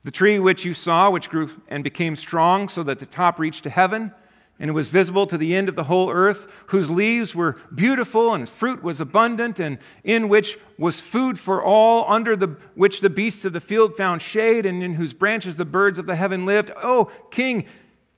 The 0.04 0.10
tree 0.10 0.38
which 0.38 0.64
you 0.64 0.74
saw, 0.74 1.10
which 1.10 1.30
grew 1.30 1.50
and 1.68 1.82
became 1.82 2.16
strong 2.16 2.68
so 2.68 2.82
that 2.82 2.98
the 2.98 3.06
top 3.06 3.38
reached 3.38 3.64
to 3.64 3.70
heaven, 3.70 4.12
and 4.58 4.70
it 4.70 4.74
was 4.74 4.88
visible 4.88 5.26
to 5.26 5.36
the 5.36 5.54
end 5.54 5.68
of 5.68 5.76
the 5.76 5.84
whole 5.84 6.10
earth, 6.10 6.46
whose 6.66 6.88
leaves 6.88 7.34
were 7.34 7.58
beautiful 7.74 8.32
and 8.34 8.48
fruit 8.48 8.82
was 8.82 9.00
abundant, 9.00 9.58
and 9.58 9.78
in 10.04 10.28
which 10.28 10.58
was 10.78 11.00
food 11.00 11.38
for 11.38 11.62
all, 11.62 12.10
under 12.10 12.36
the, 12.36 12.56
which 12.74 13.00
the 13.00 13.10
beasts 13.10 13.44
of 13.44 13.52
the 13.52 13.60
field 13.60 13.96
found 13.96 14.22
shade, 14.22 14.64
and 14.64 14.82
in 14.82 14.94
whose 14.94 15.12
branches 15.12 15.56
the 15.56 15.64
birds 15.64 15.98
of 15.98 16.06
the 16.06 16.16
heaven 16.16 16.46
lived. 16.46 16.70
Oh, 16.82 17.10
King, 17.30 17.66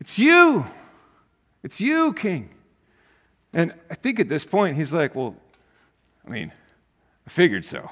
it's 0.01 0.18
you. 0.18 0.66
It's 1.64 1.81
you, 1.81 2.12
King. 2.12 2.51
And 3.53 3.73
I 3.91 3.95
think 3.95 4.21
at 4.21 4.29
this 4.29 4.45
point, 4.45 4.77
he's 4.77 4.93
like, 4.93 5.15
Well, 5.15 5.37
I 6.27 6.31
mean, 6.31 6.53
I 7.27 7.31
figured 7.31 7.65
so. 7.65 7.91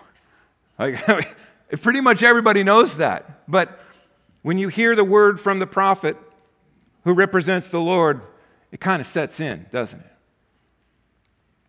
Like, 0.79 1.37
pretty 1.81 2.01
much 2.01 2.23
everybody 2.23 2.63
knows 2.63 2.99
that. 2.99 3.49
But 3.49 3.81
when 4.43 4.59
you 4.59 4.69
hear 4.69 4.95
the 4.95 5.05
word 5.05 5.41
from 5.41 5.59
the 5.59 5.67
prophet 5.67 6.17
who 7.05 7.15
represents 7.15 7.71
the 7.71 7.81
Lord, 7.81 8.23
it 8.71 8.81
kind 8.81 9.01
of 9.01 9.07
sets 9.07 9.41
in, 9.41 9.67
doesn't 9.71 10.01
it? 10.01 10.13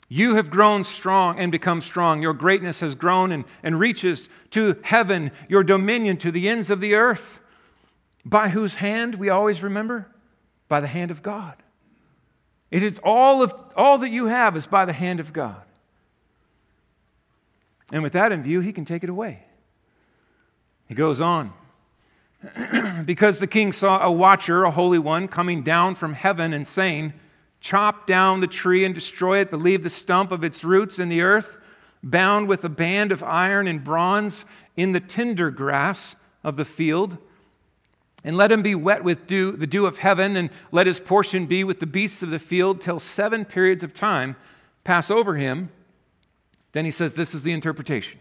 You 0.09 0.35
have 0.35 0.49
grown 0.49 0.83
strong 0.83 1.37
and 1.37 1.51
become 1.51 1.81
strong. 1.81 2.21
Your 2.21 2.33
greatness 2.33 2.79
has 2.79 2.95
grown 2.95 3.31
and, 3.31 3.43
and 3.61 3.77
reaches 3.77 4.29
to 4.51 4.77
heaven, 4.83 5.31
your 5.49 5.63
dominion 5.63 6.17
to 6.17 6.31
the 6.31 6.47
ends 6.47 6.69
of 6.69 6.79
the 6.79 6.95
earth. 6.95 7.41
By 8.23 8.49
whose 8.49 8.75
hand, 8.75 9.15
we 9.15 9.29
always 9.29 9.61
remember? 9.61 10.07
By 10.69 10.79
the 10.79 10.87
hand 10.87 11.11
of 11.11 11.21
God. 11.21 11.55
It 12.69 12.83
is 12.83 12.99
all, 13.03 13.41
of, 13.41 13.53
all 13.75 13.97
that 13.99 14.09
you 14.09 14.25
have 14.25 14.55
is 14.57 14.67
by 14.67 14.85
the 14.85 14.93
hand 14.93 15.19
of 15.19 15.33
God. 15.33 15.61
And 17.91 18.03
with 18.03 18.13
that 18.13 18.31
in 18.31 18.43
view, 18.43 18.59
he 18.59 18.73
can 18.73 18.85
take 18.85 19.03
it 19.03 19.09
away. 19.09 19.43
He 20.87 20.95
goes 20.95 21.21
on. 21.21 21.53
because 23.05 23.39
the 23.39 23.47
king 23.47 23.73
saw 23.73 24.03
a 24.03 24.11
watcher, 24.11 24.63
a 24.63 24.71
holy 24.71 24.99
one, 24.99 25.27
coming 25.27 25.63
down 25.63 25.95
from 25.95 26.13
heaven 26.13 26.53
and 26.53 26.67
saying, 26.67 27.13
Chop 27.59 28.05
down 28.05 28.39
the 28.39 28.47
tree 28.47 28.85
and 28.85 28.93
destroy 28.93 29.39
it, 29.39 29.49
but 29.49 29.59
leave 29.59 29.83
the 29.83 29.89
stump 29.89 30.31
of 30.31 30.43
its 30.43 30.63
roots 30.63 30.99
in 30.99 31.09
the 31.09 31.21
earth, 31.21 31.57
bound 32.03 32.47
with 32.47 32.63
a 32.63 32.69
band 32.69 33.11
of 33.11 33.23
iron 33.23 33.67
and 33.67 33.83
bronze 33.83 34.45
in 34.75 34.91
the 34.91 34.99
tender 34.99 35.49
grass 35.49 36.15
of 36.43 36.55
the 36.55 36.65
field. 36.65 37.17
And 38.27 38.35
let 38.35 38.51
him 38.51 38.61
be 38.61 38.75
wet 38.75 39.05
with 39.05 39.25
dew, 39.25 39.53
the 39.53 39.65
dew 39.65 39.85
of 39.85 39.99
heaven, 39.99 40.35
and 40.35 40.49
let 40.73 40.85
his 40.85 40.99
portion 40.99 41.45
be 41.45 41.63
with 41.63 41.79
the 41.79 41.85
beasts 41.85 42.21
of 42.21 42.29
the 42.29 42.39
field 42.39 42.81
till 42.81 42.99
seven 42.99 43.45
periods 43.45 43.85
of 43.85 43.93
time 43.93 44.35
pass 44.83 45.09
over 45.09 45.37
him. 45.37 45.69
Then 46.73 46.83
he 46.83 46.91
says, 46.91 47.13
This 47.13 47.33
is 47.33 47.43
the 47.43 47.53
interpretation. 47.53 48.19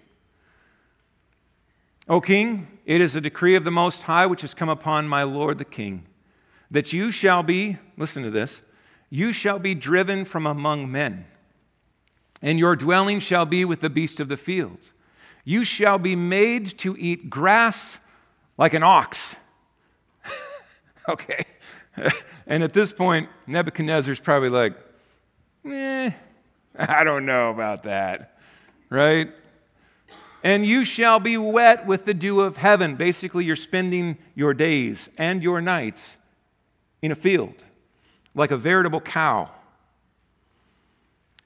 O 2.08 2.20
king, 2.20 2.68
it 2.84 3.00
is 3.00 3.16
a 3.16 3.20
decree 3.20 3.56
of 3.56 3.64
the 3.64 3.72
Most 3.72 4.04
High 4.04 4.26
which 4.26 4.42
has 4.42 4.54
come 4.54 4.68
upon 4.68 5.08
my 5.08 5.24
Lord 5.24 5.58
the 5.58 5.64
king, 5.64 6.06
that 6.70 6.92
you 6.92 7.10
shall 7.10 7.42
be, 7.42 7.78
listen 7.96 8.22
to 8.22 8.30
this, 8.30 8.62
you 9.10 9.32
shall 9.32 9.58
be 9.58 9.74
driven 9.74 10.24
from 10.24 10.46
among 10.46 10.88
men, 10.88 11.26
and 12.40 12.60
your 12.60 12.76
dwelling 12.76 13.18
shall 13.18 13.44
be 13.44 13.64
with 13.64 13.80
the 13.80 13.90
beast 13.90 14.20
of 14.20 14.28
the 14.28 14.36
field. 14.36 14.92
You 15.44 15.64
shall 15.64 15.98
be 15.98 16.14
made 16.14 16.78
to 16.78 16.96
eat 16.96 17.28
grass 17.28 17.98
like 18.56 18.72
an 18.72 18.84
ox. 18.84 19.34
okay. 21.08 21.44
and 22.46 22.62
at 22.62 22.72
this 22.72 22.92
point, 22.92 23.28
Nebuchadnezzar's 23.46 24.20
probably 24.20 24.48
like, 24.50 24.74
eh, 25.64 26.10
I 26.78 27.04
don't 27.04 27.26
know 27.26 27.50
about 27.50 27.84
that, 27.84 28.38
right? 28.90 29.30
and 30.46 30.64
you 30.64 30.84
shall 30.84 31.18
be 31.18 31.36
wet 31.36 31.86
with 31.88 32.04
the 32.04 32.14
dew 32.14 32.40
of 32.40 32.56
heaven. 32.56 32.94
Basically, 32.94 33.44
you're 33.44 33.56
spending 33.56 34.16
your 34.36 34.54
days 34.54 35.08
and 35.18 35.42
your 35.42 35.60
nights 35.60 36.16
in 37.02 37.10
a 37.10 37.16
field 37.16 37.64
like 38.32 38.52
a 38.52 38.56
veritable 38.56 39.00
cow. 39.00 39.50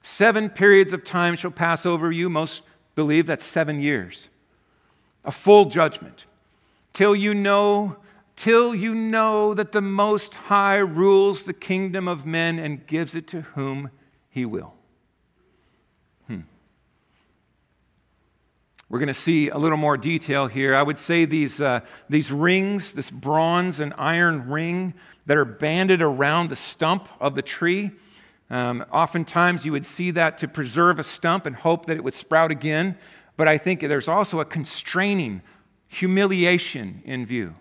Seven 0.03 0.49
periods 0.49 0.93
of 0.93 1.03
time 1.03 1.35
shall 1.35 1.49
pass 1.49 1.83
over 1.83 2.11
you. 2.11 2.29
Most 2.29 2.61
believe 2.93 3.25
that's 3.25 3.43
seven 3.43 3.81
years. 3.81 4.29
A 5.25 5.31
full 5.31 5.65
judgment. 5.65 6.25
Till 6.93 7.15
you 7.15 7.33
know, 7.33 7.95
till 8.41 8.73
you 8.73 8.95
know 8.95 9.53
that 9.53 9.71
the 9.71 9.81
Most 9.81 10.33
High 10.33 10.77
rules 10.77 11.43
the 11.43 11.53
kingdom 11.53 12.07
of 12.07 12.25
men 12.25 12.57
and 12.57 12.87
gives 12.87 13.13
it 13.13 13.27
to 13.27 13.41
whom 13.41 13.91
he 14.31 14.47
will. 14.47 14.73
Hmm. 16.25 16.39
We're 18.89 18.97
going 18.97 19.09
to 19.09 19.13
see 19.13 19.49
a 19.49 19.59
little 19.59 19.77
more 19.77 19.95
detail 19.95 20.47
here. 20.47 20.73
I 20.75 20.81
would 20.81 20.97
say 20.97 21.25
these, 21.25 21.61
uh, 21.61 21.81
these 22.09 22.31
rings, 22.31 22.93
this 22.93 23.11
bronze 23.11 23.79
and 23.79 23.93
iron 23.95 24.49
ring 24.49 24.95
that 25.27 25.37
are 25.37 25.45
banded 25.45 26.01
around 26.01 26.49
the 26.49 26.55
stump 26.55 27.09
of 27.19 27.35
the 27.35 27.43
tree, 27.43 27.91
um, 28.49 28.83
oftentimes, 28.91 29.67
you 29.67 29.71
would 29.71 29.85
see 29.85 30.09
that 30.11 30.39
to 30.39 30.47
preserve 30.47 30.97
a 30.97 31.03
stump 31.03 31.45
and 31.45 31.55
hope 31.55 31.85
that 31.85 31.95
it 31.95 32.03
would 32.03 32.15
sprout 32.15 32.49
again. 32.49 32.97
But 33.37 33.47
I 33.47 33.59
think 33.59 33.81
there's 33.81 34.07
also 34.07 34.39
a 34.39 34.45
constraining 34.45 35.43
humiliation 35.87 37.03
in 37.05 37.27
view. 37.27 37.53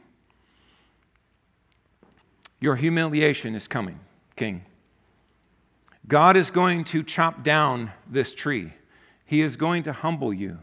Your 2.60 2.76
humiliation 2.76 3.54
is 3.54 3.66
coming, 3.66 3.98
King. 4.36 4.64
God 6.06 6.36
is 6.36 6.50
going 6.50 6.84
to 6.84 7.02
chop 7.02 7.42
down 7.42 7.92
this 8.08 8.34
tree, 8.34 8.74
He 9.24 9.40
is 9.40 9.56
going 9.56 9.82
to 9.84 9.92
humble 9.92 10.32
you. 10.32 10.58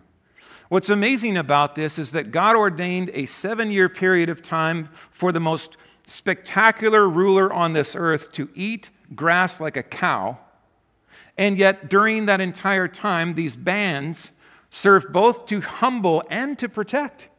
What's 0.69 0.89
amazing 0.89 1.37
about 1.37 1.75
this 1.75 1.97
is 1.97 2.11
that 2.11 2.31
God 2.31 2.55
ordained 2.57 3.09
a 3.13 3.25
seven 3.25 3.71
year 3.71 3.87
period 3.87 4.29
of 4.29 4.41
time 4.41 4.89
for 5.09 5.31
the 5.31 5.39
most 5.39 5.77
spectacular 6.05 7.07
ruler 7.07 7.51
on 7.51 7.73
this 7.73 7.95
earth 7.95 8.31
to 8.33 8.49
eat 8.53 8.89
grass 9.15 9.61
like 9.61 9.77
a 9.77 9.83
cow. 9.83 10.37
And 11.37 11.57
yet, 11.57 11.89
during 11.89 12.25
that 12.25 12.41
entire 12.41 12.87
time, 12.87 13.35
these 13.35 13.55
bands 13.55 14.31
serve 14.69 15.13
both 15.13 15.45
to 15.45 15.61
humble 15.61 16.21
and 16.29 16.59
to 16.59 16.67
protect. 16.67 17.29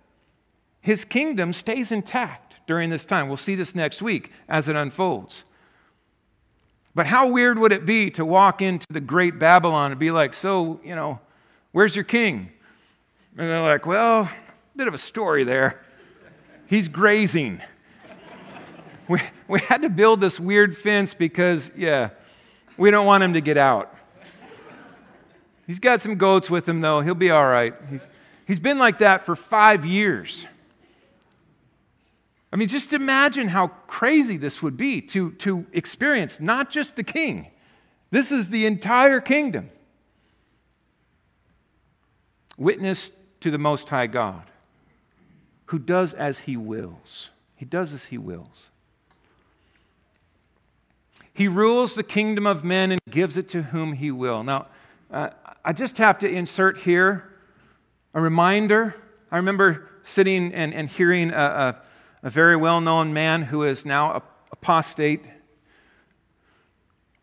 His 0.81 1.05
kingdom 1.05 1.53
stays 1.53 1.92
intact 1.92 2.47
during 2.68 2.90
this 2.90 3.04
time. 3.04 3.26
We'll 3.26 3.37
see 3.37 3.57
this 3.57 3.74
next 3.74 4.00
week 4.00 4.31
as 4.48 4.68
it 4.68 4.76
unfolds. 4.76 5.42
But 6.94 7.07
how 7.07 7.31
weird 7.31 7.59
would 7.59 7.72
it 7.72 7.87
be 7.87 8.11
to 8.12 8.24
walk 8.24 8.62
into 8.62 8.87
the 8.90 9.00
great 9.00 9.38
Babylon 9.38 9.90
and 9.90 9.98
be 9.98 10.11
like, 10.11 10.35
So, 10.35 10.78
you 10.85 10.94
know, 10.94 11.18
where's 11.72 11.96
your 11.96 12.04
king? 12.04 12.52
And 13.37 13.50
they're 13.50 13.62
like, 13.62 13.87
Well, 13.87 14.20
a 14.22 14.31
bit 14.76 14.87
of 14.87 14.94
a 14.94 14.98
story 14.98 15.42
there. 15.42 15.83
He's 16.66 16.88
grazing 16.88 17.62
we, 19.09 19.20
we 19.48 19.61
had 19.61 19.83
to 19.83 19.88
build 19.88 20.20
this 20.20 20.38
weird 20.38 20.76
fence 20.76 21.14
because, 21.14 21.70
yeah, 21.76 22.11
we 22.76 22.90
don't 22.90 23.07
want 23.07 23.24
him 23.24 23.33
to 23.33 23.40
get 23.40 23.57
out. 23.57 23.94
He's 25.66 25.78
got 25.78 26.00
some 26.00 26.16
goats 26.16 26.50
with 26.50 26.68
him, 26.68 26.81
though. 26.81 27.00
He'll 27.00 27.14
be 27.14 27.31
all 27.31 27.46
right. 27.46 27.74
He's, 27.90 28.07
he's 28.46 28.61
been 28.61 28.78
like 28.78 28.98
that 28.98 29.24
for 29.24 29.37
five 29.37 29.87
years. 29.87 30.46
I 32.52 32.56
mean, 32.56 32.68
just 32.68 32.92
imagine 32.92 33.48
how 33.48 33.68
crazy 33.87 34.37
this 34.37 34.62
would 34.62 34.76
be 34.76 35.00
to, 35.02 35.32
to 35.32 35.66
experience 35.72 36.40
not 36.40 36.70
just 36.70 36.96
the 36.96 37.04
king, 37.04 37.50
this 38.11 38.32
is 38.32 38.48
the 38.48 38.64
entire 38.66 39.20
kingdom. 39.20 39.70
Witness 42.56 43.12
to 43.40 43.50
the 43.50 43.58
Most 43.58 43.88
High 43.88 44.06
God, 44.08 44.42
who 45.66 45.78
does 45.78 46.14
as 46.14 46.40
he 46.40 46.56
wills. 46.56 47.30
He 47.54 47.64
does 47.64 47.92
as 47.92 48.06
he 48.06 48.18
wills. 48.18 48.70
He 51.32 51.46
rules 51.46 51.94
the 51.94 52.02
kingdom 52.02 52.46
of 52.46 52.64
men 52.64 52.90
and 52.90 53.00
gives 53.08 53.37
it 53.37 53.48
to 53.50 53.62
whom 53.62 53.92
he 53.92 54.11
will. 54.11 54.42
Now, 54.42 54.66
uh, 55.11 55.30
I 55.64 55.72
just 55.72 55.98
have 55.98 56.18
to 56.20 56.28
insert 56.28 56.78
here 56.78 57.32
a 58.12 58.20
reminder. 58.20 58.96
I 59.30 59.37
remember 59.37 59.88
sitting 60.02 60.52
and, 60.52 60.74
and 60.74 60.88
hearing 60.88 61.30
a, 61.30 61.37
a, 61.37 61.82
a 62.22 62.31
very 62.31 62.57
well 62.57 62.81
known 62.81 63.12
man 63.12 63.42
who 63.42 63.62
is 63.64 63.85
now 63.85 64.22
apostate. 64.50 65.24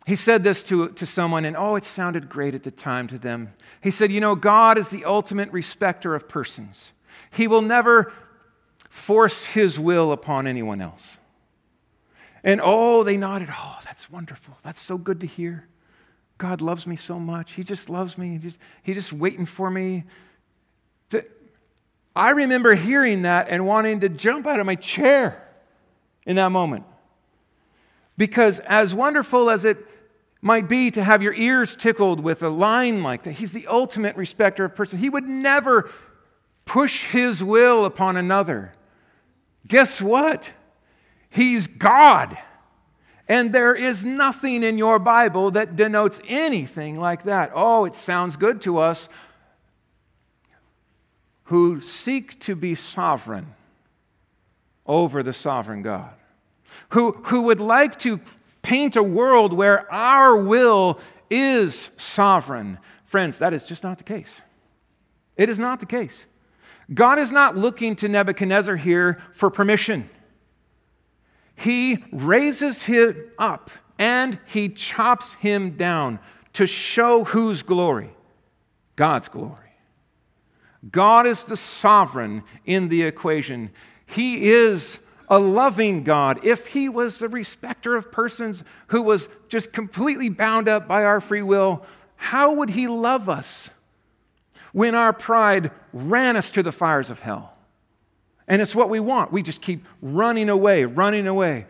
He 0.07 0.15
said 0.15 0.43
this 0.43 0.61
to, 0.63 0.89
to 0.89 1.05
someone, 1.05 1.45
and 1.45 1.57
oh, 1.57 1.75
it 1.75 1.83
sounded 1.83 2.29
great 2.29 2.53
at 2.53 2.63
the 2.63 2.71
time 2.71 3.07
to 3.07 3.17
them. 3.17 3.53
He 3.81 3.89
said, 3.91 4.11
You 4.11 4.21
know, 4.21 4.35
God 4.35 4.77
is 4.77 4.89
the 4.89 5.05
ultimate 5.05 5.51
respecter 5.51 6.13
of 6.15 6.29
persons, 6.29 6.91
He 7.31 7.47
will 7.47 7.61
never 7.61 8.11
force 8.89 9.45
His 9.45 9.79
will 9.79 10.11
upon 10.11 10.47
anyone 10.47 10.81
else. 10.81 11.17
And 12.43 12.61
oh, 12.63 13.03
they 13.03 13.17
nodded. 13.17 13.49
Oh, 13.51 13.79
that's 13.83 14.09
wonderful. 14.11 14.55
That's 14.61 14.79
so 14.79 14.99
good 14.99 15.19
to 15.21 15.27
hear. 15.27 15.67
God 16.37 16.61
loves 16.61 16.85
me 16.85 16.95
so 16.95 17.19
much. 17.19 17.53
He 17.53 17.63
just 17.63 17.89
loves 17.89 18.17
me. 18.17 18.33
He 18.33 18.37
just, 18.37 18.59
he 18.83 18.93
just 18.93 19.11
waiting 19.11 19.47
for 19.47 19.71
me. 19.71 20.03
To... 21.09 21.25
I 22.15 22.29
remember 22.29 22.75
hearing 22.75 23.23
that 23.23 23.47
and 23.49 23.65
wanting 23.65 23.99
to 23.99 24.09
jump 24.09 24.47
out 24.47 24.59
of 24.59 24.65
my 24.65 24.75
chair 24.75 25.45
in 26.25 26.37
that 26.37 26.49
moment. 26.49 26.85
Because 28.17 28.59
as 28.59 28.95
wonderful 28.95 29.49
as 29.49 29.65
it 29.65 29.77
might 30.41 30.69
be 30.69 30.91
to 30.91 31.03
have 31.03 31.21
your 31.21 31.33
ears 31.33 31.75
tickled 31.75 32.21
with 32.21 32.41
a 32.41 32.49
line 32.49 33.03
like 33.03 33.23
that, 33.23 33.33
he's 33.33 33.51
the 33.51 33.67
ultimate 33.67 34.15
respecter 34.15 34.63
of 34.63 34.75
person. 34.75 34.99
He 34.99 35.09
would 35.09 35.27
never 35.27 35.91
push 36.63 37.07
his 37.07 37.43
will 37.43 37.83
upon 37.83 38.15
another. 38.15 38.73
Guess 39.67 40.01
what? 40.01 40.51
He's 41.29 41.67
God. 41.67 42.37
And 43.27 43.51
there 43.51 43.73
is 43.73 44.05
nothing 44.05 44.63
in 44.63 44.77
your 44.77 44.99
Bible 44.99 45.51
that 45.51 45.75
denotes 45.75 46.21
anything 46.27 46.99
like 46.99 47.23
that. 47.23 47.51
Oh, 47.53 47.85
it 47.85 47.95
sounds 47.95 48.37
good 48.37 48.61
to 48.61 48.77
us 48.77 49.09
who 51.45 51.79
seek 51.81 52.39
to 52.41 52.55
be 52.55 52.75
sovereign 52.75 53.53
over 54.85 55.23
the 55.23 55.33
sovereign 55.33 55.81
God, 55.81 56.13
who, 56.89 57.11
who 57.25 57.43
would 57.43 57.59
like 57.59 57.97
to 57.99 58.19
paint 58.61 58.95
a 58.95 59.03
world 59.03 59.53
where 59.53 59.91
our 59.91 60.35
will 60.35 60.99
is 61.29 61.89
sovereign. 61.97 62.79
Friends, 63.05 63.39
that 63.39 63.53
is 63.53 63.63
just 63.63 63.83
not 63.83 63.97
the 63.97 64.03
case. 64.03 64.41
It 65.37 65.49
is 65.49 65.59
not 65.59 65.79
the 65.79 65.85
case. 65.85 66.25
God 66.93 67.17
is 67.17 67.31
not 67.31 67.57
looking 67.57 67.95
to 67.97 68.07
Nebuchadnezzar 68.07 68.75
here 68.75 69.19
for 69.33 69.49
permission 69.49 70.09
he 71.55 72.03
raises 72.11 72.83
him 72.83 73.31
up 73.37 73.71
and 73.97 74.39
he 74.45 74.69
chops 74.69 75.33
him 75.33 75.71
down 75.71 76.19
to 76.53 76.67
show 76.67 77.23
whose 77.23 77.63
glory? 77.63 78.15
God's 78.95 79.29
glory. 79.29 79.64
God 80.91 81.25
is 81.25 81.43
the 81.43 81.57
sovereign 81.57 82.43
in 82.65 82.89
the 82.89 83.03
equation. 83.03 83.71
He 84.05 84.49
is 84.51 84.99
a 85.27 85.39
loving 85.39 86.03
God. 86.03 86.39
If 86.43 86.67
He 86.67 86.89
was 86.89 87.19
the 87.19 87.29
respecter 87.29 87.95
of 87.95 88.11
persons 88.11 88.63
who 88.87 89.01
was 89.01 89.29
just 89.49 89.73
completely 89.73 90.29
bound 90.29 90.67
up 90.67 90.87
by 90.87 91.03
our 91.03 91.19
free 91.19 91.41
will, 91.41 91.85
how 92.15 92.55
would 92.55 92.69
He 92.69 92.87
love 92.87 93.29
us 93.29 93.69
when 94.73 94.93
our 94.95 95.13
pride 95.13 95.71
ran 95.93 96.35
us 96.35 96.51
to 96.51 96.63
the 96.63 96.71
fires 96.71 97.09
of 97.09 97.19
hell? 97.19 97.57
And 98.47 98.61
it's 98.61 98.75
what 98.75 98.89
we 98.89 98.99
want. 98.99 99.31
We 99.31 99.41
just 99.41 99.61
keep 99.61 99.87
running 100.01 100.49
away, 100.49 100.85
running 100.85 101.25
away. 101.25 101.65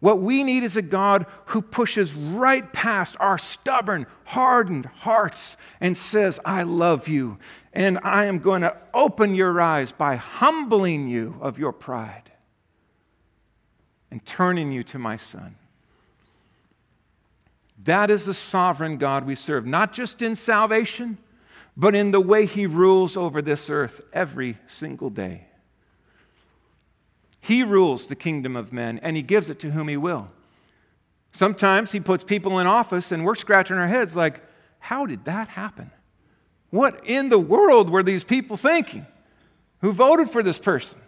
What 0.00 0.20
we 0.20 0.42
need 0.44 0.64
is 0.64 0.78
a 0.78 0.82
God 0.82 1.26
who 1.46 1.60
pushes 1.60 2.14
right 2.14 2.70
past 2.72 3.16
our 3.20 3.36
stubborn, 3.36 4.06
hardened 4.24 4.86
hearts 4.86 5.58
and 5.78 5.96
says, 5.96 6.40
I 6.44 6.62
love 6.62 7.06
you, 7.06 7.38
and 7.74 7.98
I 8.02 8.24
am 8.24 8.38
going 8.38 8.62
to 8.62 8.74
open 8.94 9.34
your 9.34 9.60
eyes 9.60 9.92
by 9.92 10.16
humbling 10.16 11.08
you 11.08 11.36
of 11.42 11.58
your 11.58 11.72
pride 11.72 12.32
and 14.10 14.24
turning 14.24 14.72
you 14.72 14.82
to 14.84 14.98
my 14.98 15.18
son. 15.18 15.56
That 17.84 18.10
is 18.10 18.24
the 18.24 18.34
sovereign 18.34 18.96
God 18.96 19.26
we 19.26 19.34
serve, 19.34 19.66
not 19.66 19.92
just 19.92 20.22
in 20.22 20.34
salvation, 20.34 21.18
but 21.76 21.94
in 21.94 22.10
the 22.10 22.20
way 22.20 22.46
he 22.46 22.66
rules 22.66 23.18
over 23.18 23.40
this 23.42 23.68
earth 23.68 24.00
every 24.12 24.56
single 24.66 25.10
day. 25.10 25.46
He 27.40 27.62
rules 27.62 28.06
the 28.06 28.16
kingdom 28.16 28.56
of 28.56 28.72
men, 28.72 28.98
and 29.02 29.16
he 29.16 29.22
gives 29.22 29.50
it 29.50 29.58
to 29.60 29.70
whom 29.70 29.88
he 29.88 29.96
will. 29.96 30.28
Sometimes 31.32 31.92
he 31.92 32.00
puts 32.00 32.24
people 32.24 32.58
in 32.58 32.66
office, 32.66 33.12
and 33.12 33.24
we're 33.24 33.34
scratching 33.34 33.76
our 33.76 33.88
heads 33.88 34.16
like, 34.16 34.42
how 34.78 35.06
did 35.06 35.24
that 35.24 35.48
happen? 35.48 35.90
What 36.70 37.06
in 37.06 37.28
the 37.28 37.38
world 37.38 37.90
were 37.90 38.02
these 38.02 38.24
people 38.24 38.56
thinking 38.56 39.06
who 39.80 39.92
voted 39.92 40.30
for 40.30 40.42
this 40.42 40.58
person? 40.58 40.98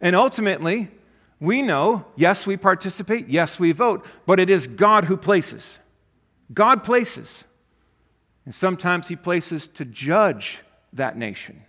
And 0.00 0.14
ultimately, 0.14 0.90
we 1.40 1.62
know, 1.62 2.04
yes, 2.16 2.46
we 2.46 2.56
participate, 2.56 3.28
yes, 3.28 3.58
we 3.58 3.72
vote, 3.72 4.06
but 4.26 4.40
it 4.40 4.50
is 4.50 4.66
God 4.66 5.06
who 5.06 5.16
places. 5.16 5.78
God 6.52 6.84
places. 6.84 7.44
And 8.44 8.54
sometimes 8.54 9.08
he 9.08 9.16
places 9.16 9.66
to 9.68 9.84
judge 9.84 10.60
that 10.92 11.16
nation. 11.16 11.64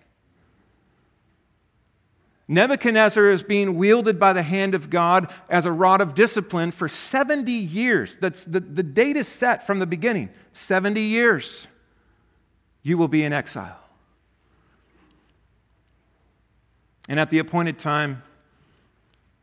Nebuchadnezzar 2.48 3.30
is 3.30 3.44
being 3.44 3.76
wielded 3.76 4.20
by 4.20 4.32
the 4.32 4.42
hand 4.42 4.74
of 4.74 4.90
God 4.90 5.32
as 5.50 5.66
a 5.66 5.72
rod 5.72 6.00
of 6.00 6.14
discipline 6.14 6.72
for 6.72 6.88
70 6.88 7.52
years. 7.52 8.16
That's 8.16 8.46
the, 8.46 8.62
the 8.62 8.84
date 8.84 9.18
is 9.18 9.28
set 9.28 9.68
from 9.68 9.80
the 9.80 9.86
beginning 9.86 10.30
70 10.54 11.02
years. 11.02 11.68
You 12.84 12.98
will 12.98 13.10
be 13.10 13.24
in 13.24 13.34
exile. 13.34 13.80
And 17.10 17.20
at 17.20 17.30
the 17.30 17.40
appointed 17.40 17.80
time, 17.80 18.24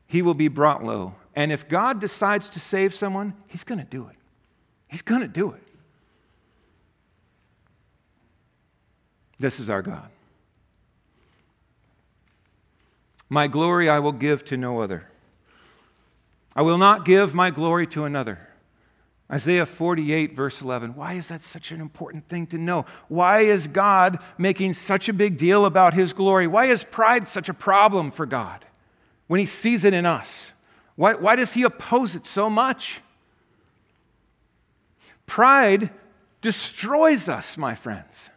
he 0.07 0.23
will 0.23 0.35
be 0.35 0.49
brought 0.49 0.83
low. 0.85 1.14
And 1.35 1.53
if 1.53 1.69
God 1.69 2.01
decides 2.01 2.49
to 2.51 2.61
save 2.61 2.95
someone, 2.95 3.35
he's 3.49 3.64
going 3.64 3.81
to 3.81 3.87
do 3.87 4.07
it. 4.09 4.17
He's 4.88 5.03
going 5.03 5.23
to 5.23 5.29
do 5.29 5.51
it. 5.53 5.62
This 9.38 9.61
is 9.61 9.69
our 9.69 9.83
God. 9.83 10.09
My 13.29 13.47
glory 13.47 13.89
I 13.89 13.99
will 13.99 14.13
give 14.13 14.45
to 14.47 14.57
no 14.57 14.81
other. 14.81 15.09
I 16.57 16.63
will 16.63 16.79
not 16.79 17.05
give 17.05 17.35
my 17.35 17.51
glory 17.51 17.87
to 17.89 18.05
another. 18.05 18.39
Isaiah 19.33 19.67
48, 19.67 20.37
verse 20.37 20.61
11. 20.61 20.95
Why 20.95 21.15
is 21.15 21.29
that 21.29 21.43
such 21.43 21.73
an 21.73 21.81
important 21.81 22.29
thing 22.29 22.47
to 22.49 22.59
know? 22.59 22.85
Why 23.09 23.41
is 23.41 23.67
God 23.67 24.19
making 24.37 24.75
such 24.75 25.09
a 25.09 25.13
big 25.13 25.39
deal 25.39 25.65
about 25.65 25.95
his 25.95 26.13
glory? 26.13 26.47
Why 26.47 26.67
is 26.67 26.85
pride 26.85 27.27
such 27.27 27.49
a 27.49 27.55
problem 27.55 28.11
for 28.11 28.27
God 28.27 28.65
when 29.27 29.41
he 29.41 29.47
sees 29.47 29.85
it 29.85 29.95
in 29.95 30.07
us? 30.07 30.53
Why, 30.97 31.15
why 31.15 31.37
does 31.37 31.55
he 31.55 31.63
oppose 31.63 32.15
it 32.15 32.27
so 32.27 32.49
much? 32.51 33.01
Pride 35.27 35.91
destroys 36.41 37.29
us, 37.29 37.57
my 37.57 37.75
friends, 37.75 38.29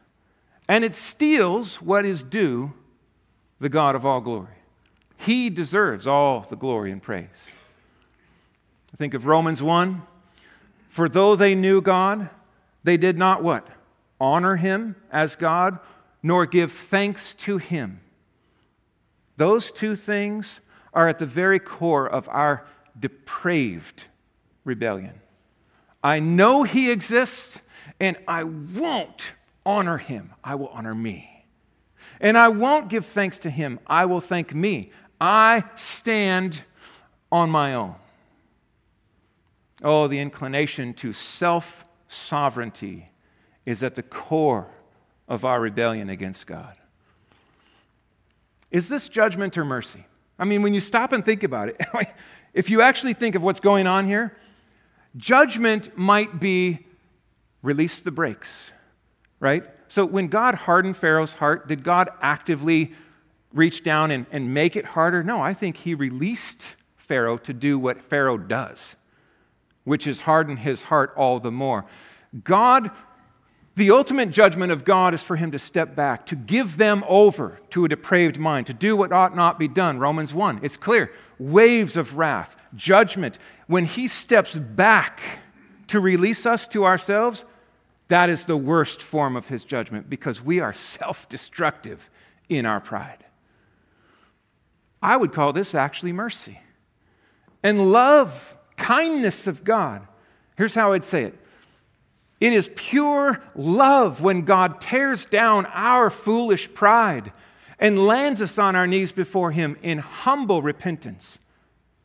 and 0.70 0.86
it 0.86 0.96
steals 0.96 1.82
what 1.82 2.06
is 2.06 2.24
due 2.24 2.74
the 3.60 3.70
God 3.70 3.96
of 3.96 4.06
all 4.06 4.22
glory. 4.22 4.57
He 5.18 5.50
deserves 5.50 6.08
all 6.08 6.42
the 6.42 6.56
glory 6.56 6.92
and 6.92 7.02
praise. 7.02 7.52
I 8.94 8.98
think 8.98 9.14
of 9.14 9.26
Romans 9.26 9.62
1. 9.62 10.02
For 10.90 11.10
though 11.10 11.36
they 11.36 11.54
knew 11.54 11.82
God, 11.82 12.30
they 12.84 12.98
did 12.98 13.18
not 13.18 13.44
what? 13.44 13.68
Honor 14.20 14.56
him 14.56 14.96
as 15.12 15.36
God, 15.36 15.80
nor 16.24 16.46
give 16.46 16.72
thanks 16.72 17.36
to 17.36 17.58
him. 17.58 18.00
Those 19.36 19.72
two 19.72 19.96
things 19.96 20.60
are 20.94 21.08
at 21.08 21.20
the 21.20 21.26
very 21.26 21.60
core 21.60 22.08
of 22.08 22.28
our 22.30 22.66
depraved 23.00 24.06
rebellion. 24.64 25.22
I 26.04 26.20
know 26.20 26.64
he 26.64 26.90
exists, 26.90 27.60
and 28.00 28.18
I 28.28 28.44
won't 28.44 29.34
honor 29.66 29.98
him. 29.98 30.34
I 30.44 30.56
will 30.56 30.70
honor 30.70 30.94
me. 30.94 31.46
And 32.20 32.38
I 32.38 32.48
won't 32.48 32.90
give 32.90 33.06
thanks 33.06 33.38
to 33.40 33.50
him. 33.50 33.80
I 33.86 34.06
will 34.06 34.22
thank 34.22 34.56
me. 34.56 34.92
I 35.20 35.64
stand 35.76 36.64
on 37.32 37.50
my 37.50 37.74
own. 37.74 37.96
Oh, 39.84 40.08
the 40.08 40.20
inclination 40.20 40.94
to 40.96 41.14
self 41.14 41.86
sovereignty 42.08 43.10
is 43.66 43.84
at 43.84 43.96
the 43.96 44.04
core 44.04 44.68
of 45.28 45.46
our 45.46 45.60
rebellion 45.60 46.10
against 46.10 46.48
God. 46.48 46.76
Is 48.72 48.90
this 48.90 49.10
judgment 49.10 49.58
or 49.58 49.66
mercy? 49.66 50.06
I 50.40 50.46
mean, 50.46 50.62
when 50.62 50.74
you 50.74 50.80
stop 50.80 51.12
and 51.12 51.24
think 51.24 51.44
about 51.44 51.70
it, 51.70 51.82
if 52.54 52.70
you 52.70 52.82
actually 52.82 53.14
think 53.14 53.36
of 53.36 53.44
what's 53.44 53.60
going 53.60 53.88
on 53.88 54.06
here, 54.06 54.38
judgment 55.16 55.98
might 55.98 56.40
be 56.40 56.86
release 57.62 58.02
the 58.02 58.12
brakes, 58.12 58.72
right? 59.40 59.64
So 59.90 60.06
when 60.06 60.28
God 60.28 60.56
hardened 60.56 60.98
Pharaoh's 60.98 61.34
heart, 61.34 61.68
did 61.68 61.84
God 61.84 62.10
actively 62.22 62.94
reach 63.54 63.84
down 63.84 64.12
and, 64.12 64.26
and 64.32 64.54
make 64.54 64.76
it 64.76 64.86
harder? 64.86 65.24
No, 65.24 65.42
I 65.42 65.54
think 65.54 65.78
he 65.78 65.94
released 65.94 66.66
Pharaoh 66.98 67.38
to 67.38 67.54
do 67.54 67.80
what 67.80 68.02
Pharaoh 68.02 68.38
does, 68.38 68.96
which 69.84 70.08
is 70.08 70.22
harden 70.22 70.58
his 70.58 70.84
heart 70.84 71.14
all 71.16 71.40
the 71.40 71.52
more. 71.52 71.86
God, 72.44 72.92
the 73.76 73.92
ultimate 73.92 74.32
judgment 74.32 74.72
of 74.72 74.84
God 74.84 75.14
is 75.14 75.24
for 75.24 75.36
him 75.36 75.52
to 75.52 75.60
step 75.60 75.96
back, 75.96 76.26
to 76.28 76.36
give 76.36 76.78
them 76.78 77.06
over 77.08 77.60
to 77.70 77.86
a 77.86 77.88
depraved 77.88 78.38
mind, 78.38 78.68
to 78.68 78.74
do 78.74 78.98
what 78.98 79.12
ought 79.12 79.36
not 79.36 79.58
be 79.60 79.68
done. 79.68 80.00
Romans 80.00 80.34
1, 80.34 80.60
it's 80.64 80.78
clear. 80.78 81.12
Waves 81.40 81.96
of 81.96 82.18
wrath, 82.18 82.58
judgment. 82.76 83.38
When 83.68 83.86
he 83.86 84.08
steps 84.08 84.56
back 84.56 85.22
to 85.88 86.00
release 86.00 86.46
us 86.46 86.68
to 86.70 86.86
ourselves, 86.86 87.46
that 88.08 88.30
is 88.30 88.46
the 88.46 88.58
worst 88.58 89.02
form 89.02 89.36
of 89.36 89.48
his 89.48 89.64
judgment 89.64 90.10
because 90.10 90.42
we 90.42 90.60
are 90.60 90.74
self 90.74 91.30
destructive 91.30 92.10
in 92.50 92.66
our 92.66 92.82
pride. 92.82 93.24
I 95.02 95.18
would 95.18 95.34
call 95.34 95.54
this 95.54 95.76
actually 95.76 96.12
mercy 96.12 96.60
and 97.64 97.92
love, 97.92 98.56
kindness 98.78 99.48
of 99.48 99.64
God. 99.64 100.08
Here's 100.58 100.76
how 100.76 100.94
I'd 100.94 101.06
say 101.06 101.24
it 101.24 101.40
it 102.40 102.54
is 102.54 102.70
pure 102.76 103.42
love 103.56 104.22
when 104.22 104.44
God 104.44 104.80
tears 104.80 105.26
down 105.26 105.66
our 105.68 106.10
foolish 106.10 106.74
pride 106.74 107.32
and 107.80 108.06
lands 108.06 108.42
us 108.42 108.58
on 108.58 108.76
our 108.76 108.88
knees 108.88 109.12
before 109.12 109.52
Him 109.52 109.78
in 109.82 109.98
humble 110.00 110.62
repentance 110.62 111.40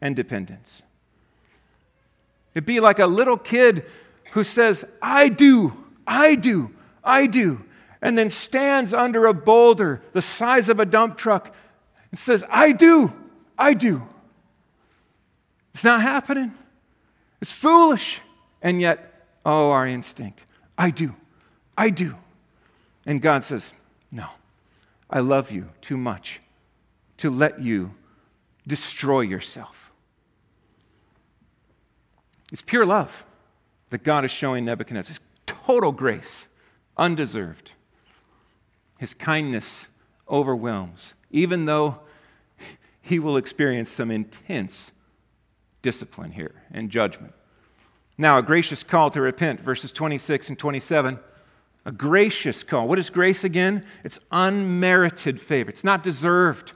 and 0.00 0.16
dependence. 0.16 0.82
It'd 2.54 2.66
be 2.66 2.80
like 2.80 2.98
a 2.98 3.06
little 3.06 3.38
kid 3.38 3.84
who 4.32 4.44
says, 4.44 4.84
I 5.00 5.28
do, 5.28 5.84
I 6.06 6.34
do, 6.34 6.70
I 7.04 7.26
do, 7.26 7.64
and 8.00 8.16
then 8.16 8.30
stands 8.30 8.92
under 8.92 9.26
a 9.26 9.34
boulder 9.34 10.02
the 10.12 10.22
size 10.22 10.68
of 10.68 10.80
a 10.80 10.86
dump 10.86 11.16
truck 11.16 11.54
and 12.12 12.18
says, 12.18 12.44
I 12.48 12.70
do, 12.70 13.12
I 13.58 13.74
do. 13.74 14.02
It's 15.74 15.82
not 15.82 16.00
happening. 16.00 16.54
It's 17.40 17.52
foolish. 17.52 18.20
And 18.60 18.80
yet, 18.80 19.26
oh, 19.44 19.70
our 19.70 19.86
instinct, 19.86 20.44
I 20.78 20.90
do, 20.90 21.16
I 21.76 21.90
do. 21.90 22.14
And 23.04 23.20
God 23.20 23.42
says, 23.42 23.72
No, 24.12 24.26
I 25.10 25.18
love 25.18 25.50
you 25.50 25.70
too 25.80 25.96
much 25.96 26.40
to 27.16 27.30
let 27.30 27.60
you 27.60 27.94
destroy 28.66 29.22
yourself. 29.22 29.90
It's 32.52 32.62
pure 32.62 32.86
love 32.86 33.24
that 33.90 34.04
God 34.04 34.24
is 34.24 34.30
showing 34.30 34.64
Nebuchadnezzar. 34.66 35.10
It's 35.10 35.20
total 35.46 35.90
grace, 35.90 36.46
undeserved. 36.96 37.72
His 38.98 39.14
kindness 39.14 39.88
overwhelms 40.28 41.14
even 41.32 41.64
though 41.64 41.98
he 43.00 43.18
will 43.18 43.36
experience 43.36 43.90
some 43.90 44.10
intense 44.10 44.92
discipline 45.80 46.30
here 46.30 46.54
and 46.70 46.90
judgment. 46.90 47.32
Now, 48.16 48.38
a 48.38 48.42
gracious 48.42 48.84
call 48.84 49.10
to 49.10 49.20
repent, 49.20 49.60
verses 49.60 49.90
26 49.90 50.50
and 50.50 50.58
27. 50.58 51.18
A 51.84 51.90
gracious 51.90 52.62
call. 52.62 52.86
What 52.86 53.00
is 53.00 53.10
grace 53.10 53.42
again? 53.42 53.84
It's 54.04 54.20
unmerited 54.30 55.40
favor, 55.40 55.70
it's 55.70 55.82
not 55.82 56.04
deserved. 56.04 56.74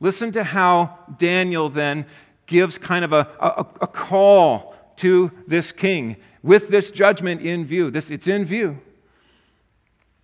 Listen 0.00 0.30
to 0.32 0.44
how 0.44 0.96
Daniel 1.18 1.68
then 1.68 2.06
gives 2.46 2.78
kind 2.78 3.04
of 3.04 3.12
a, 3.12 3.28
a, 3.40 3.66
a 3.80 3.86
call 3.88 4.76
to 4.96 5.32
this 5.48 5.72
king 5.72 6.16
with 6.44 6.68
this 6.68 6.92
judgment 6.92 7.40
in 7.40 7.66
view. 7.66 7.90
This, 7.90 8.08
it's 8.08 8.28
in 8.28 8.44
view. 8.44 8.78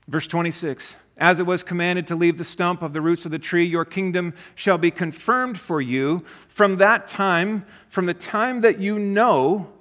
Verse 0.06 0.28
26 0.28 0.94
as 1.16 1.38
it 1.38 1.46
was 1.46 1.62
commanded 1.62 2.06
to 2.08 2.16
leave 2.16 2.38
the 2.38 2.44
stump 2.44 2.82
of 2.82 2.92
the 2.92 3.00
roots 3.00 3.24
of 3.24 3.30
the 3.30 3.38
tree, 3.38 3.64
your 3.64 3.84
kingdom 3.84 4.34
shall 4.54 4.78
be 4.78 4.90
confirmed 4.90 5.58
for 5.58 5.80
you 5.80 6.24
from 6.48 6.76
that 6.76 7.06
time, 7.06 7.64
from 7.88 8.06
the 8.06 8.14
time 8.14 8.62
that 8.62 8.80
you 8.80 8.98
know 8.98 9.72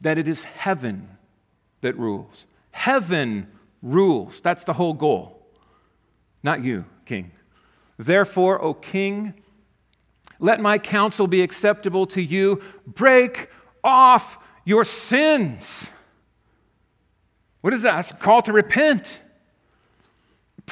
that 0.00 0.18
it 0.18 0.26
is 0.26 0.42
heaven 0.42 1.08
that 1.82 1.96
rules. 1.96 2.46
Heaven 2.72 3.46
rules. 3.80 4.40
That's 4.40 4.64
the 4.64 4.72
whole 4.72 4.94
goal. 4.94 5.46
Not 6.42 6.64
you, 6.64 6.84
king. 7.06 7.30
Therefore, 7.96 8.60
O 8.60 8.74
king, 8.74 9.34
let 10.40 10.60
my 10.60 10.78
counsel 10.78 11.28
be 11.28 11.42
acceptable 11.42 12.06
to 12.08 12.20
you. 12.20 12.60
Break 12.86 13.48
off 13.84 14.38
your 14.64 14.82
sins. 14.82 15.88
What 17.60 17.72
is 17.72 17.82
that? 17.82 18.00
It's 18.00 18.10
a 18.10 18.14
call 18.14 18.42
to 18.42 18.52
repent. 18.52 19.21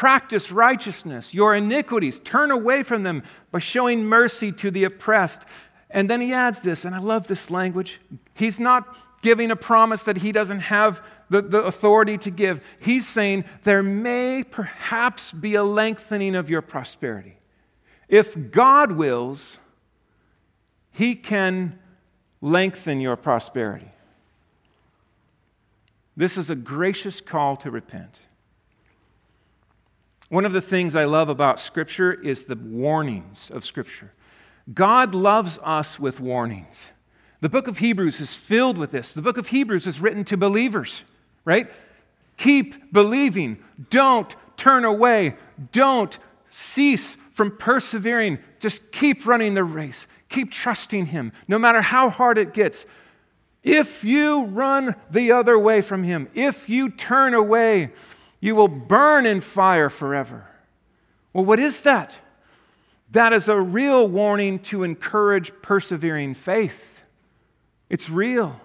Practice 0.01 0.51
righteousness, 0.51 1.35
your 1.35 1.55
iniquities. 1.55 2.21
Turn 2.21 2.51
away 2.51 2.83
from 2.83 3.03
them 3.03 3.23
by 3.51 3.59
showing 3.59 4.07
mercy 4.07 4.51
to 4.51 4.71
the 4.71 4.85
oppressed. 4.85 5.43
And 5.91 6.09
then 6.09 6.23
he 6.23 6.33
adds 6.33 6.63
this, 6.63 6.87
and 6.87 6.95
I 6.95 7.01
love 7.01 7.27
this 7.27 7.51
language. 7.51 8.01
He's 8.33 8.59
not 8.59 8.97
giving 9.21 9.51
a 9.51 9.57
promise 9.57 10.05
that 10.05 10.17
he 10.17 10.33
doesn't 10.33 10.61
have 10.61 11.05
the, 11.29 11.43
the 11.43 11.59
authority 11.65 12.17
to 12.17 12.31
give. 12.31 12.65
He's 12.79 13.07
saying 13.07 13.45
there 13.65 13.83
may 13.83 14.43
perhaps 14.43 15.33
be 15.33 15.55
a 15.55 15.63
lengthening 15.63 16.35
of 16.35 16.49
your 16.49 16.63
prosperity. 16.63 17.37
If 18.09 18.51
God 18.51 18.93
wills, 18.93 19.59
he 20.93 21.15
can 21.15 21.79
lengthen 22.41 23.03
your 23.03 23.17
prosperity. 23.17 23.93
This 26.17 26.39
is 26.39 26.49
a 26.49 26.57
gracious 26.57 27.21
call 27.21 27.57
to 27.57 27.71
repent. 27.71 28.21
One 30.31 30.45
of 30.45 30.53
the 30.53 30.61
things 30.61 30.95
I 30.95 31.05
love 31.05 31.29
about 31.29 31.59
Scripture 31.59 32.13
is 32.13 32.45
the 32.45 32.55
warnings 32.55 33.51
of 33.53 33.65
Scripture. 33.65 34.13
God 34.73 35.13
loves 35.13 35.59
us 35.65 35.99
with 35.99 36.21
warnings. 36.21 36.93
The 37.41 37.49
book 37.49 37.67
of 37.67 37.79
Hebrews 37.79 38.21
is 38.21 38.37
filled 38.37 38.79
with 38.79 38.93
this. 38.93 39.13
The 39.13 39.23
book 39.23 39.39
of 39.39 39.49
Hebrews 39.49 39.89
is 39.89 40.01
written 40.01 40.25
to 40.27 40.37
believers, 40.37 41.03
right? 41.45 41.69
Keep 42.37 42.93
believing. 42.93 43.59
Don't 43.91 44.35
turn 44.57 44.85
away. 44.85 45.35
Don't 45.73 46.17
cease 46.49 47.17
from 47.33 47.57
persevering. 47.57 48.39
Just 48.61 48.93
keep 48.93 49.27
running 49.27 49.55
the 49.55 49.65
race. 49.65 50.07
Keep 50.29 50.53
trusting 50.53 51.07
Him, 51.07 51.33
no 51.49 51.59
matter 51.59 51.83
how 51.83 52.09
hard 52.09 52.39
it 52.39 52.55
gets. 52.55 52.87
If 53.65 54.05
you 54.05 54.45
run 54.45 54.95
the 55.11 55.33
other 55.33 55.59
way 55.59 55.81
from 55.81 56.05
Him, 56.05 56.29
if 56.35 56.69
you 56.69 56.89
turn 56.89 57.35
away, 57.35 57.91
you 58.41 58.55
will 58.55 58.69
burn 58.69 59.27
in 59.27 59.41
fire 59.41 59.91
forever. 59.91 60.47
Well, 61.33 61.45
what 61.45 61.59
is 61.59 61.83
that? 61.83 62.15
That 63.13 63.33
is 63.33 63.49
a 63.49 63.61
real 63.61 64.07
warning 64.07 64.61
to 64.61 64.83
encourage 64.83 65.53
persevering 65.63 66.35
faith. 66.35 67.03
It's 67.89 68.09
real. 68.09 68.61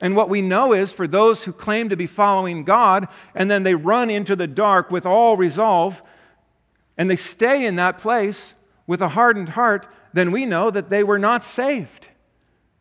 And 0.00 0.14
what 0.14 0.28
we 0.28 0.42
know 0.42 0.72
is 0.72 0.92
for 0.92 1.08
those 1.08 1.42
who 1.42 1.52
claim 1.52 1.88
to 1.88 1.96
be 1.96 2.06
following 2.06 2.64
God 2.64 3.08
and 3.34 3.50
then 3.50 3.64
they 3.64 3.74
run 3.74 4.10
into 4.10 4.36
the 4.36 4.46
dark 4.46 4.90
with 4.90 5.04
all 5.04 5.36
resolve 5.36 6.00
and 6.96 7.10
they 7.10 7.16
stay 7.16 7.66
in 7.66 7.76
that 7.76 7.98
place 7.98 8.54
with 8.86 9.00
a 9.00 9.08
hardened 9.08 9.50
heart, 9.50 9.86
then 10.12 10.30
we 10.30 10.46
know 10.46 10.70
that 10.70 10.88
they 10.88 11.02
were 11.02 11.18
not 11.18 11.42
saved. 11.42 12.08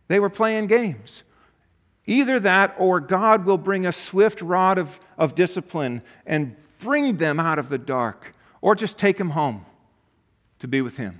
They 0.07 0.19
were 0.19 0.29
playing 0.29 0.67
games. 0.67 1.23
Either 2.07 2.39
that 2.39 2.73
or 2.79 3.01
God 3.01 3.45
will 3.45 3.57
bring 3.57 3.85
a 3.85 3.91
swift 3.91 4.41
rod 4.41 4.77
of, 4.77 4.97
of 5.17 5.35
discipline 5.35 6.01
and 6.25 6.55
bring 6.79 7.17
them 7.17 7.39
out 7.39 7.59
of 7.59 7.67
the 7.67 7.77
dark, 7.77 8.33
or 8.61 8.75
just 8.75 8.97
take 8.97 9.17
them 9.17 9.31
home 9.31 9.65
to 10.59 10.67
be 10.67 10.81
with 10.81 10.97
Him. 10.97 11.19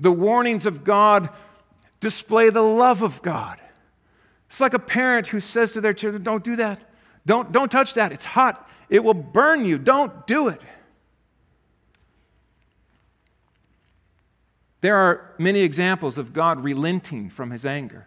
The 0.00 0.12
warnings 0.12 0.66
of 0.66 0.84
God 0.84 1.30
display 2.00 2.50
the 2.50 2.62
love 2.62 3.02
of 3.02 3.22
God. 3.22 3.60
It's 4.48 4.60
like 4.60 4.74
a 4.74 4.78
parent 4.78 5.28
who 5.28 5.40
says 5.40 5.72
to 5.72 5.80
their 5.80 5.94
children, 5.94 6.22
Don't 6.22 6.44
do 6.44 6.56
that. 6.56 6.80
Don't, 7.24 7.50
don't 7.52 7.70
touch 7.70 7.94
that. 7.94 8.12
It's 8.12 8.24
hot. 8.24 8.68
It 8.88 9.02
will 9.02 9.14
burn 9.14 9.64
you. 9.64 9.78
Don't 9.78 10.26
do 10.26 10.48
it. 10.48 10.60
There 14.80 14.96
are 14.96 15.34
many 15.38 15.60
examples 15.60 16.18
of 16.18 16.32
God 16.32 16.62
relenting 16.62 17.30
from 17.30 17.50
his 17.50 17.64
anger, 17.64 18.06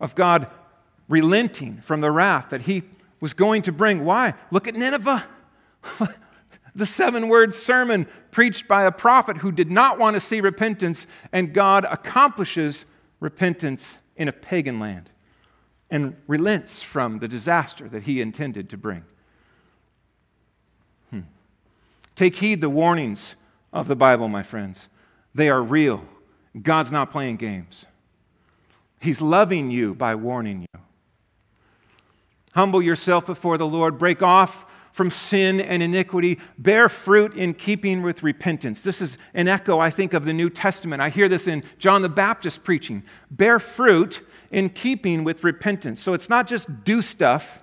of 0.00 0.14
God 0.14 0.50
relenting 1.10 1.82
from 1.82 2.00
the 2.00 2.10
wrath 2.10 2.50
that 2.50 2.62
he 2.62 2.84
was 3.20 3.34
going 3.34 3.62
to 3.62 3.72
bring. 3.72 4.04
Why? 4.04 4.32
Look 4.50 4.66
at 4.66 4.74
Nineveh. 4.74 5.26
the 6.74 6.86
seven 6.86 7.28
word 7.28 7.52
sermon 7.52 8.06
preached 8.30 8.66
by 8.68 8.84
a 8.84 8.92
prophet 8.92 9.38
who 9.38 9.52
did 9.52 9.70
not 9.70 9.98
want 9.98 10.14
to 10.14 10.20
see 10.20 10.40
repentance, 10.40 11.06
and 11.32 11.52
God 11.52 11.84
accomplishes 11.84 12.86
repentance 13.18 13.98
in 14.16 14.28
a 14.28 14.32
pagan 14.32 14.78
land 14.78 15.10
and 15.90 16.16
relents 16.28 16.80
from 16.80 17.18
the 17.18 17.26
disaster 17.26 17.88
that 17.88 18.04
he 18.04 18.20
intended 18.20 18.70
to 18.70 18.76
bring. 18.76 19.04
Hmm. 21.10 21.22
Take 22.14 22.36
heed 22.36 22.60
the 22.60 22.70
warnings 22.70 23.34
of 23.72 23.88
the 23.88 23.96
Bible, 23.96 24.28
my 24.28 24.44
friends. 24.44 24.88
They 25.34 25.50
are 25.50 25.62
real. 25.62 26.04
God's 26.62 26.92
not 26.92 27.10
playing 27.10 27.36
games. 27.36 27.86
He's 29.00 29.20
loving 29.20 29.70
you 29.70 29.94
by 29.94 30.14
warning 30.14 30.60
you. 30.60 30.80
Humble 32.54 32.82
yourself 32.82 33.26
before 33.26 33.58
the 33.58 33.66
Lord, 33.66 33.98
break 33.98 34.22
off 34.22 34.64
from 34.92 35.10
sin 35.10 35.60
and 35.60 35.82
iniquity, 35.82 36.38
bear 36.58 36.88
fruit 36.88 37.34
in 37.34 37.54
keeping 37.54 38.02
with 38.02 38.22
repentance. 38.22 38.82
This 38.82 39.00
is 39.00 39.18
an 39.34 39.46
echo, 39.46 39.78
I 39.78 39.90
think, 39.90 40.14
of 40.14 40.24
the 40.24 40.32
New 40.32 40.50
Testament. 40.50 41.00
I 41.00 41.10
hear 41.10 41.28
this 41.28 41.46
in 41.46 41.62
John 41.78 42.02
the 42.02 42.08
Baptist 42.08 42.64
preaching. 42.64 43.04
Bear 43.30 43.60
fruit 43.60 44.20
in 44.50 44.68
keeping 44.68 45.22
with 45.22 45.44
repentance. 45.44 46.02
So 46.02 46.12
it's 46.12 46.28
not 46.28 46.48
just 46.48 46.84
do 46.84 47.02
stuff, 47.02 47.62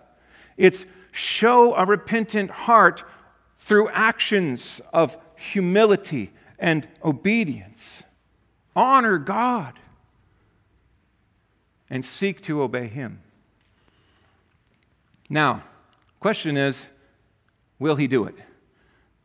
it's 0.56 0.86
show 1.12 1.76
a 1.76 1.86
repentant 1.86 2.50
heart 2.50 3.04
through 3.58 3.90
actions 3.90 4.80
of 4.94 5.18
humility 5.36 6.32
and 6.58 6.88
obedience. 7.04 8.04
Honor 8.76 9.18
God 9.18 9.74
and 11.90 12.06
seek 12.06 12.42
to 12.44 12.62
obey 12.62 12.88
Him. 12.88 13.22
Now, 15.30 15.63
question 16.19 16.57
is 16.57 16.88
will 17.80 17.95
he 17.95 18.07
do 18.07 18.25
it? 18.25 18.36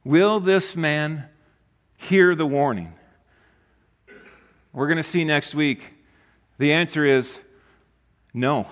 Will 0.05 0.40
this 0.40 0.76
man 0.76 1.28
hear 1.96 2.34
the 2.34 2.46
warning? 2.46 2.94
We're 4.72 4.88
going 4.88 4.96
to 4.96 5.03
see 5.03 5.24
next 5.24 5.55
week. 5.55 5.94
The 6.59 6.72
answer 6.72 7.05
is 7.05 7.38
no. 8.34 8.66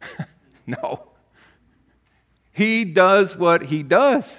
no. 0.66 1.08
He 2.52 2.84
does 2.84 3.36
what 3.36 3.64
he 3.64 3.82
does. 3.82 4.38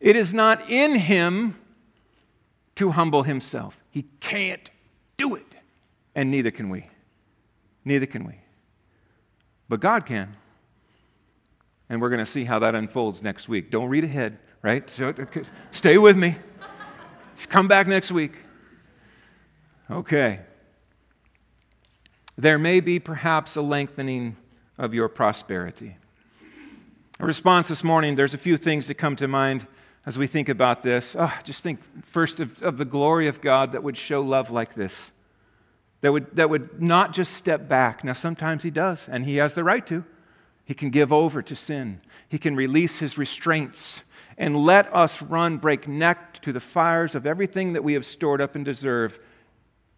It 0.00 0.16
is 0.16 0.34
not 0.34 0.70
in 0.70 0.96
him 0.96 1.56
to 2.76 2.90
humble 2.90 3.22
himself. 3.22 3.78
He 3.90 4.06
can't 4.20 4.70
do 5.16 5.34
it. 5.34 5.46
And 6.14 6.30
neither 6.30 6.50
can 6.50 6.68
we. 6.70 6.86
Neither 7.84 8.06
can 8.06 8.24
we. 8.24 8.40
But 9.68 9.80
God 9.80 10.06
can. 10.06 10.36
And 11.90 12.00
we're 12.00 12.08
going 12.08 12.24
to 12.24 12.30
see 12.30 12.44
how 12.44 12.60
that 12.60 12.74
unfolds 12.74 13.22
next 13.22 13.48
week. 13.48 13.70
Don't 13.70 13.88
read 13.88 14.04
ahead, 14.04 14.38
right? 14.62 14.88
So, 14.88 15.12
stay 15.72 15.98
with 15.98 16.16
me. 16.16 16.36
Just 17.34 17.50
come 17.50 17.68
back 17.68 17.86
next 17.86 18.12
week. 18.12 18.32
Okay. 19.90 20.40
There 22.38 22.58
may 22.58 22.80
be 22.80 23.00
perhaps 23.00 23.56
a 23.56 23.60
lengthening 23.60 24.36
of 24.78 24.94
your 24.94 25.08
prosperity. 25.08 25.96
A 27.18 27.26
response 27.26 27.68
this 27.68 27.84
morning, 27.84 28.14
there's 28.14 28.34
a 28.34 28.38
few 28.38 28.56
things 28.56 28.86
that 28.86 28.94
come 28.94 29.16
to 29.16 29.28
mind 29.28 29.66
as 30.06 30.16
we 30.16 30.26
think 30.26 30.48
about 30.48 30.82
this. 30.82 31.14
Oh, 31.18 31.32
just 31.44 31.62
think 31.62 31.80
first 32.04 32.40
of, 32.40 32.62
of 32.62 32.78
the 32.78 32.86
glory 32.86 33.26
of 33.28 33.40
God 33.40 33.72
that 33.72 33.82
would 33.82 33.96
show 33.96 34.22
love 34.22 34.50
like 34.50 34.74
this, 34.74 35.12
that 36.00 36.12
would, 36.12 36.34
that 36.36 36.48
would 36.48 36.80
not 36.80 37.12
just 37.12 37.34
step 37.34 37.68
back. 37.68 38.04
Now, 38.04 38.14
sometimes 38.14 38.62
He 38.62 38.70
does, 38.70 39.08
and 39.08 39.24
He 39.26 39.36
has 39.36 39.54
the 39.54 39.64
right 39.64 39.86
to. 39.88 40.04
He 40.70 40.74
can 40.74 40.90
give 40.90 41.12
over 41.12 41.42
to 41.42 41.56
sin, 41.56 42.00
He 42.28 42.38
can 42.38 42.54
release 42.54 42.98
His 43.00 43.18
restraints 43.18 44.02
and 44.38 44.56
let 44.56 44.94
us 44.94 45.20
run 45.20 45.56
breakneck 45.56 46.40
to 46.42 46.52
the 46.52 46.60
fires 46.60 47.16
of 47.16 47.26
everything 47.26 47.72
that 47.72 47.82
we 47.82 47.94
have 47.94 48.06
stored 48.06 48.40
up 48.40 48.54
and 48.54 48.64
deserve 48.64 49.18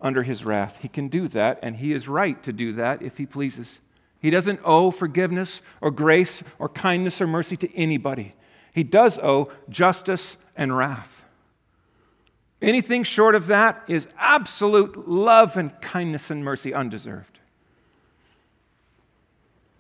under 0.01 0.23
His 0.23 0.47
wrath. 0.47 0.79
He 0.81 0.89
can 0.89 1.09
do 1.09 1.29
that, 1.29 1.59
and 1.63 1.77
He 1.77 1.93
is 1.93 2.09
right 2.09 2.43
to 2.45 2.55
do 2.55 2.73
that 2.73 3.03
if 3.03 3.19
He 3.19 3.27
pleases. 3.27 3.81
He 4.19 4.31
doesn't 4.31 4.61
owe 4.65 4.91
forgiveness 4.91 5.61
or 5.83 5.91
grace 5.91 6.43
or 6.59 6.71
kindness 6.71 7.21
or 7.21 7.27
mercy 7.27 7.59
to 7.59 7.77
anybody. 7.77 8.35
He 8.73 8.83
does 8.83 9.19
owe 9.19 9.53
justice 9.69 10.39
and 10.57 10.75
wrath. 10.75 11.27
Anything 12.63 13.05
short 13.05 13.35
of 13.35 13.49
that 13.49 13.85
is 13.89 14.09
absolute 14.17 15.07
love 15.07 15.59
and 15.59 15.79
kindness 15.83 16.31
and 16.31 16.43
mercy 16.43 16.73
undeserved. 16.73 17.41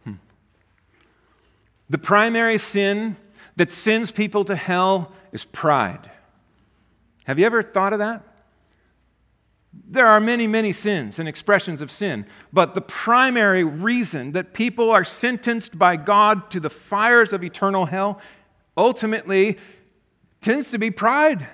Hmm. 0.04 0.14
The 1.90 1.98
primary 1.98 2.58
sin 2.58 3.16
that 3.56 3.70
sends 3.70 4.10
people 4.12 4.44
to 4.46 4.56
hell 4.56 5.12
is 5.32 5.44
pride. 5.44 6.10
Have 7.24 7.38
you 7.38 7.46
ever 7.46 7.62
thought 7.62 7.92
of 7.92 7.98
that? 7.98 8.22
There 9.88 10.06
are 10.06 10.20
many, 10.20 10.46
many 10.46 10.72
sins 10.72 11.18
and 11.18 11.28
expressions 11.28 11.80
of 11.80 11.90
sin, 11.90 12.26
but 12.52 12.74
the 12.74 12.80
primary 12.80 13.64
reason 13.64 14.32
that 14.32 14.52
people 14.52 14.90
are 14.90 15.04
sentenced 15.04 15.78
by 15.78 15.96
God 15.96 16.50
to 16.50 16.60
the 16.60 16.70
fires 16.70 17.32
of 17.32 17.42
eternal 17.42 17.86
hell 17.86 18.20
ultimately 18.76 19.58
tends 20.40 20.70
to 20.70 20.78
be 20.78 20.90
pride. 20.90 21.46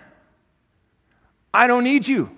I 1.53 1.66
don't 1.66 1.85
need 1.85 2.09
you. 2.09 2.31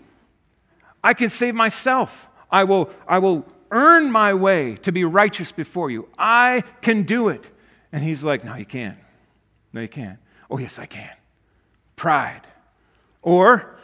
I 1.03 1.15
can 1.15 1.31
save 1.31 1.55
myself. 1.55 2.29
I 2.51 2.65
will, 2.65 2.91
I 3.09 3.19
will 3.19 3.47
earn 3.71 4.11
my 4.11 4.35
way 4.35 4.75
to 4.77 4.93
be 4.93 5.05
righteous 5.05 5.53
before 5.53 5.91
you. 5.91 6.09
I 6.19 6.63
can 6.83 7.05
do 7.05 7.29
it. 7.29 7.51
And 7.93 8.03
he's 8.03 8.23
like, 8.23 8.45
No, 8.45 8.55
you 8.55 8.67
can't. 8.67 8.99
No, 9.73 9.81
you 9.81 9.89
can't. 9.89 10.19
Oh, 10.51 10.59
yes, 10.59 10.79
I 10.79 10.87
can. 10.87 11.11
Pride. 11.97 12.43
Or, 13.23 13.77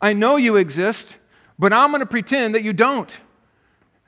I 0.00 0.12
know 0.12 0.36
you 0.36 0.56
exist, 0.56 1.16
but 1.58 1.72
I'm 1.72 1.90
going 1.90 2.00
to 2.00 2.06
pretend 2.06 2.54
that 2.54 2.62
you 2.62 2.72
don't. 2.72 3.14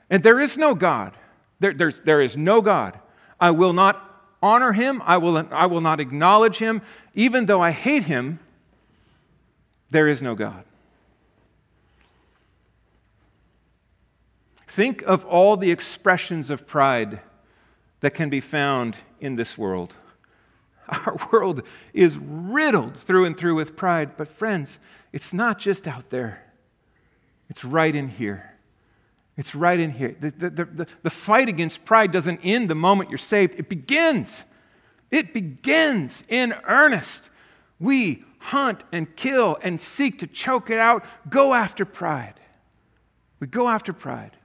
And 0.09 0.23
there 0.23 0.39
is 0.39 0.57
no 0.57 0.75
God. 0.75 1.13
There, 1.59 1.73
there's, 1.73 1.99
there 2.01 2.21
is 2.21 2.35
no 2.35 2.61
God. 2.61 2.99
I 3.39 3.51
will 3.51 3.73
not 3.73 4.01
honor 4.41 4.73
him, 4.73 5.01
I 5.05 5.17
will, 5.17 5.47
I 5.51 5.65
will 5.65 5.81
not 5.81 5.99
acknowledge 5.99 6.57
him. 6.57 6.81
Even 7.13 7.45
though 7.47 7.61
I 7.61 7.71
hate 7.71 8.03
him, 8.03 8.39
there 9.89 10.07
is 10.07 10.21
no 10.21 10.35
God. 10.35 10.63
Think 14.67 15.01
of 15.03 15.25
all 15.25 15.57
the 15.57 15.71
expressions 15.71 16.49
of 16.49 16.67
pride 16.67 17.21
that 18.01 18.11
can 18.11 18.29
be 18.29 18.41
found 18.41 18.97
in 19.25 19.35
this 19.35 19.57
world. 19.57 19.95
Our 20.87 21.17
world 21.31 21.63
is 21.93 22.17
riddled 22.17 22.95
through 22.95 23.25
and 23.25 23.35
through 23.35 23.55
with 23.55 23.75
pride. 23.75 24.15
But, 24.15 24.27
friends, 24.27 24.77
it's 25.11 25.33
not 25.33 25.59
just 25.59 25.87
out 25.87 26.11
there, 26.11 26.43
it's 27.49 27.65
right 27.65 27.93
in 27.93 28.07
here. 28.07 28.51
It's 29.37 29.53
right 29.53 29.79
in 29.79 29.91
here. 29.91 30.15
The, 30.17 30.31
the, 30.31 30.49
the, 30.49 30.87
the, 31.03 31.09
fight 31.09 31.49
against 31.49 31.83
pride 31.83 32.13
doesn't 32.13 32.39
end 32.41 32.69
the 32.69 32.75
moment 32.75 33.09
you're 33.09 33.17
saved, 33.17 33.55
it 33.57 33.67
begins. 33.67 34.43
It 35.11 35.33
begins 35.33 36.23
in 36.29 36.53
earnest. 36.65 37.29
We 37.77 38.23
hunt 38.39 38.85
and 38.93 39.13
kill 39.17 39.57
and 39.61 39.81
seek 39.81 40.19
to 40.19 40.27
choke 40.27 40.69
it 40.69 40.79
out, 40.79 41.03
go 41.29 41.53
after 41.53 41.83
pride. 41.83 42.35
We 43.41 43.47
go 43.47 43.67
after 43.67 43.91
pride. 43.91 44.37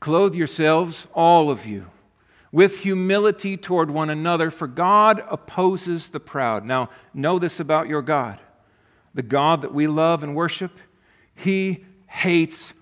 Clothe 0.00 0.34
yourselves, 0.34 1.06
all 1.12 1.50
of 1.50 1.66
you, 1.66 1.86
with 2.50 2.78
humility 2.78 3.56
toward 3.56 3.90
one 3.90 4.10
another, 4.10 4.50
for 4.50 4.66
God 4.66 5.22
opposes 5.30 6.08
the 6.08 6.20
proud. 6.20 6.64
Now, 6.64 6.88
know 7.14 7.38
this 7.38 7.60
about 7.60 7.86
your 7.86 8.02
God. 8.02 8.40
The 9.14 9.22
God 9.22 9.62
that 9.62 9.74
we 9.74 9.86
love 9.86 10.22
and 10.22 10.34
worship, 10.34 10.78
He 11.34 11.84
hates 12.06 12.72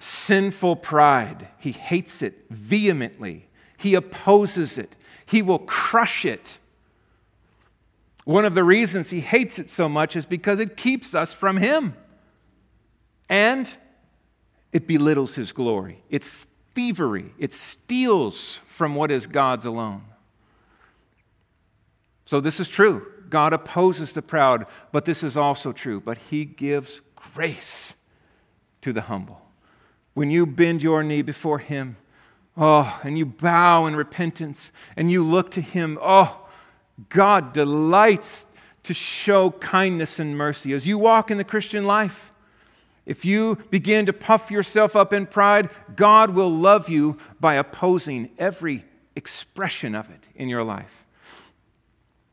sinful 0.00 0.76
pride. 0.76 1.48
He 1.58 1.72
hates 1.72 2.22
it 2.22 2.46
vehemently. 2.50 3.48
He 3.76 3.94
opposes 3.94 4.78
it. 4.78 4.96
He 5.26 5.42
will 5.42 5.60
crush 5.60 6.24
it. 6.24 6.58
One 8.24 8.44
of 8.44 8.54
the 8.54 8.64
reasons 8.64 9.10
he 9.10 9.20
hates 9.20 9.58
it 9.58 9.70
so 9.70 9.88
much 9.88 10.16
is 10.16 10.26
because 10.26 10.58
it 10.58 10.76
keeps 10.76 11.14
us 11.14 11.32
from 11.32 11.56
him. 11.56 11.94
And 13.28 13.72
it 14.72 14.86
belittles 14.86 15.34
his 15.34 15.52
glory. 15.52 16.02
It's 16.10 16.46
thievery. 16.80 17.34
It 17.38 17.52
steals 17.52 18.60
from 18.66 18.94
what 18.94 19.10
is 19.10 19.26
God's 19.26 19.66
alone. 19.66 20.02
So 22.24 22.40
this 22.40 22.58
is 22.58 22.70
true. 22.70 23.06
God 23.28 23.52
opposes 23.52 24.14
the 24.14 24.22
proud, 24.22 24.64
but 24.90 25.04
this 25.04 25.22
is 25.22 25.36
also 25.36 25.72
true. 25.72 26.00
But 26.00 26.16
he 26.30 26.46
gives 26.46 27.02
grace 27.34 27.94
to 28.80 28.94
the 28.94 29.02
humble. 29.02 29.42
When 30.14 30.30
you 30.30 30.46
bend 30.46 30.82
your 30.82 31.02
knee 31.02 31.20
before 31.20 31.58
him, 31.58 31.98
oh, 32.56 32.98
and 33.04 33.18
you 33.18 33.26
bow 33.26 33.84
in 33.84 33.94
repentance 33.94 34.72
and 34.96 35.12
you 35.12 35.22
look 35.22 35.50
to 35.50 35.60
him, 35.60 35.98
oh, 36.00 36.46
God 37.10 37.52
delights 37.52 38.46
to 38.84 38.94
show 38.94 39.50
kindness 39.50 40.18
and 40.18 40.34
mercy. 40.34 40.72
As 40.72 40.86
you 40.86 40.96
walk 40.96 41.30
in 41.30 41.36
the 41.36 41.44
Christian 41.44 41.84
life, 41.84 42.32
if 43.10 43.24
you 43.24 43.56
begin 43.70 44.06
to 44.06 44.12
puff 44.12 44.52
yourself 44.52 44.94
up 44.94 45.12
in 45.12 45.26
pride, 45.26 45.68
God 45.96 46.30
will 46.30 46.48
love 46.48 46.88
you 46.88 47.18
by 47.40 47.54
opposing 47.54 48.30
every 48.38 48.84
expression 49.16 49.96
of 49.96 50.08
it 50.10 50.28
in 50.36 50.48
your 50.48 50.62
life. 50.62 51.04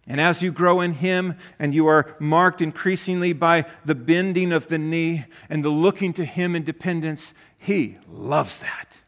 And 0.06 0.22
as 0.22 0.44
you 0.44 0.52
grow 0.52 0.82
in 0.82 0.94
Him 0.94 1.36
and 1.58 1.74
you 1.74 1.88
are 1.88 2.16
marked 2.20 2.62
increasingly 2.62 3.34
by 3.34 3.66
the 3.86 3.96
bending 3.96 4.52
of 4.52 4.68
the 4.68 4.78
knee 4.78 5.26
and 5.50 5.66
the 5.66 5.70
looking 5.70 6.14
to 6.14 6.24
Him 6.24 6.56
in 6.56 6.64
dependence, 6.64 7.34
He 7.58 7.98
loves 8.08 8.60
that. 8.60 9.00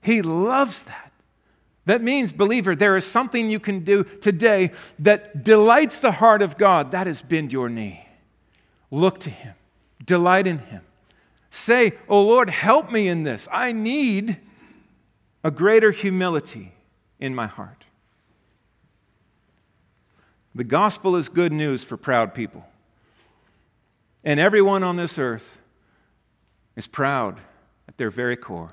He 0.00 0.22
loves 0.22 0.84
that. 0.84 1.10
That 1.86 2.00
means, 2.00 2.30
believer, 2.30 2.76
there 2.76 2.96
is 2.96 3.04
something 3.04 3.50
you 3.50 3.58
can 3.58 3.80
do 3.80 4.04
today 4.04 4.70
that 5.00 5.42
delights 5.42 5.98
the 5.98 6.12
heart 6.12 6.42
of 6.42 6.56
God. 6.56 6.92
That 6.92 7.08
is 7.08 7.22
bend 7.22 7.52
your 7.52 7.68
knee. 7.68 8.06
Look 8.92 9.18
to 9.20 9.30
Him, 9.30 9.54
delight 10.06 10.46
in 10.46 10.58
Him. 10.58 10.82
Say, 11.50 11.92
Oh 12.08 12.22
Lord, 12.22 12.50
help 12.50 12.90
me 12.90 13.08
in 13.08 13.22
this. 13.22 13.48
I 13.50 13.72
need 13.72 14.38
a 15.42 15.50
greater 15.50 15.90
humility 15.90 16.72
in 17.18 17.34
my 17.34 17.46
heart. 17.46 17.84
The 20.54 20.64
gospel 20.64 21.16
is 21.16 21.28
good 21.28 21.52
news 21.52 21.84
for 21.84 21.96
proud 21.96 22.34
people. 22.34 22.64
And 24.24 24.40
everyone 24.40 24.82
on 24.82 24.96
this 24.96 25.18
earth 25.18 25.58
is 26.76 26.86
proud 26.86 27.40
at 27.86 27.96
their 27.96 28.10
very 28.10 28.36
core. 28.36 28.72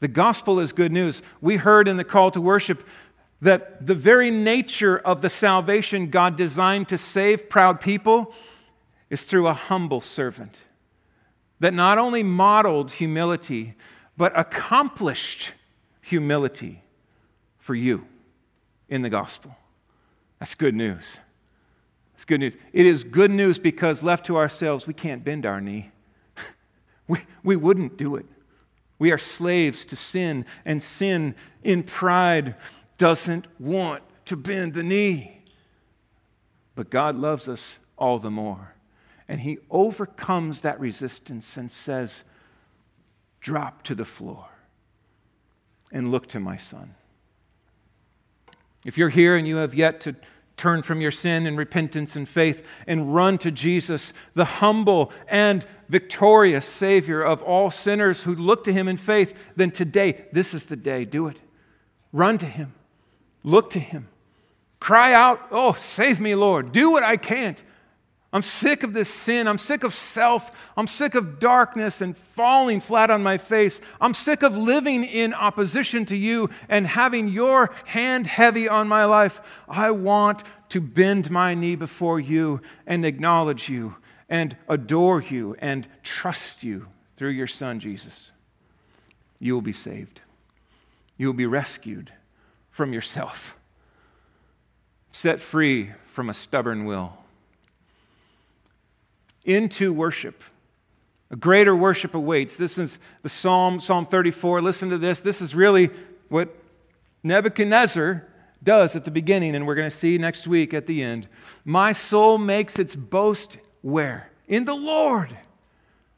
The 0.00 0.08
gospel 0.08 0.58
is 0.58 0.72
good 0.72 0.92
news. 0.92 1.22
We 1.40 1.56
heard 1.56 1.86
in 1.86 1.96
the 1.96 2.04
call 2.04 2.32
to 2.32 2.40
worship 2.40 2.86
that 3.40 3.86
the 3.86 3.94
very 3.94 4.30
nature 4.30 4.98
of 4.98 5.22
the 5.22 5.30
salvation 5.30 6.10
God 6.10 6.36
designed 6.36 6.88
to 6.88 6.98
save 6.98 7.48
proud 7.48 7.80
people 7.80 8.32
is 9.10 9.24
through 9.24 9.46
a 9.46 9.54
humble 9.54 10.00
servant 10.00 10.58
that 11.62 11.72
not 11.72 11.96
only 11.96 12.24
modeled 12.24 12.90
humility, 12.90 13.76
but 14.16 14.36
accomplished 14.36 15.52
humility 16.00 16.82
for 17.58 17.76
you 17.76 18.04
in 18.88 19.02
the 19.02 19.08
gospel. 19.08 19.56
That's 20.40 20.56
good 20.56 20.74
news. 20.74 21.18
It's 22.16 22.24
good 22.24 22.40
news. 22.40 22.56
It 22.72 22.84
is 22.84 23.04
good 23.04 23.30
news 23.30 23.60
because 23.60 24.02
left 24.02 24.26
to 24.26 24.36
ourselves, 24.36 24.88
we 24.88 24.92
can't 24.92 25.22
bend 25.22 25.46
our 25.46 25.60
knee. 25.60 25.92
we, 27.06 27.20
we 27.44 27.54
wouldn't 27.54 27.96
do 27.96 28.16
it. 28.16 28.26
We 28.98 29.12
are 29.12 29.18
slaves 29.18 29.84
to 29.86 29.94
sin, 29.94 30.44
and 30.64 30.82
sin 30.82 31.36
in 31.62 31.84
pride 31.84 32.56
doesn't 32.98 33.46
want 33.60 34.02
to 34.24 34.36
bend 34.36 34.74
the 34.74 34.82
knee. 34.82 35.44
But 36.74 36.90
God 36.90 37.14
loves 37.14 37.48
us 37.48 37.78
all 37.96 38.18
the 38.18 38.32
more. 38.32 38.74
And 39.32 39.40
He 39.40 39.56
overcomes 39.70 40.60
that 40.60 40.78
resistance 40.78 41.56
and 41.56 41.72
says, 41.72 42.22
Drop 43.40 43.82
to 43.84 43.94
the 43.94 44.04
floor 44.04 44.44
and 45.90 46.10
look 46.10 46.26
to 46.28 46.38
my 46.38 46.58
son. 46.58 46.94
If 48.84 48.98
you're 48.98 49.08
here 49.08 49.34
and 49.34 49.48
you 49.48 49.56
have 49.56 49.74
yet 49.74 50.02
to 50.02 50.16
turn 50.58 50.82
from 50.82 51.00
your 51.00 51.10
sin 51.10 51.46
and 51.46 51.56
repentance 51.56 52.14
and 52.14 52.28
faith 52.28 52.62
and 52.86 53.14
run 53.14 53.38
to 53.38 53.50
Jesus, 53.50 54.12
the 54.34 54.44
humble 54.44 55.10
and 55.26 55.64
victorious 55.88 56.66
Savior 56.66 57.22
of 57.22 57.40
all 57.40 57.70
sinners 57.70 58.24
who 58.24 58.34
look 58.34 58.64
to 58.64 58.72
Him 58.72 58.86
in 58.86 58.98
faith, 58.98 59.32
then 59.56 59.70
today, 59.70 60.26
this 60.32 60.52
is 60.52 60.66
the 60.66 60.76
day. 60.76 61.06
Do 61.06 61.26
it. 61.28 61.38
Run 62.12 62.36
to 62.36 62.46
Him. 62.46 62.74
Look 63.42 63.70
to 63.70 63.80
Him. 63.80 64.08
Cry 64.78 65.14
out, 65.14 65.40
Oh, 65.50 65.72
save 65.72 66.20
me, 66.20 66.34
Lord. 66.34 66.72
Do 66.72 66.90
what 66.90 67.02
I 67.02 67.16
can't. 67.16 67.62
I'm 68.32 68.42
sick 68.42 68.82
of 68.82 68.94
this 68.94 69.10
sin. 69.10 69.46
I'm 69.46 69.58
sick 69.58 69.84
of 69.84 69.94
self. 69.94 70.50
I'm 70.74 70.86
sick 70.86 71.14
of 71.14 71.38
darkness 71.38 72.00
and 72.00 72.16
falling 72.16 72.80
flat 72.80 73.10
on 73.10 73.22
my 73.22 73.36
face. 73.36 73.80
I'm 74.00 74.14
sick 74.14 74.42
of 74.42 74.56
living 74.56 75.04
in 75.04 75.34
opposition 75.34 76.06
to 76.06 76.16
you 76.16 76.48
and 76.70 76.86
having 76.86 77.28
your 77.28 77.74
hand 77.84 78.26
heavy 78.26 78.68
on 78.68 78.88
my 78.88 79.04
life. 79.04 79.42
I 79.68 79.90
want 79.90 80.44
to 80.70 80.80
bend 80.80 81.30
my 81.30 81.52
knee 81.52 81.76
before 81.76 82.18
you 82.18 82.62
and 82.86 83.04
acknowledge 83.04 83.68
you 83.68 83.96
and 84.30 84.56
adore 84.66 85.20
you 85.20 85.54
and 85.58 85.86
trust 86.02 86.62
you 86.62 86.86
through 87.16 87.30
your 87.30 87.46
Son, 87.46 87.80
Jesus. 87.80 88.30
You 89.40 89.52
will 89.52 89.60
be 89.60 89.74
saved. 89.74 90.22
You 91.18 91.26
will 91.26 91.34
be 91.34 91.44
rescued 91.44 92.10
from 92.70 92.94
yourself, 92.94 93.58
set 95.10 95.38
free 95.38 95.90
from 96.06 96.30
a 96.30 96.34
stubborn 96.34 96.86
will 96.86 97.18
into 99.44 99.92
worship. 99.92 100.42
A 101.30 101.36
greater 101.36 101.74
worship 101.74 102.14
awaits. 102.14 102.56
This 102.56 102.78
is 102.78 102.98
the 103.22 103.28
Psalm, 103.28 103.80
Psalm 103.80 104.06
34. 104.06 104.60
Listen 104.60 104.90
to 104.90 104.98
this. 104.98 105.20
This 105.20 105.40
is 105.40 105.54
really 105.54 105.90
what 106.28 106.54
Nebuchadnezzar 107.22 108.28
does 108.62 108.94
at 108.94 109.04
the 109.04 109.10
beginning, 109.10 109.54
and 109.54 109.66
we're 109.66 109.74
going 109.74 109.90
to 109.90 109.96
see 109.96 110.18
next 110.18 110.46
week 110.46 110.74
at 110.74 110.86
the 110.86 111.02
end. 111.02 111.28
My 111.64 111.92
soul 111.92 112.38
makes 112.38 112.78
its 112.78 112.94
boast 112.94 113.58
where? 113.80 114.30
In 114.46 114.64
the 114.64 114.74
Lord. 114.74 115.36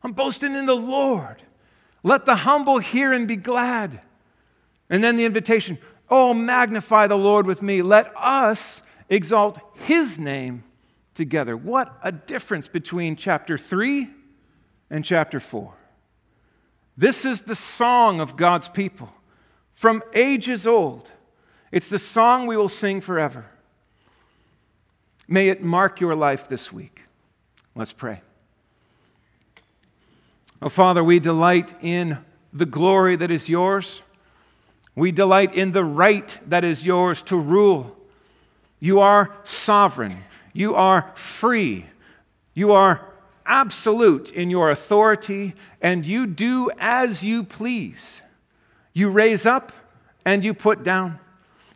I'm 0.02 0.12
boasting 0.12 0.54
in 0.54 0.66
the 0.66 0.74
Lord. 0.74 1.42
Let 2.02 2.26
the 2.26 2.36
humble 2.36 2.78
hear 2.78 3.12
and 3.12 3.26
be 3.26 3.36
glad. 3.36 4.00
And 4.90 5.02
then 5.02 5.16
the 5.16 5.24
invitation 5.24 5.78
Oh, 6.10 6.34
magnify 6.34 7.06
the 7.06 7.16
Lord 7.16 7.46
with 7.46 7.62
me. 7.62 7.82
Let 7.82 8.12
us 8.16 8.82
exalt 9.08 9.58
his 9.74 10.18
name 10.18 10.64
together. 11.14 11.56
What 11.56 11.96
a 12.02 12.12
difference 12.12 12.68
between 12.68 13.16
chapter 13.16 13.56
3 13.56 14.08
and 14.90 15.04
chapter 15.04 15.40
4. 15.40 15.72
This 16.96 17.24
is 17.24 17.42
the 17.42 17.54
song 17.54 18.20
of 18.20 18.36
God's 18.36 18.68
people 18.68 19.10
from 19.72 20.02
ages 20.14 20.66
old. 20.66 21.10
It's 21.72 21.88
the 21.88 21.98
song 21.98 22.46
we 22.46 22.56
will 22.56 22.68
sing 22.68 23.00
forever. 23.00 23.46
May 25.26 25.48
it 25.48 25.62
mark 25.62 26.00
your 26.00 26.14
life 26.14 26.48
this 26.48 26.72
week. 26.72 27.02
Let's 27.74 27.92
pray. 27.92 28.20
Oh, 30.62 30.68
Father, 30.68 31.02
we 31.02 31.18
delight 31.18 31.74
in 31.82 32.18
the 32.52 32.66
glory 32.66 33.16
that 33.16 33.30
is 33.30 33.48
yours. 33.48 34.00
We 34.94 35.10
delight 35.10 35.54
in 35.54 35.72
the 35.72 35.84
right 35.84 36.38
that 36.46 36.62
is 36.62 36.86
yours 36.86 37.22
to 37.22 37.36
rule. 37.36 37.96
You 38.78 39.00
are 39.00 39.34
sovereign. 39.42 40.18
You 40.54 40.74
are 40.76 41.12
free. 41.16 41.84
You 42.54 42.72
are 42.72 43.06
absolute 43.44 44.30
in 44.30 44.48
your 44.48 44.70
authority, 44.70 45.54
and 45.82 46.06
you 46.06 46.26
do 46.26 46.70
as 46.78 47.22
you 47.22 47.44
please. 47.44 48.22
You 48.94 49.10
raise 49.10 49.44
up 49.44 49.72
and 50.24 50.42
you 50.42 50.54
put 50.54 50.82
down. 50.82 51.18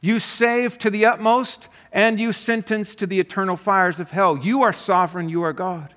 You 0.01 0.21
save 0.21 0.79
to 0.79 0.91
the 0.91 1.05
utmost 1.05 1.69
and 1.93 2.21
you 2.21 2.33
sentence 2.33 2.95
to 2.95 3.07
the 3.07 3.19
eternal 3.19 3.57
fires 3.57 3.99
of 3.99 4.13
hell. 4.13 4.39
You 4.39 4.63
are 4.63 4.73
sovereign, 4.73 5.29
you 5.29 5.43
are 5.43 5.53
God. 5.53 5.95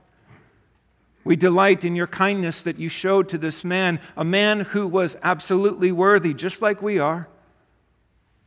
We 1.23 1.35
delight 1.35 1.85
in 1.85 1.95
your 1.95 2.07
kindness 2.07 2.63
that 2.63 2.79
you 2.79 2.89
showed 2.89 3.29
to 3.29 3.37
this 3.37 3.63
man, 3.63 3.99
a 4.17 4.23
man 4.23 4.61
who 4.61 4.87
was 4.87 5.15
absolutely 5.21 5.91
worthy, 5.91 6.33
just 6.33 6.63
like 6.63 6.81
we 6.81 6.97
are, 6.97 7.27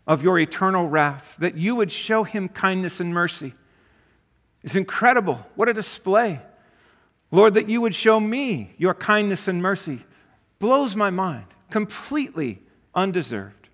of 0.07 0.23
your 0.23 0.41
eternal 0.41 0.89
wrath, 0.89 1.37
that 1.39 1.57
you 1.57 1.77
would 1.77 1.93
show 1.93 2.25
him 2.25 2.49
kindness 2.49 2.99
and 2.99 3.15
mercy. 3.15 3.55
It's 4.65 4.77
incredible. 4.77 5.45
What 5.55 5.69
a 5.69 5.75
display. 5.75 6.41
Lord, 7.31 7.55
that 7.55 7.69
you 7.69 7.81
would 7.83 7.95
show 7.95 8.19
me 8.19 8.75
your 8.79 8.95
kindness 8.95 9.47
and 9.47 9.63
mercy 9.63 10.05
blows 10.59 10.97
my 10.97 11.11
mind, 11.11 11.47
completely 11.71 12.63
undeserved. 12.95 13.69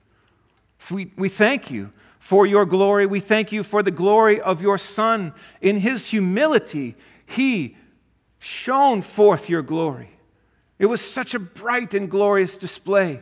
We, 0.90 1.12
we 1.16 1.28
thank 1.28 1.70
you 1.70 1.92
for 2.18 2.46
your 2.46 2.66
glory. 2.66 3.06
We 3.06 3.20
thank 3.20 3.52
you 3.52 3.62
for 3.62 3.82
the 3.82 3.90
glory 3.90 4.40
of 4.40 4.60
your 4.60 4.78
Son. 4.78 5.32
In 5.60 5.78
his 5.78 6.08
humility, 6.08 6.96
he 7.26 7.76
shone 8.38 9.02
forth 9.02 9.48
your 9.48 9.62
glory. 9.62 10.10
It 10.78 10.86
was 10.86 11.00
such 11.00 11.34
a 11.34 11.38
bright 11.38 11.94
and 11.94 12.10
glorious 12.10 12.56
display. 12.56 13.20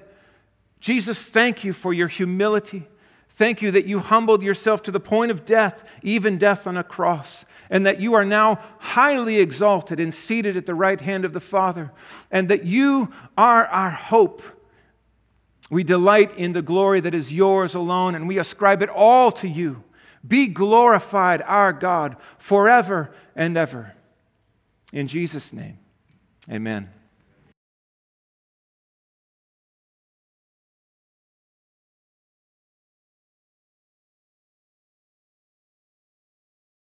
Jesus, 0.81 1.29
thank 1.29 1.64
you 1.64 1.73
for 1.73 1.93
your 1.93 2.09
humility. 2.09 2.87
Thank 3.39 3.62
you 3.62 3.70
that 3.70 3.86
you 3.86 4.01
humbled 4.01 4.43
yourself 4.43 4.82
to 4.82 4.91
the 4.91 4.99
point 4.99 5.30
of 5.30 5.47
death, 5.47 5.89
even 6.03 6.39
death 6.39 6.66
on 6.66 6.76
a 6.76 6.82
cross, 6.82 7.45
and 7.70 7.86
that 7.86 8.01
you 8.01 8.14
are 8.14 8.24
now 8.24 8.59
highly 8.80 9.39
exalted 9.39 10.01
and 10.01 10.12
seated 10.12 10.57
at 10.57 10.66
the 10.66 10.74
right 10.74 11.01
hand 11.01 11.24
of 11.24 11.32
the 11.32 11.41
Father, 11.41 11.93
and 12.32 12.49
that 12.49 12.64
you 12.64 13.12
are 13.36 13.64
our 13.66 13.91
hope. 13.91 14.43
We 15.70 15.84
delight 15.84 16.36
in 16.36 16.53
the 16.53 16.62
glory 16.62 16.99
that 16.99 17.14
is 17.14 17.32
yours 17.32 17.76
alone, 17.76 18.16
and 18.16 18.26
we 18.26 18.41
ascribe 18.41 18.82
it 18.82 18.89
all 18.89 19.30
to 19.30 19.47
you. 19.47 19.84
Be 20.26 20.49
glorified, 20.49 21.41
our 21.43 21.72
God, 21.72 22.16
forever 22.39 23.14
and 23.36 23.57
ever. 23.57 23.95
In 24.93 25.07
Jesus' 25.07 25.53
name, 25.53 25.78
amen. 26.51 26.91